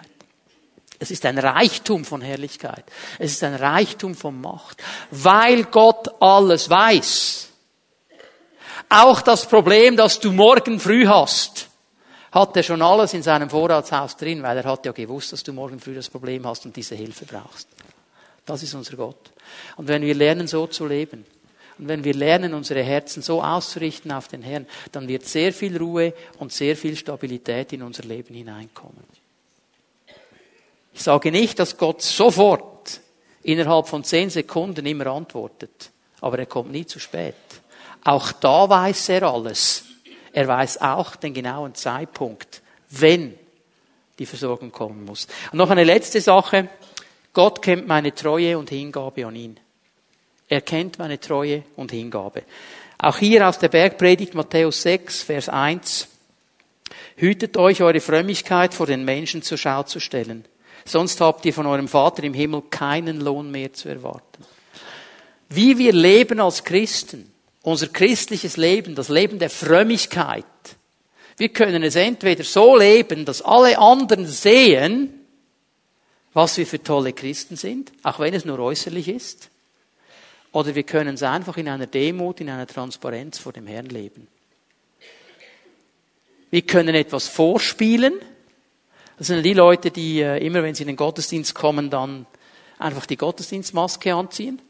Es 1.00 1.10
ist 1.10 1.26
ein 1.26 1.40
Reichtum 1.40 2.06
von 2.06 2.22
Herrlichkeit. 2.22 2.84
Es 3.18 3.32
ist 3.32 3.44
ein 3.44 3.56
Reichtum 3.56 4.14
von 4.14 4.40
Macht. 4.40 4.84
Weil 5.10 5.64
Gott 5.64 6.22
alles 6.22 6.70
weiß. 6.70 7.48
Auch 8.88 9.22
das 9.22 9.48
Problem, 9.48 9.98
das 9.98 10.20
du 10.20 10.32
morgen 10.32 10.80
früh 10.80 11.08
hast, 11.08 11.70
hat 12.32 12.56
er 12.56 12.62
schon 12.62 12.84
alles 12.84 13.16
in 13.16 13.24
seinem 13.24 13.50
Vorratshaus 13.50 14.16
drin, 14.16 14.44
weil 14.44 14.58
er 14.58 14.64
hat 14.64 14.86
ja 14.86 14.92
gewusst, 14.92 15.34
dass 15.34 15.42
du 15.42 15.54
morgen 15.54 15.80
früh 15.80 15.96
das 15.96 16.10
Problem 16.10 16.46
hast 16.46 16.66
und 16.66 16.76
diese 16.76 16.94
Hilfe 16.94 17.26
brauchst. 17.26 17.68
Das 18.46 18.62
ist 18.62 18.74
unser 18.76 18.96
Gott. 18.96 19.32
Und 19.78 19.88
wenn 19.88 20.02
wir 20.02 20.16
lernen, 20.16 20.48
so 20.48 20.68
zu 20.68 20.86
leben, 20.86 21.26
und 21.78 21.88
wenn 21.88 22.04
wir 22.04 22.14
lernen, 22.14 22.54
unsere 22.54 22.84
Herzen 22.84 23.24
so 23.24 23.42
auszurichten 23.42 24.12
auf 24.12 24.28
den 24.28 24.44
Herrn, 24.44 24.68
dann 24.92 25.08
wird 25.08 25.26
sehr 25.26 25.52
viel 25.52 25.78
Ruhe 25.78 26.14
und 26.38 26.52
sehr 26.54 26.76
viel 26.78 26.96
Stabilität 26.96 27.74
in 27.74 27.82
unser 27.82 28.04
Leben 28.04 28.36
hineinkommen. 28.36 29.04
Ich 30.94 31.02
sage 31.02 31.32
nicht, 31.32 31.58
dass 31.58 31.78
Gott 31.78 32.04
sofort 32.04 33.02
innerhalb 33.42 33.88
von 33.88 34.04
zehn 34.04 34.30
Sekunden 34.30 34.86
immer 34.86 35.08
antwortet, 35.08 35.90
aber 36.20 36.38
er 36.38 36.46
kommt 36.46 36.72
nie 36.72 36.86
zu 36.86 37.00
spät. 37.00 37.34
Auch 38.04 38.32
da 38.32 38.70
weiß 38.70 39.10
er 39.10 39.24
alles. 39.24 39.86
Er 40.34 40.48
weiß 40.48 40.82
auch 40.82 41.16
den 41.16 41.34
genauen 41.34 41.74
Zeitpunkt, 41.76 42.62
wenn 42.90 43.38
die 44.20 44.26
Versorgung 44.26 44.72
kommen 44.72 45.06
muss. 45.06 45.28
Und 45.52 45.58
noch 45.58 45.70
eine 45.70 45.84
letzte 45.84 46.22
Sache. 46.22 46.70
Gott 47.34 47.62
kennt 47.62 47.88
meine 47.88 48.14
Treue 48.14 48.58
und 48.58 48.70
Hingabe 48.70 49.26
an 49.26 49.36
ihn. 49.36 49.60
Er 50.50 50.62
kennt 50.62 51.00
meine 51.00 51.20
Treue 51.20 51.64
und 51.78 51.92
Hingabe. 51.92 52.44
Auch 52.98 53.18
hier 53.18 53.48
aus 53.48 53.58
der 53.58 53.70
Bergpredigt 53.70 54.34
Matthäus 54.34 54.82
6, 54.82 55.24
Vers 55.24 55.50
1. 55.50 56.08
Hütet 57.16 57.56
euch, 57.56 57.82
eure 57.82 58.02
Frömmigkeit 58.02 58.74
vor 58.74 58.86
den 58.86 59.06
Menschen 59.06 59.42
zur 59.42 59.58
Schau 59.58 59.84
zu 59.84 60.00
stellen. 60.00 60.46
Sonst 60.86 61.22
habt 61.22 61.46
ihr 61.46 61.54
von 61.54 61.68
eurem 61.68 61.88
Vater 61.88 62.24
im 62.24 62.34
Himmel 62.34 62.64
keinen 62.70 63.22
Lohn 63.22 63.50
mehr 63.50 63.72
zu 63.72 63.88
erwarten. 63.88 64.44
Wie 65.50 65.78
wir 65.78 65.94
leben 65.94 66.40
als 66.40 66.64
Christen, 66.64 67.32
unser 67.62 67.88
christliches 67.88 68.58
Leben, 68.58 68.96
das 68.96 69.10
Leben 69.10 69.40
der 69.40 69.50
Frömmigkeit. 69.50 70.46
Wir 71.38 71.50
können 71.50 71.84
es 71.84 71.96
entweder 71.96 72.44
so 72.44 72.78
leben, 72.78 73.26
dass 73.26 73.42
alle 73.42 73.78
anderen 73.78 74.28
sehen, 74.28 75.21
was 76.34 76.58
wir 76.58 76.66
für 76.66 76.82
tolle 76.82 77.14
Christen 77.14 77.56
sind, 77.56 77.92
auch 78.04 78.20
wenn 78.20 78.34
es 78.34 78.46
nur 78.46 78.60
äußerlich 78.60 79.10
ist. 79.10 79.50
Oder 80.52 80.76
wir 80.76 80.84
können 80.84 81.16
es 81.16 81.24
einfach 81.24 81.58
in 81.58 81.70
einer 81.70 81.88
Demut, 81.88 82.42
in 82.42 82.50
einer 82.50 82.68
Transparenz 82.68 83.38
vor 83.38 83.54
dem 83.54 83.68
Herrn 83.68 83.88
leben. 83.88 84.28
Wir 86.50 86.62
können 86.64 86.96
etwas 86.96 87.28
vorspielen. 87.28 88.14
Das 89.18 89.28
sind 89.28 89.44
die 89.44 89.54
Leute, 89.54 89.92
die 89.92 90.22
äh, 90.22 90.46
immer, 90.46 90.64
wenn 90.64 90.76
sie 90.76 90.84
in 90.84 90.88
den 90.88 90.98
Gottesdienst 90.98 91.56
kommen, 91.56 91.90
dann 91.90 92.26
einfach 92.78 93.06
die 93.06 93.16
Gottesdienstmaske 93.16 94.14
anziehen. 94.14 94.62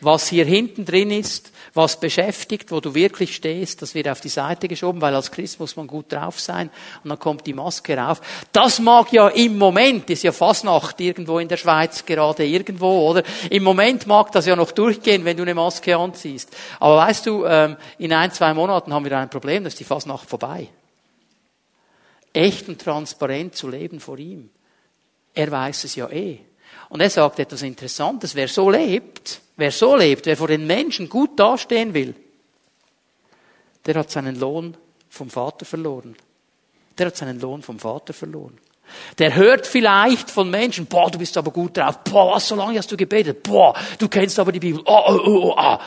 Was 0.00 0.28
hier 0.28 0.46
hinten 0.46 0.86
drin 0.86 1.10
ist, 1.10 1.52
was 1.74 1.98
beschäftigt, 1.98 2.70
wo 2.70 2.80
du 2.80 2.94
wirklich 2.94 3.34
stehst, 3.34 3.82
das 3.82 3.94
wird 3.94 4.08
auf 4.08 4.20
die 4.20 4.28
Seite 4.28 4.68
geschoben, 4.68 5.00
weil 5.00 5.14
als 5.14 5.32
Christ 5.32 5.58
muss 5.58 5.74
man 5.74 5.88
gut 5.88 6.12
drauf 6.12 6.38
sein 6.38 6.70
und 7.02 7.10
dann 7.10 7.18
kommt 7.18 7.46
die 7.46 7.52
Maske 7.52 7.96
rauf. 7.96 8.20
Das 8.52 8.78
mag 8.78 9.12
ja 9.12 9.28
im 9.28 9.58
Moment, 9.58 10.08
ist 10.08 10.22
ja 10.22 10.30
Fasnacht 10.30 11.00
irgendwo 11.00 11.40
in 11.40 11.48
der 11.48 11.56
Schweiz 11.56 12.06
gerade 12.06 12.46
irgendwo, 12.46 13.10
oder? 13.10 13.24
Im 13.50 13.64
Moment 13.64 14.06
mag 14.06 14.30
das 14.30 14.46
ja 14.46 14.54
noch 14.54 14.70
durchgehen, 14.70 15.24
wenn 15.24 15.36
du 15.36 15.42
eine 15.42 15.54
Maske 15.54 15.96
anziehst. 15.96 16.54
Aber 16.78 16.96
weißt 16.96 17.26
du, 17.26 17.44
ähm, 17.44 17.76
in 17.98 18.12
ein, 18.12 18.30
zwei 18.30 18.54
Monaten 18.54 18.94
haben 18.94 19.04
wir 19.04 19.18
ein 19.18 19.30
Problem, 19.30 19.64
da 19.64 19.68
ist 19.68 19.80
die 19.80 19.84
Fasnacht 19.84 20.28
vorbei. 20.28 20.68
Echt 22.32 22.68
und 22.68 22.80
transparent 22.80 23.56
zu 23.56 23.68
leben 23.68 23.98
vor 23.98 24.18
ihm. 24.18 24.50
Er 25.34 25.50
weiß 25.50 25.84
es 25.84 25.96
ja 25.96 26.08
eh. 26.08 26.38
Und 26.94 27.00
er 27.00 27.10
sagt 27.10 27.40
etwas 27.40 27.62
Interessantes. 27.62 28.36
Wer 28.36 28.46
so 28.46 28.70
lebt, 28.70 29.40
wer 29.56 29.72
so 29.72 29.96
lebt, 29.96 30.26
wer 30.26 30.36
vor 30.36 30.46
den 30.46 30.64
Menschen 30.64 31.08
gut 31.08 31.30
dastehen 31.36 31.92
will, 31.92 32.14
der 33.84 33.96
hat 33.96 34.12
seinen 34.12 34.38
Lohn 34.38 34.76
vom 35.08 35.28
Vater 35.28 35.64
verloren. 35.64 36.14
Der 36.96 37.08
hat 37.08 37.16
seinen 37.16 37.40
Lohn 37.40 37.62
vom 37.62 37.80
Vater 37.80 38.12
verloren. 38.12 38.60
Der 39.18 39.34
hört 39.34 39.66
vielleicht 39.66 40.30
von 40.30 40.48
Menschen, 40.48 40.86
boah, 40.86 41.10
du 41.10 41.18
bist 41.18 41.36
aber 41.36 41.50
gut 41.50 41.76
drauf, 41.76 41.98
boah, 42.04 42.36
was, 42.36 42.46
so 42.46 42.54
lange 42.54 42.78
hast 42.78 42.92
du 42.92 42.96
gebetet, 42.96 43.42
boah, 43.42 43.74
du 43.98 44.08
kennst 44.08 44.38
aber 44.38 44.52
die 44.52 44.60
Bibel, 44.60 44.80
oh, 44.86 45.02
oh, 45.08 45.20
oh, 45.26 45.48
oh, 45.48 45.54
ah. 45.56 45.80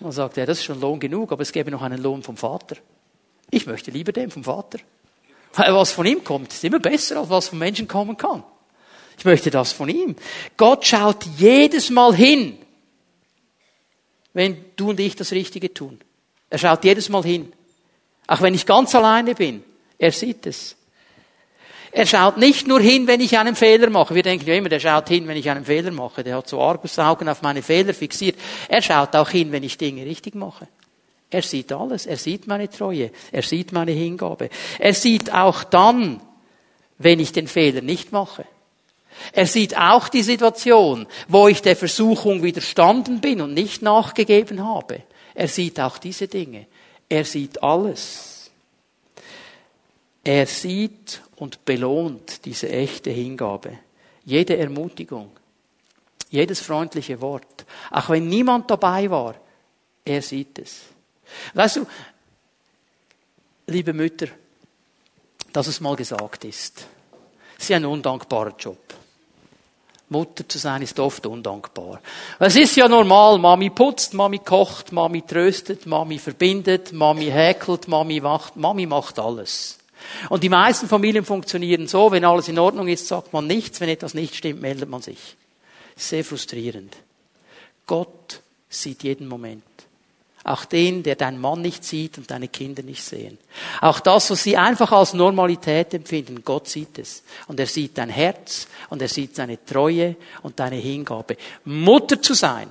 Dann 0.00 0.10
sagt 0.10 0.36
er, 0.36 0.46
das 0.46 0.58
ist 0.58 0.64
schon 0.64 0.80
Lohn 0.80 0.98
genug, 0.98 1.30
aber 1.30 1.42
es 1.42 1.52
gäbe 1.52 1.70
noch 1.70 1.82
einen 1.82 2.02
Lohn 2.02 2.24
vom 2.24 2.36
Vater. 2.36 2.74
Ich 3.52 3.66
möchte 3.66 3.92
lieber 3.92 4.10
den 4.10 4.32
vom 4.32 4.42
Vater. 4.42 4.80
Weil 5.52 5.72
was 5.72 5.92
von 5.92 6.06
ihm 6.06 6.24
kommt, 6.24 6.52
ist 6.52 6.64
immer 6.64 6.80
besser, 6.80 7.20
als 7.20 7.30
was 7.30 7.48
von 7.50 7.60
Menschen 7.60 7.86
kommen 7.86 8.16
kann. 8.16 8.42
Ich 9.18 9.24
möchte 9.24 9.50
das 9.50 9.72
von 9.72 9.88
ihm. 9.88 10.16
Gott 10.56 10.84
schaut 10.84 11.24
jedes 11.38 11.90
Mal 11.90 12.14
hin, 12.14 12.58
wenn 14.32 14.64
du 14.76 14.90
und 14.90 15.00
ich 15.00 15.16
das 15.16 15.32
Richtige 15.32 15.72
tun. 15.72 16.00
Er 16.50 16.58
schaut 16.58 16.84
jedes 16.84 17.08
Mal 17.08 17.22
hin. 17.22 17.52
Auch 18.26 18.40
wenn 18.40 18.54
ich 18.54 18.66
ganz 18.66 18.94
alleine 18.94 19.34
bin. 19.34 19.62
Er 19.98 20.12
sieht 20.12 20.46
es. 20.46 20.76
Er 21.92 22.06
schaut 22.06 22.38
nicht 22.38 22.66
nur 22.66 22.80
hin, 22.80 23.06
wenn 23.06 23.20
ich 23.20 23.38
einen 23.38 23.54
Fehler 23.54 23.88
mache. 23.88 24.16
Wir 24.16 24.24
denken 24.24 24.46
ja 24.48 24.54
immer, 24.54 24.68
der 24.68 24.80
schaut 24.80 25.08
hin, 25.08 25.28
wenn 25.28 25.36
ich 25.36 25.48
einen 25.48 25.64
Fehler 25.64 25.92
mache. 25.92 26.24
Der 26.24 26.36
hat 26.36 26.48
so 26.48 26.60
Argusaugen 26.60 27.28
auf 27.28 27.42
meine 27.42 27.62
Fehler 27.62 27.94
fixiert. 27.94 28.36
Er 28.68 28.82
schaut 28.82 29.14
auch 29.14 29.30
hin, 29.30 29.52
wenn 29.52 29.62
ich 29.62 29.78
Dinge 29.78 30.04
richtig 30.04 30.34
mache. 30.34 30.66
Er 31.30 31.42
sieht 31.42 31.72
alles. 31.72 32.06
Er 32.06 32.16
sieht 32.16 32.48
meine 32.48 32.68
Treue. 32.68 33.12
Er 33.30 33.42
sieht 33.42 33.70
meine 33.70 33.92
Hingabe. 33.92 34.50
Er 34.80 34.92
sieht 34.92 35.32
auch 35.32 35.62
dann, 35.62 36.20
wenn 36.98 37.20
ich 37.20 37.30
den 37.30 37.46
Fehler 37.46 37.80
nicht 37.80 38.10
mache. 38.10 38.44
Er 39.32 39.46
sieht 39.46 39.76
auch 39.76 40.08
die 40.08 40.22
Situation, 40.22 41.06
wo 41.28 41.48
ich 41.48 41.62
der 41.62 41.76
Versuchung 41.76 42.42
widerstanden 42.42 43.20
bin 43.20 43.40
und 43.40 43.54
nicht 43.54 43.82
nachgegeben 43.82 44.64
habe. 44.64 45.02
Er 45.34 45.48
sieht 45.48 45.80
auch 45.80 45.98
diese 45.98 46.28
Dinge. 46.28 46.66
Er 47.08 47.24
sieht 47.24 47.62
alles. 47.62 48.50
Er 50.22 50.46
sieht 50.46 51.20
und 51.36 51.64
belohnt 51.64 52.44
diese 52.44 52.68
echte 52.68 53.10
Hingabe. 53.10 53.78
Jede 54.24 54.56
Ermutigung, 54.56 55.30
jedes 56.30 56.60
freundliche 56.60 57.20
Wort, 57.20 57.66
auch 57.90 58.08
wenn 58.08 58.28
niemand 58.28 58.70
dabei 58.70 59.10
war, 59.10 59.34
er 60.04 60.22
sieht 60.22 60.58
es. 60.58 60.80
Weißt 61.52 61.76
du, 61.76 61.86
liebe 63.66 63.92
Mütter, 63.92 64.28
dass 65.52 65.66
es 65.66 65.80
mal 65.80 65.96
gesagt 65.96 66.44
ist, 66.44 66.86
es 67.58 67.64
ist 67.64 67.72
ein 67.72 67.84
undankbarer 67.84 68.54
Job. 68.58 68.94
Mutter 70.08 70.48
zu 70.48 70.58
sein 70.58 70.82
ist 70.82 71.00
oft 71.00 71.26
undankbar. 71.26 72.00
Es 72.38 72.56
ist 72.56 72.76
ja 72.76 72.88
normal, 72.88 73.38
Mami 73.38 73.70
putzt, 73.70 74.14
Mami 74.14 74.38
kocht, 74.38 74.92
Mami 74.92 75.22
tröstet, 75.22 75.86
Mami 75.86 76.18
verbindet, 76.18 76.92
Mami 76.92 77.26
häkelt, 77.26 77.88
Mami 77.88 78.20
macht, 78.20 78.56
Mami 78.56 78.86
macht 78.86 79.18
alles. 79.18 79.78
Und 80.28 80.42
die 80.42 80.48
meisten 80.48 80.88
Familien 80.88 81.24
funktionieren 81.24 81.86
so, 81.88 82.12
wenn 82.12 82.24
alles 82.24 82.48
in 82.48 82.58
Ordnung 82.58 82.88
ist, 82.88 83.08
sagt 83.08 83.32
man 83.32 83.46
nichts, 83.46 83.80
wenn 83.80 83.88
etwas 83.88 84.14
nicht 84.14 84.34
stimmt, 84.34 84.60
meldet 84.60 84.88
man 84.88 85.00
sich. 85.00 85.36
Sehr 85.96 86.24
frustrierend. 86.24 86.96
Gott 87.86 88.40
sieht 88.68 89.02
jeden 89.02 89.28
Moment. 89.28 89.62
Auch 90.44 90.66
den, 90.66 91.02
der 91.02 91.16
dein 91.16 91.40
Mann 91.40 91.62
nicht 91.62 91.84
sieht 91.84 92.18
und 92.18 92.30
deine 92.30 92.48
Kinder 92.48 92.82
nicht 92.82 93.02
sehen. 93.02 93.38
Auch 93.80 93.98
das, 93.98 94.30
was 94.30 94.42
sie 94.42 94.58
einfach 94.58 94.92
als 94.92 95.14
Normalität 95.14 95.94
empfinden, 95.94 96.42
Gott 96.44 96.68
sieht 96.68 96.98
es. 96.98 97.22
Und 97.46 97.58
er 97.58 97.66
sieht 97.66 97.96
dein 97.96 98.10
Herz 98.10 98.68
und 98.90 99.00
er 99.00 99.08
sieht 99.08 99.38
deine 99.38 99.64
Treue 99.64 100.16
und 100.42 100.60
deine 100.60 100.76
Hingabe. 100.76 101.38
Mutter 101.64 102.20
zu 102.20 102.34
sein, 102.34 102.68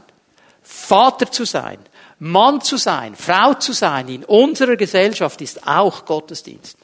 Vater 0.61 1.31
zu 1.31 1.45
sein, 1.45 1.79
Mann 2.19 2.61
zu 2.61 2.77
sein, 2.77 3.15
Frau 3.15 3.55
zu 3.55 3.73
sein 3.73 4.07
in 4.07 4.23
unserer 4.23 4.75
Gesellschaft 4.75 5.41
ist 5.41 5.67
auch 5.67 6.05
Gottesdienst. 6.05 6.77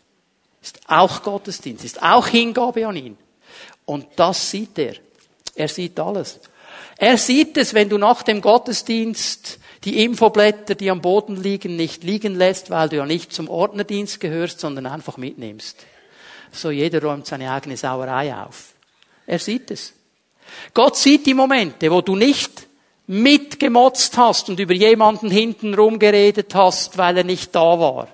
Ist 0.62 0.80
auch 0.88 1.22
Gottesdienst, 1.22 1.86
ist 1.86 2.02
auch 2.02 2.28
Hingabe 2.28 2.88
an 2.88 2.96
ihn. 2.96 3.18
Und 3.86 4.08
das 4.16 4.50
sieht 4.50 4.78
er. 4.80 4.96
Er 5.54 5.68
sieht 5.68 6.00
alles. 6.00 6.40
Er 6.98 7.18
sieht 7.18 7.58
es, 7.58 7.76
wenn 7.76 7.90
du 7.90 7.98
nach 8.00 8.24
dem 8.24 8.42
Gottesdienst 8.42 9.59
die 9.86 10.03
Infoblätter, 10.03 10.75
die 10.75 10.91
am 10.91 11.01
Boden 11.01 11.41
liegen, 11.41 11.75
nicht 11.75 12.03
liegen 12.03 12.36
lässt, 12.36 12.69
weil 12.69 12.89
du 12.89 12.97
ja 12.97 13.05
nicht 13.05 13.32
zum 13.32 13.49
Ordnerdienst 13.49 14.19
gehörst, 14.19 14.59
sondern 14.59 14.86
einfach 14.86 15.17
mitnimmst. 15.17 15.86
So 16.51 16.71
jeder 16.71 17.01
räumt 17.01 17.25
seine 17.25 17.51
eigene 17.51 17.77
Sauerei 17.77 18.36
auf. 18.36 18.73
Er 19.25 19.39
sieht 19.39 19.71
es. 19.71 19.93
Gott 20.73 20.97
sieht 20.97 21.25
die 21.25 21.34
Momente, 21.34 21.91
wo 21.91 22.01
du 22.01 22.15
nicht 22.15 22.67
mitgemotzt 23.07 24.17
hast 24.17 24.49
und 24.49 24.59
über 24.59 24.73
jemanden 24.73 25.32
hinten 25.32 25.73
rumgeredet 25.73 26.53
hast, 26.53 26.97
weil 26.97 27.17
er 27.17 27.23
nicht 27.23 27.55
da 27.55 27.80
war. 27.80 28.07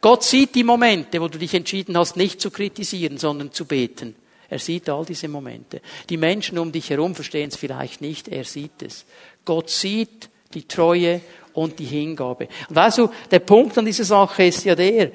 Gott 0.00 0.24
sieht 0.24 0.54
die 0.54 0.64
Momente, 0.64 1.20
wo 1.20 1.28
du 1.28 1.38
dich 1.38 1.54
entschieden 1.54 1.96
hast, 1.96 2.16
nicht 2.16 2.40
zu 2.40 2.50
kritisieren, 2.50 3.18
sondern 3.18 3.52
zu 3.52 3.66
beten. 3.66 4.16
Er 4.48 4.58
sieht 4.58 4.88
all 4.88 5.04
diese 5.04 5.28
Momente. 5.28 5.80
Die 6.08 6.16
Menschen 6.16 6.58
um 6.58 6.72
dich 6.72 6.90
herum 6.90 7.14
verstehen 7.14 7.48
es 7.48 7.56
vielleicht 7.56 8.00
nicht, 8.00 8.28
er 8.28 8.44
sieht 8.44 8.82
es. 8.82 9.06
Gott 9.44 9.70
sieht 9.70 10.28
die 10.54 10.66
Treue 10.66 11.20
und 11.52 11.78
die 11.78 11.84
Hingabe. 11.84 12.48
Und 12.68 12.76
weißt 12.76 12.98
du, 12.98 13.10
der 13.30 13.40
Punkt 13.40 13.76
an 13.78 13.84
dieser 13.84 14.04
Sache 14.04 14.44
ist 14.44 14.64
ja 14.64 14.74
der, 14.74 15.12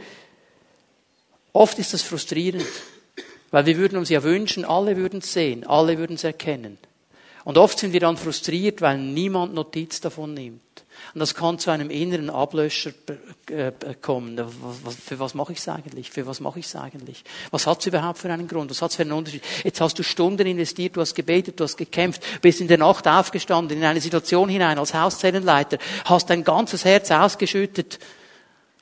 oft 1.53 1.79
ist 1.79 1.93
das 1.93 2.03
frustrierend, 2.03 2.65
weil 3.51 3.65
wir 3.65 3.77
würden 3.77 3.97
uns 3.97 4.09
ja 4.09 4.23
wünschen, 4.23 4.65
alle 4.65 4.97
würden 4.97 5.19
es 5.19 5.33
sehen, 5.33 5.65
alle 5.65 5.97
würden 5.97 6.15
es 6.15 6.23
erkennen. 6.23 6.77
Und 7.43 7.57
oft 7.57 7.79
sind 7.79 7.93
wir 7.93 8.01
dann 8.01 8.17
frustriert, 8.17 8.81
weil 8.81 8.97
niemand 8.97 9.53
Notiz 9.53 10.01
davon 10.01 10.33
nimmt. 10.33 10.61
Und 11.14 11.20
das 11.20 11.36
kann 11.36 11.60
zu 11.60 11.72
einem 11.72 11.89
inneren 11.89 12.30
Ablöscher 12.30 12.91
äh, 13.49 13.72
kommen. 14.01 14.39
Für 15.05 15.20
was 15.20 15.34
mache 15.34 15.53
ich 15.53 15.60
es 15.60 15.68
eigentlich? 15.68 16.12
Für 16.12 16.26
was 16.26 16.39
mache 16.39 16.60
ich 16.60 16.66
es 16.66 16.76
eigentlich? 16.76 17.24
Was 17.51 17.68
hat 17.68 17.80
es 17.80 17.86
überhaupt 17.88 18.20
für 18.20 18.32
einen 18.32 18.47
Grund? 18.47 18.70
Was 18.72 18.82
hat 18.82 18.91
es 18.91 18.97
für 18.97 19.03
einen 19.03 19.14
Unterschied? 19.14 19.43
Jetzt 19.64 19.82
hast 19.82 19.97
du 19.97 20.03
Stunden 20.03 20.45
investiert, 20.47 20.95
du 20.95 21.01
hast 21.01 21.16
gebetet, 21.16 21.60
du 21.60 21.64
hast 21.64 21.78
gekämpft, 21.78 22.22
bist 22.41 22.62
in 22.62 22.68
der 22.68 22.78
Nacht 22.78 23.08
aufgestanden, 23.08 23.78
in 23.78 23.84
eine 23.84 24.01
Situation 24.01 24.49
hinein 24.49 24.78
als 24.80 24.93
Hauszellenleiter, 24.93 25.78
hast 26.05 26.30
dein 26.30 26.43
ganzes 26.43 26.86
Herz 26.86 27.12
ausgeschüttet, 27.12 27.99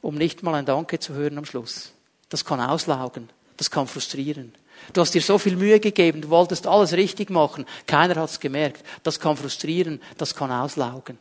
um 0.02 0.16
nicht 0.16 0.44
mal 0.44 0.56
ein 0.56 0.66
Danke 0.66 1.00
zu 1.00 1.14
hören 1.14 1.38
am 1.38 1.46
Schluss. 1.46 1.94
Das 2.30 2.46
kann 2.46 2.60
auslaugen. 2.60 3.30
Das 3.58 3.72
kann 3.72 3.88
frustrieren. 3.88 4.54
Du 4.94 5.02
hast 5.02 5.14
dir 5.14 5.22
so 5.22 5.38
viel 5.38 5.56
Mühe 5.56 5.80
gegeben, 5.80 6.22
du 6.22 6.30
wolltest 6.30 6.68
alles 6.68 6.94
richtig 6.94 7.30
machen, 7.30 7.66
keiner 7.88 8.16
hat 8.16 8.30
es 8.30 8.40
gemerkt. 8.40 8.86
Das 9.04 9.20
kann 9.20 9.38
frustrieren, 9.38 10.02
das 10.18 10.36
kann 10.36 10.52
auslaugen. 10.52 11.18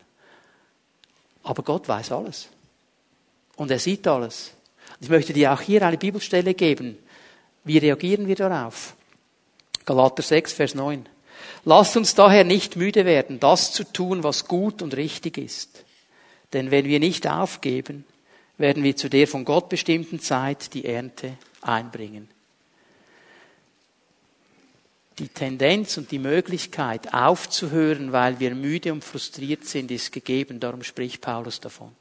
Aber 1.45 1.63
Gott 1.63 1.89
weiß 1.89 2.13
alles. 2.13 2.49
Und 3.57 3.71
er 3.71 3.79
sieht 3.79 4.07
alles. 4.07 4.53
Ich 5.01 5.09
möchte 5.09 5.33
dir 5.33 5.53
auch 5.53 5.61
hier 5.61 5.87
eine 5.87 5.99
Bibelstelle 5.99 6.55
geben. 6.55 6.99
Wie 7.63 7.79
reagieren 7.79 8.27
wir 8.27 8.37
darauf? 8.37 8.95
Galater 9.85 10.23
6, 10.23 10.53
Vers 10.53 10.75
9. 10.75 11.07
Lasst 11.65 11.97
uns 11.97 12.15
daher 12.15 12.45
nicht 12.45 12.77
müde 12.77 13.05
werden, 13.05 13.39
das 13.39 13.73
zu 13.73 13.85
tun, 13.85 14.23
was 14.23 14.49
gut 14.49 14.83
und 14.83 14.97
richtig 14.97 15.39
ist. 15.39 15.85
Denn 16.53 16.71
wenn 16.71 16.87
wir 16.87 17.01
nicht 17.01 17.27
aufgeben, 17.29 18.05
werden 18.59 18.83
wir 18.83 18.97
zu 18.97 19.09
der 19.09 19.29
von 19.29 19.45
Gott 19.45 19.69
bestimmten 19.69 20.21
Zeit 20.21 20.75
die 20.75 20.85
Ernte 20.85 21.37
einbringen 21.61 22.34
die 25.19 25.29
Tendenz 25.29 25.97
und 25.97 26.11
die 26.11 26.19
Möglichkeit 26.19 27.15
aufzuhören, 27.15 28.13
weil 28.13 28.41
wir 28.41 28.55
müde 28.55 28.93
und 28.93 29.05
frustriert 29.05 29.65
sind, 29.65 29.91
ist 29.91 30.13
gegeben. 30.13 30.61
Darum 30.61 30.83
spricht 30.83 31.21
Paulus 31.21 31.61
davon. 31.61 31.93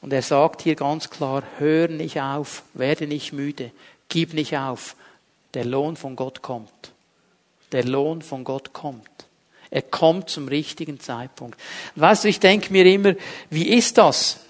Und 0.00 0.12
er 0.12 0.22
sagt 0.22 0.62
hier 0.62 0.74
ganz 0.74 1.10
klar, 1.10 1.42
hör 1.58 1.88
nicht 1.88 2.20
auf, 2.20 2.62
werde 2.74 3.06
nicht 3.06 3.32
müde, 3.32 3.72
gib 4.08 4.34
nicht 4.34 4.56
auf. 4.56 4.96
Der 5.54 5.64
Lohn 5.64 5.96
von 5.96 6.14
Gott 6.14 6.42
kommt. 6.42 6.92
Der 7.72 7.84
Lohn 7.84 8.22
von 8.22 8.44
Gott 8.44 8.72
kommt. 8.72 9.08
Er 9.70 9.82
kommt 9.82 10.30
zum 10.30 10.48
richtigen 10.48 11.00
Zeitpunkt. 11.00 11.58
Weißt 11.96 12.24
du, 12.24 12.28
ich 12.28 12.40
denke 12.40 12.72
mir 12.72 12.86
immer, 12.86 13.14
wie 13.50 13.68
ist 13.68 13.98
das? 13.98 14.40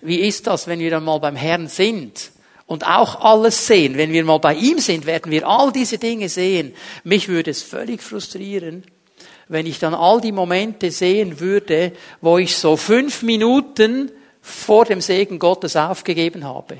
Wie 0.00 0.20
ist 0.20 0.46
das, 0.46 0.66
wenn 0.66 0.80
wir 0.80 0.90
dann 0.90 1.04
mal 1.04 1.18
beim 1.18 1.36
Herrn 1.36 1.68
sind 1.68 2.32
und 2.72 2.86
auch 2.86 3.20
alles 3.20 3.66
sehen. 3.66 3.98
Wenn 3.98 4.12
wir 4.12 4.24
mal 4.24 4.38
bei 4.38 4.54
ihm 4.54 4.78
sind, 4.78 5.04
werden 5.04 5.30
wir 5.30 5.46
all 5.46 5.72
diese 5.72 5.98
Dinge 5.98 6.30
sehen. 6.30 6.74
Mich 7.04 7.28
würde 7.28 7.50
es 7.50 7.62
völlig 7.62 8.02
frustrieren, 8.02 8.82
wenn 9.46 9.66
ich 9.66 9.78
dann 9.78 9.92
all 9.92 10.22
die 10.22 10.32
Momente 10.32 10.90
sehen 10.90 11.38
würde, 11.38 11.92
wo 12.22 12.38
ich 12.38 12.56
so 12.56 12.78
fünf 12.78 13.22
Minuten 13.24 14.10
vor 14.40 14.86
dem 14.86 15.02
Segen 15.02 15.38
Gottes 15.38 15.76
aufgegeben 15.76 16.44
habe. 16.44 16.78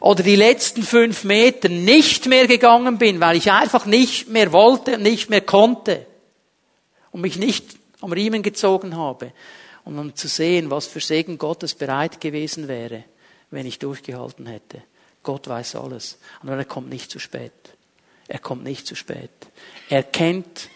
Oder 0.00 0.22
die 0.22 0.36
letzten 0.36 0.84
fünf 0.84 1.24
Meter 1.24 1.68
nicht 1.68 2.26
mehr 2.26 2.46
gegangen 2.46 2.98
bin, 2.98 3.18
weil 3.18 3.36
ich 3.36 3.50
einfach 3.50 3.84
nicht 3.84 4.28
mehr 4.28 4.52
wollte 4.52 4.94
und 4.94 5.02
nicht 5.02 5.28
mehr 5.28 5.40
konnte. 5.40 6.06
Und 7.10 7.20
mich 7.20 7.36
nicht 7.36 7.64
am 8.00 8.12
Riemen 8.12 8.44
gezogen 8.44 8.96
habe. 8.96 9.32
Und 9.84 9.98
um 9.98 10.14
zu 10.14 10.28
sehen, 10.28 10.70
was 10.70 10.86
für 10.86 11.00
Segen 11.00 11.36
Gottes 11.36 11.74
bereit 11.74 12.20
gewesen 12.20 12.68
wäre, 12.68 13.02
wenn 13.50 13.66
ich 13.66 13.80
durchgehalten 13.80 14.46
hätte. 14.46 14.82
Gott 15.22 15.48
weiß 15.48 15.76
alles. 15.76 16.18
Und 16.42 16.48
er 16.48 16.64
kommt 16.64 16.88
nicht 16.88 17.10
zu 17.10 17.18
spät. 17.18 17.52
Er 18.28 18.38
kommt 18.38 18.64
nicht 18.64 18.86
zu 18.86 18.94
spät. 18.94 19.30
Er 19.88 20.02
kennt 20.02 20.68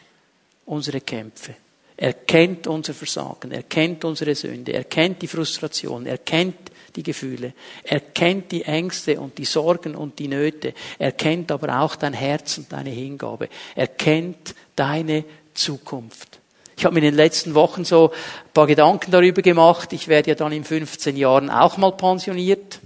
unsere 0.66 1.00
Kämpfe. 1.00 1.54
Er 1.96 2.12
kennt 2.12 2.66
unser 2.66 2.92
Versagen, 2.92 3.52
er 3.52 3.62
kennt 3.62 4.04
unsere 4.04 4.34
Sünde, 4.34 4.72
er 4.72 4.84
kennt 4.84 5.22
die 5.22 5.28
Frustration, 5.28 6.04
er 6.04 6.18
kennt 6.18 6.70
die 6.94 7.02
Gefühle, 7.02 7.54
er 7.84 8.00
kennt 8.00 8.52
die 8.52 8.64
Ängste 8.64 9.18
und 9.18 9.38
die 9.38 9.46
Sorgen 9.46 9.94
und 9.94 10.18
die 10.18 10.28
Nöte, 10.28 10.74
er 10.98 11.12
kennt 11.12 11.50
aber 11.50 11.80
auch 11.80 11.96
dein 11.96 12.12
Herz 12.12 12.58
und 12.58 12.70
deine 12.70 12.90
Hingabe, 12.90 13.48
er 13.74 13.86
kennt 13.86 14.54
deine 14.74 15.24
Zukunft. 15.54 16.38
Ich 16.76 16.84
habe 16.84 16.92
mir 16.92 17.00
in 17.00 17.12
den 17.12 17.14
letzten 17.14 17.54
Wochen 17.54 17.86
so 17.86 18.10
ein 18.10 18.52
paar 18.52 18.66
Gedanken 18.66 19.10
darüber 19.10 19.40
gemacht. 19.40 19.94
Ich 19.94 20.08
werde 20.08 20.28
ja 20.28 20.34
dann 20.34 20.52
in 20.52 20.62
15 20.62 21.16
Jahren 21.16 21.48
auch 21.48 21.78
mal 21.78 21.92
pensioniert. 21.92 22.80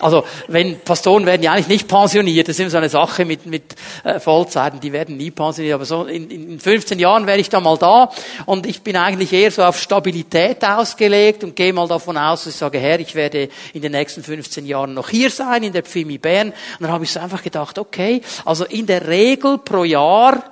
Also 0.00 0.24
wenn 0.46 0.78
Pastoren 0.80 1.26
werden 1.26 1.42
ja 1.42 1.52
eigentlich 1.52 1.68
nicht 1.68 1.88
pensioniert, 1.88 2.46
das 2.46 2.56
ist 2.56 2.60
immer 2.60 2.70
so 2.70 2.76
eine 2.76 2.88
Sache 2.88 3.24
mit, 3.24 3.46
mit 3.46 3.74
äh, 4.04 4.20
Vollzeiten, 4.20 4.78
die 4.78 4.92
werden 4.92 5.16
nie 5.16 5.32
pensioniert, 5.32 5.74
aber 5.74 5.84
so 5.84 6.04
in, 6.04 6.30
in 6.30 6.60
15 6.60 7.00
Jahren 7.00 7.26
wäre 7.26 7.38
ich 7.38 7.48
da 7.48 7.58
mal 7.58 7.76
da 7.76 8.10
und 8.46 8.66
ich 8.66 8.82
bin 8.82 8.96
eigentlich 8.96 9.32
eher 9.32 9.50
so 9.50 9.64
auf 9.64 9.80
Stabilität 9.80 10.64
ausgelegt 10.64 11.42
und 11.42 11.56
gehe 11.56 11.72
mal 11.72 11.88
davon 11.88 12.16
aus, 12.16 12.44
dass 12.44 12.54
ich 12.54 12.58
sage, 12.58 12.78
Herr, 12.78 13.00
ich 13.00 13.16
werde 13.16 13.48
in 13.72 13.82
den 13.82 13.92
nächsten 13.92 14.22
15 14.22 14.66
Jahren 14.66 14.94
noch 14.94 15.08
hier 15.08 15.30
sein, 15.30 15.64
in 15.64 15.72
der 15.72 15.82
Pfimi 15.82 16.18
Bern. 16.18 16.48
Und 16.48 16.54
dann 16.80 16.92
habe 16.92 17.02
ich 17.02 17.10
so 17.10 17.18
einfach 17.18 17.42
gedacht, 17.42 17.78
okay, 17.78 18.22
also 18.44 18.64
in 18.66 18.86
der 18.86 19.08
Regel 19.08 19.58
pro 19.58 19.82
Jahr 19.82 20.44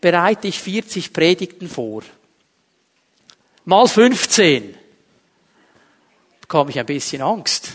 bereite 0.00 0.48
ich 0.48 0.58
40 0.58 1.12
Predigten 1.12 1.68
vor. 1.68 2.02
Mal 3.64 3.86
15. 3.86 4.72
Da 4.72 4.78
bekam 6.40 6.68
ich 6.68 6.78
ein 6.80 6.86
bisschen 6.86 7.22
Angst. 7.22 7.72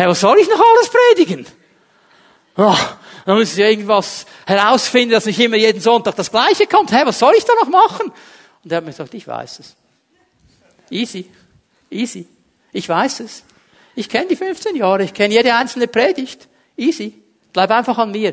Hey, 0.00 0.08
was 0.08 0.20
soll 0.20 0.38
ich 0.38 0.48
noch 0.48 0.58
alles 0.58 0.88
predigen? 0.88 1.44
Oh, 2.56 2.74
dann 3.26 3.38
muss 3.38 3.52
ich 3.52 3.58
irgendwas 3.58 4.24
herausfinden, 4.46 5.10
dass 5.10 5.26
nicht 5.26 5.38
immer 5.38 5.58
jeden 5.58 5.82
Sonntag 5.82 6.16
das 6.16 6.30
Gleiche 6.30 6.66
kommt. 6.66 6.90
Hey, 6.90 7.04
was 7.04 7.18
soll 7.18 7.34
ich 7.36 7.44
da 7.44 7.52
noch 7.60 7.68
machen? 7.68 8.10
Und 8.64 8.72
er 8.72 8.78
hat 8.78 8.84
mir 8.84 8.92
gesagt, 8.92 9.12
ich 9.12 9.28
weiß 9.28 9.58
es. 9.58 9.76
Easy. 10.88 11.30
Easy. 11.90 12.26
Ich 12.72 12.88
weiß 12.88 13.20
es. 13.20 13.42
Ich 13.94 14.08
kenne 14.08 14.28
die 14.28 14.36
15 14.36 14.74
Jahre, 14.74 15.02
ich 15.04 15.12
kenne 15.12 15.34
jede 15.34 15.54
einzelne 15.54 15.86
Predigt. 15.86 16.48
Easy. 16.78 17.22
Bleib 17.52 17.70
einfach 17.70 17.98
an 17.98 18.10
mir. 18.10 18.32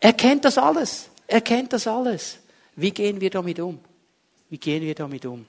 Er 0.00 0.14
kennt 0.14 0.46
das 0.46 0.56
alles. 0.56 1.10
Er 1.26 1.42
kennt 1.42 1.74
das 1.74 1.86
alles. 1.86 2.38
Wie 2.76 2.92
gehen 2.92 3.20
wir 3.20 3.28
damit 3.28 3.60
um? 3.60 3.78
Wie 4.48 4.56
gehen 4.56 4.80
wir 4.80 4.94
damit 4.94 5.26
um? 5.26 5.44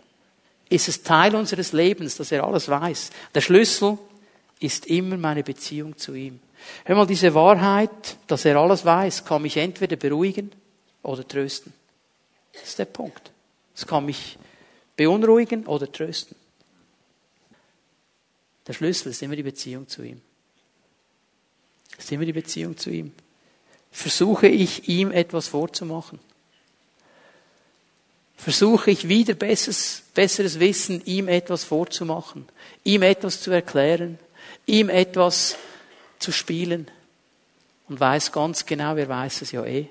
Ist 0.68 0.90
es 0.90 1.02
Teil 1.02 1.34
unseres 1.34 1.72
Lebens, 1.72 2.18
dass 2.18 2.34
er 2.34 2.44
alles 2.44 2.68
weiß? 2.68 3.12
Der 3.34 3.40
Schlüssel 3.40 3.98
ist 4.60 4.88
immer 4.88 5.18
meine 5.18 5.44
Beziehung 5.44 5.98
zu 5.98 6.14
ihm. 6.14 6.40
Hör 6.84 6.96
mal, 6.96 7.08
diese 7.08 7.34
Wahrheit, 7.34 8.18
dass 8.28 8.46
er 8.46 8.58
alles 8.58 8.84
weiß, 8.84 9.26
kann 9.26 9.42
mich 9.42 9.58
entweder 9.58 9.96
beruhigen 9.96 10.52
oder 11.02 11.26
trösten. 11.26 11.74
Das 12.54 12.64
ist 12.64 12.80
der 12.80 12.86
Punkt. 12.86 13.32
Es 13.76 13.88
kann 13.88 14.06
mich 14.06 14.38
beunruhigen 14.98 15.66
oder 15.66 15.90
trösten. 15.90 16.36
Der 18.68 18.74
Schlüssel 18.74 19.12
ist 19.12 19.22
immer 19.22 19.36
die 19.36 19.44
Beziehung 19.44 19.88
zu 19.88 20.04
ihm. 20.04 20.22
Ist 21.98 22.12
immer 22.12 22.26
die 22.26 22.34
Beziehung 22.34 22.78
zu 22.78 22.90
ihm. 22.90 23.14
Versuche 23.92 24.48
ich 24.48 24.88
ihm 24.88 25.12
etwas 25.12 25.48
vorzumachen? 25.48 26.20
Versuche 28.38 28.92
ich 28.92 29.10
wieder 29.10 29.34
besseres, 29.34 30.04
besseres 30.14 30.60
Wissen, 30.60 31.04
ihm 31.06 31.28
etwas 31.28 31.64
vorzumachen, 31.64 32.48
ihm 32.84 33.02
etwas 33.02 33.42
zu 33.42 33.52
erklären, 33.52 34.18
ihm 34.70 34.90
etwas 34.90 35.58
zu 36.20 36.32
spielen 36.32 36.88
und 37.88 38.00
weiß 38.00 38.32
ganz 38.32 38.66
genau, 38.66 38.96
er 38.96 39.10
weiß 39.10 39.42
es 39.42 39.52
ja 39.52 39.66
eh. 39.66 39.88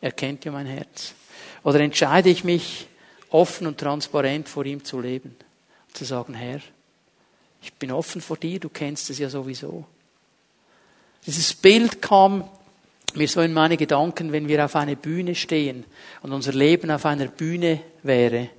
Er 0.00 0.12
kennt 0.12 0.44
ja 0.44 0.52
mein 0.52 0.66
Herz. 0.66 1.14
Oder 1.62 1.80
entscheide 1.80 2.28
ich 2.28 2.44
mich, 2.44 2.86
offen 3.30 3.66
und 3.66 3.78
transparent 3.78 4.48
vor 4.48 4.64
ihm 4.64 4.84
zu 4.84 5.00
leben 5.00 5.34
und 5.88 5.96
zu 5.96 6.04
sagen, 6.04 6.34
Herr, 6.34 6.60
ich 7.62 7.72
bin 7.72 7.90
offen 7.90 8.20
vor 8.20 8.36
dir, 8.36 8.60
du 8.60 8.68
kennst 8.68 9.08
es 9.10 9.18
ja 9.18 9.30
sowieso. 9.30 9.84
Dieses 11.26 11.54
Bild 11.54 12.02
kam 12.02 12.48
mir 13.14 13.28
so 13.28 13.40
in 13.40 13.54
meine 13.54 13.76
Gedanken, 13.76 14.32
wenn 14.32 14.46
wir 14.46 14.64
auf 14.64 14.76
einer 14.76 14.94
Bühne 14.94 15.34
stehen 15.34 15.84
und 16.22 16.32
unser 16.32 16.52
Leben 16.52 16.90
auf 16.90 17.06
einer 17.06 17.26
Bühne 17.26 17.80
wäre 18.02 18.50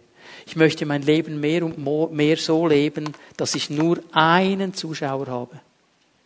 ich 0.45 0.55
möchte 0.55 0.85
mein 0.85 1.01
Leben 1.01 1.39
mehr 1.39 1.63
und 1.65 1.77
mehr 2.13 2.37
so 2.37 2.67
leben, 2.67 3.13
dass 3.37 3.55
ich 3.55 3.69
nur 3.69 3.99
einen 4.11 4.73
Zuschauer 4.73 5.27
habe. 5.27 5.59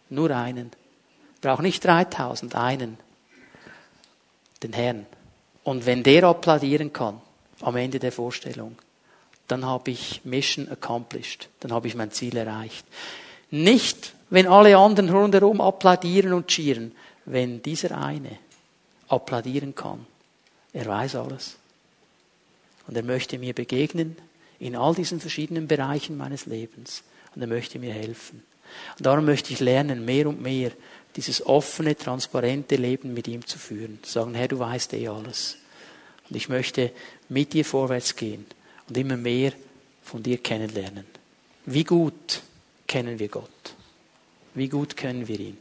Nur 0.10 0.32
einen. 0.32 0.72
Ich 1.36 1.42
brauche 1.42 1.62
nicht 1.62 1.84
3000, 1.84 2.56
einen. 2.56 2.98
Den 4.62 4.74
Herrn. 4.74 5.06
Und 5.64 5.86
wenn 5.86 6.04
der 6.04 6.26
applaudieren 6.26 6.92
kann, 6.92 7.22
am 7.62 7.76
Ende 7.76 8.00
der 8.00 8.12
Vorstellung, 8.12 8.76
dann 9.48 9.66
habe 9.66 9.92
ich 9.92 10.22
Mission 10.26 10.70
accomplished. 10.70 11.50
Dann 11.62 11.72
habe 11.72 11.88
ich 11.88 11.96
mein 11.96 12.12
Ziel 12.12 12.36
erreicht. 12.38 12.86
Nicht, 13.52 14.14
wenn 14.30 14.48
alle 14.48 14.78
anderen 14.78 15.10
rundherum 15.10 15.62
applaudieren 15.62 16.34
und 16.34 16.48
cheeren, 16.48 16.94
wenn 17.26 17.62
dieser 17.62 17.98
eine 17.98 18.38
applaudieren 19.08 19.74
kann. 19.74 20.06
Er 20.74 20.86
weiß 20.86 21.16
alles. 21.16 21.58
Und 22.90 22.96
er 22.96 23.04
möchte 23.04 23.38
mir 23.38 23.54
begegnen 23.54 24.16
in 24.58 24.76
all 24.76 24.96
diesen 24.96 25.20
verschiedenen 25.20 25.68
Bereichen 25.68 26.18
meines 26.18 26.48
Lebens. 26.48 27.04
Und 27.36 27.42
er 27.44 27.48
möchte 27.48 27.78
mir 27.78 27.94
helfen. 27.94 28.42
Und 28.98 29.06
darum 29.06 29.26
möchte 29.26 29.54
ich 29.54 29.60
lernen, 29.60 30.06
mehr 30.06 30.28
und 30.28 30.42
mehr 30.42 30.72
dieses 31.16 31.46
offene, 31.46 31.96
transparente 31.96 32.78
Leben 32.78 33.14
mit 33.14 33.28
ihm 33.28 33.46
zu 33.46 33.60
führen. 33.60 34.00
Sagen, 34.04 34.34
Herr, 34.34 34.48
du 34.48 34.58
weißt 34.58 34.96
eh 34.96 35.08
alles. 35.08 35.58
Und 36.30 36.36
ich 36.36 36.50
möchte 36.50 36.92
mit 37.30 37.54
dir 37.54 37.64
vorwärts 37.64 38.16
gehen 38.16 38.48
und 38.88 38.98
immer 38.98 39.18
mehr 39.18 39.54
von 40.02 40.24
dir 40.24 40.40
kennenlernen. 40.40 41.06
Wie 41.68 41.84
gut 41.84 42.42
kennen 42.88 43.20
wir 43.20 43.28
Gott? 43.28 43.76
Wie 44.56 44.68
gut 44.68 44.98
kennen 44.98 45.28
wir 45.28 45.40
ihn? 45.40 45.60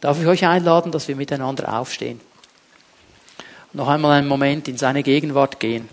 Darf 0.00 0.18
ich 0.18 0.26
euch 0.26 0.46
einladen, 0.46 0.90
dass 0.90 1.06
wir 1.06 1.16
miteinander 1.16 1.78
aufstehen? 1.78 2.18
Noch 3.74 3.88
einmal 3.88 4.12
einen 4.12 4.28
Moment 4.28 4.68
in 4.68 4.78
seine 4.78 5.02
Gegenwart 5.02 5.60
gehen. 5.60 5.90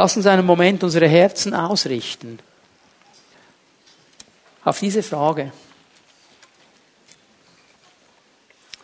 Lass 0.00 0.16
uns 0.16 0.24
einen 0.24 0.46
Moment 0.46 0.82
unsere 0.82 1.06
Herzen 1.06 1.52
ausrichten 1.52 2.38
auf 4.64 4.78
diese 4.78 5.02
Frage. 5.02 5.52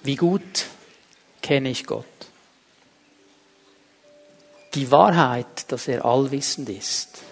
Wie 0.02 0.16
gut 0.16 0.66
kenne 1.40 1.70
ich 1.70 1.86
Gott? 1.86 2.04
Die 4.74 4.90
Wahrheit, 4.90 5.72
dass 5.72 5.88
er 5.88 6.04
allwissend 6.04 6.68
ist, 6.68 7.22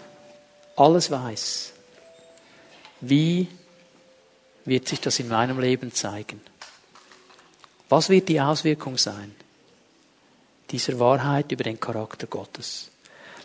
alles 0.76 1.10
weiß. 1.10 1.74
Wie 3.02 3.48
wird 4.64 4.88
sich 4.88 5.02
das 5.02 5.18
in 5.18 5.28
meinem 5.28 5.60
Leben 5.60 5.92
zeigen? 5.92 6.40
Was 7.90 8.08
wird 8.08 8.30
die 8.30 8.40
Auswirkung 8.40 8.96
sein 8.96 9.34
dieser 10.70 10.98
Wahrheit 10.98 11.52
über 11.52 11.64
den 11.64 11.78
Charakter 11.78 12.26
Gottes? 12.26 12.88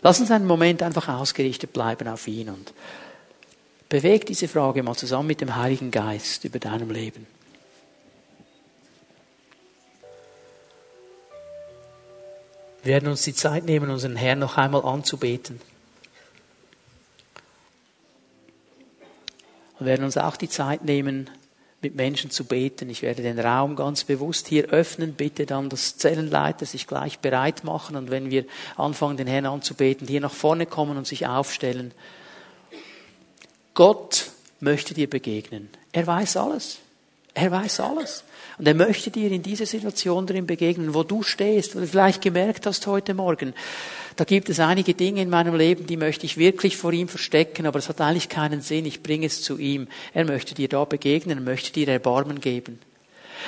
Lass 0.02 0.20
uns 0.20 0.30
einen 0.30 0.46
Moment 0.46 0.82
einfach 0.82 1.08
ausgerichtet 1.08 1.72
bleiben 1.72 2.08
auf 2.08 2.26
ihn 2.26 2.48
und 2.48 2.72
beweg 3.88 4.24
diese 4.26 4.48
Frage 4.48 4.82
mal 4.82 4.96
zusammen 4.96 5.26
mit 5.26 5.40
dem 5.40 5.56
Heiligen 5.56 5.90
Geist 5.90 6.44
über 6.44 6.58
deinem 6.58 6.90
Leben. 6.90 7.26
Wir 12.82 12.94
werden 12.94 13.10
uns 13.10 13.22
die 13.22 13.34
Zeit 13.34 13.64
nehmen, 13.64 13.90
unseren 13.90 14.16
Herrn 14.16 14.38
noch 14.38 14.56
einmal 14.56 14.84
anzubeten. 14.84 15.60
Und 19.78 19.86
werden 19.86 20.04
uns 20.04 20.16
auch 20.16 20.36
die 20.36 20.48
Zeit 20.48 20.84
nehmen, 20.84 21.28
mit 21.82 21.94
Menschen 21.94 22.30
zu 22.30 22.44
beten. 22.44 22.90
Ich 22.90 23.02
werde 23.02 23.22
den 23.22 23.38
Raum 23.38 23.76
ganz 23.76 24.04
bewusst 24.04 24.48
hier 24.48 24.66
öffnen. 24.66 25.14
Bitte 25.14 25.46
dann 25.46 25.68
das 25.68 25.96
Zellenleiter 25.96 26.66
sich 26.66 26.86
gleich 26.86 27.20
bereit 27.20 27.64
machen 27.64 27.96
und 27.96 28.10
wenn 28.10 28.30
wir 28.30 28.44
anfangen, 28.76 29.16
den 29.16 29.26
Herrn 29.26 29.46
anzubeten, 29.46 30.06
hier 30.06 30.20
nach 30.20 30.32
vorne 30.32 30.66
kommen 30.66 30.96
und 30.96 31.06
sich 31.06 31.26
aufstellen. 31.26 31.92
Gott 33.74 34.30
möchte 34.60 34.92
dir 34.94 35.08
begegnen. 35.08 35.70
Er 35.92 36.06
weiß 36.06 36.36
alles. 36.36 36.78
Er 37.34 37.50
weiß 37.50 37.80
alles. 37.80 38.24
Und 38.58 38.66
er 38.66 38.74
möchte 38.74 39.10
dir 39.10 39.30
in 39.30 39.42
dieser 39.42 39.66
Situation 39.66 40.26
drin 40.26 40.46
begegnen, 40.46 40.94
wo 40.94 41.02
du 41.02 41.22
stehst, 41.22 41.74
wo 41.74 41.80
du 41.80 41.86
vielleicht 41.86 42.20
gemerkt 42.20 42.66
hast 42.66 42.86
heute 42.86 43.14
Morgen, 43.14 43.54
da 44.16 44.24
gibt 44.24 44.50
es 44.50 44.60
einige 44.60 44.94
Dinge 44.94 45.22
in 45.22 45.30
meinem 45.30 45.54
Leben, 45.54 45.86
die 45.86 45.96
möchte 45.96 46.26
ich 46.26 46.36
wirklich 46.36 46.76
vor 46.76 46.92
ihm 46.92 47.08
verstecken, 47.08 47.64
aber 47.66 47.78
es 47.78 47.88
hat 47.88 48.00
eigentlich 48.00 48.28
keinen 48.28 48.60
Sinn. 48.60 48.84
Ich 48.84 49.02
bringe 49.02 49.26
es 49.26 49.40
zu 49.40 49.56
ihm. 49.56 49.88
Er 50.12 50.24
möchte 50.24 50.54
dir 50.54 50.68
da 50.68 50.84
begegnen, 50.84 51.44
möchte 51.44 51.72
dir 51.72 51.88
Erbarmen 51.88 52.40
geben. 52.40 52.80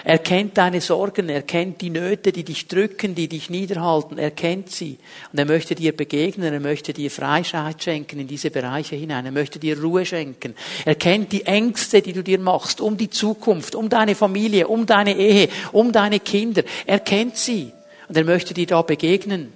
Er 0.05 0.19
kennt 0.19 0.59
deine 0.59 0.81
Sorgen, 0.81 1.29
er 1.29 1.43
kennt 1.43 1.81
die 1.81 1.91
Nöte, 1.91 2.33
die 2.33 2.43
dich 2.43 2.67
drücken, 2.67 3.15
die 3.15 3.29
dich 3.29 3.51
niederhalten, 3.51 4.19
er 4.19 4.33
kennt 4.33 4.71
sie. 4.71 4.99
Und 5.33 5.39
er 5.39 5.45
möchte 5.45 5.77
dir 5.77 5.97
begegnen, 5.97 6.53
er 6.53 6.61
möchte 6.61 6.93
dir 6.93 7.11
Freiheit 7.11 7.83
schenken 7.83 8.19
in 8.19 8.27
diese 8.27 8.51
Bereiche 8.51 8.97
hinein, 8.97 9.27
er 9.27 9.33
möchte 9.33 9.61
dir 9.61 9.81
Ruhe 9.81 10.05
schenken. 10.05 10.55
Er 10.85 10.97
kennt 10.97 11.31
die 11.31 11.47
Ängste, 11.47 12.03
die 12.03 12.13
du 12.13 12.23
dir 12.23 12.41
machst, 12.41 12.81
um 12.81 12.97
die 12.97 13.11
Zukunft, 13.11 13.77
um 13.77 13.89
deine 13.89 14.17
Familie, 14.17 14.67
um 14.67 14.87
deine 14.87 15.17
Ehe, 15.17 15.49
um 15.71 15.93
deine 15.93 16.19
Kinder. 16.19 16.65
Er 16.85 16.99
kennt 16.99 17.37
sie. 17.37 17.73
Und 18.09 18.17
er 18.17 18.25
möchte 18.25 18.55
dir 18.55 18.67
da 18.67 18.83
begegnen. 18.83 19.53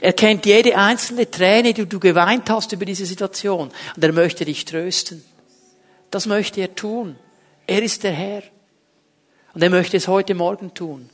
Er 0.00 0.12
kennt 0.12 0.46
jede 0.46 0.76
einzelne 0.76 1.30
Träne, 1.30 1.74
die 1.74 1.86
du 1.86 1.98
geweint 1.98 2.48
hast 2.48 2.72
über 2.72 2.84
diese 2.84 3.06
Situation. 3.06 3.70
Und 3.96 4.04
er 4.04 4.12
möchte 4.12 4.44
dich 4.44 4.64
trösten. 4.64 5.24
Das 6.10 6.26
möchte 6.26 6.60
er 6.60 6.74
tun. 6.74 7.16
Er 7.66 7.82
ist 7.82 8.04
der 8.04 8.12
Herr. 8.12 8.42
Und 9.54 9.62
er 9.62 9.70
möchte 9.70 9.96
es 9.96 10.08
heute 10.08 10.34
Morgen 10.34 10.74
tun. 10.74 11.10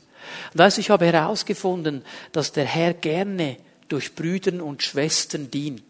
Und 0.53 0.59
weißt 0.59 0.77
du, 0.77 0.81
ich 0.81 0.89
habe 0.89 1.05
herausgefunden, 1.05 2.03
dass 2.31 2.51
der 2.51 2.65
Herr 2.65 2.93
gerne 2.93 3.57
durch 3.89 4.15
Brüdern 4.15 4.61
und 4.61 4.83
Schwestern 4.83 5.51
dient. 5.51 5.83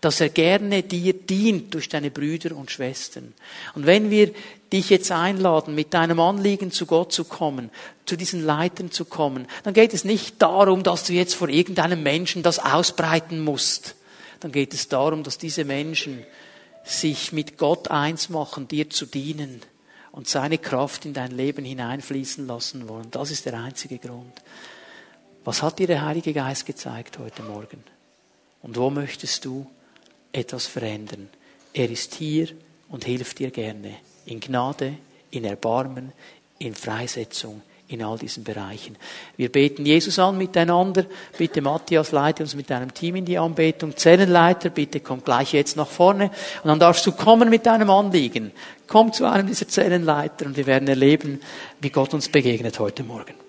Dass 0.00 0.20
er 0.20 0.28
gerne 0.28 0.82
dir 0.82 1.14
dient 1.14 1.74
durch 1.74 1.88
deine 1.88 2.10
Brüder 2.10 2.54
und 2.54 2.70
Schwestern. 2.70 3.34
Und 3.74 3.86
wenn 3.86 4.10
wir 4.10 4.32
dich 4.72 4.90
jetzt 4.90 5.10
einladen, 5.10 5.74
mit 5.74 5.94
deinem 5.94 6.20
Anliegen 6.20 6.70
zu 6.70 6.86
Gott 6.86 7.12
zu 7.12 7.24
kommen, 7.24 7.70
zu 8.04 8.16
diesen 8.16 8.44
Leitern 8.44 8.90
zu 8.90 9.04
kommen, 9.04 9.46
dann 9.64 9.74
geht 9.74 9.94
es 9.94 10.04
nicht 10.04 10.40
darum, 10.42 10.82
dass 10.82 11.04
du 11.04 11.12
jetzt 11.12 11.34
vor 11.34 11.48
irgendeinem 11.48 12.02
Menschen 12.02 12.42
das 12.42 12.58
ausbreiten 12.58 13.42
musst. 13.42 13.94
Dann 14.40 14.52
geht 14.52 14.74
es 14.74 14.88
darum, 14.88 15.22
dass 15.22 15.38
diese 15.38 15.64
Menschen 15.64 16.24
sich 16.84 17.32
mit 17.32 17.58
Gott 17.58 17.90
eins 17.90 18.28
machen, 18.28 18.68
dir 18.68 18.90
zu 18.90 19.06
dienen 19.06 19.62
und 20.16 20.26
seine 20.26 20.56
Kraft 20.56 21.04
in 21.04 21.12
dein 21.12 21.30
Leben 21.30 21.64
hineinfließen 21.64 22.46
lassen 22.46 22.88
wollen. 22.88 23.10
Das 23.10 23.30
ist 23.30 23.44
der 23.44 23.52
einzige 23.52 23.98
Grund. 23.98 24.32
Was 25.44 25.62
hat 25.62 25.78
dir 25.78 25.86
der 25.86 26.06
Heilige 26.06 26.32
Geist 26.32 26.64
gezeigt 26.64 27.18
heute 27.18 27.42
Morgen? 27.42 27.84
Und 28.62 28.78
wo 28.78 28.88
möchtest 28.88 29.44
du 29.44 29.70
etwas 30.32 30.66
verändern? 30.66 31.28
Er 31.74 31.90
ist 31.90 32.14
hier 32.14 32.48
und 32.88 33.04
hilft 33.04 33.38
dir 33.40 33.50
gerne. 33.50 33.94
In 34.24 34.40
Gnade, 34.40 34.96
in 35.30 35.44
Erbarmen, 35.44 36.12
in 36.58 36.74
Freisetzung, 36.74 37.60
in 37.88 38.02
all 38.02 38.18
diesen 38.18 38.42
Bereichen. 38.42 38.96
Wir 39.36 39.50
beten 39.50 39.86
Jesus 39.86 40.18
an 40.18 40.36
miteinander. 40.36 41.06
Bitte 41.38 41.62
Matthias, 41.62 42.12
leite 42.12 42.42
uns 42.42 42.54
mit 42.54 42.68
deinem 42.70 42.92
Team 42.92 43.16
in 43.16 43.24
die 43.24 43.38
Anbetung. 43.38 43.96
Zellenleiter, 43.96 44.70
bitte 44.70 45.00
komm 45.00 45.22
gleich 45.22 45.52
jetzt 45.52 45.76
nach 45.76 45.86
vorne. 45.86 46.30
Und 46.62 46.68
dann 46.68 46.80
darfst 46.80 47.06
du 47.06 47.12
kommen 47.12 47.48
mit 47.48 47.66
deinem 47.66 47.90
Anliegen. 47.90 48.50
Komm 48.88 49.12
zu 49.12 49.24
einem 49.24 49.46
dieser 49.46 49.68
Zellenleiter 49.68 50.46
und 50.46 50.56
wir 50.56 50.66
werden 50.66 50.88
erleben, 50.88 51.40
wie 51.80 51.90
Gott 51.90 52.12
uns 52.14 52.28
begegnet 52.28 52.78
heute 52.78 53.04
Morgen. 53.04 53.45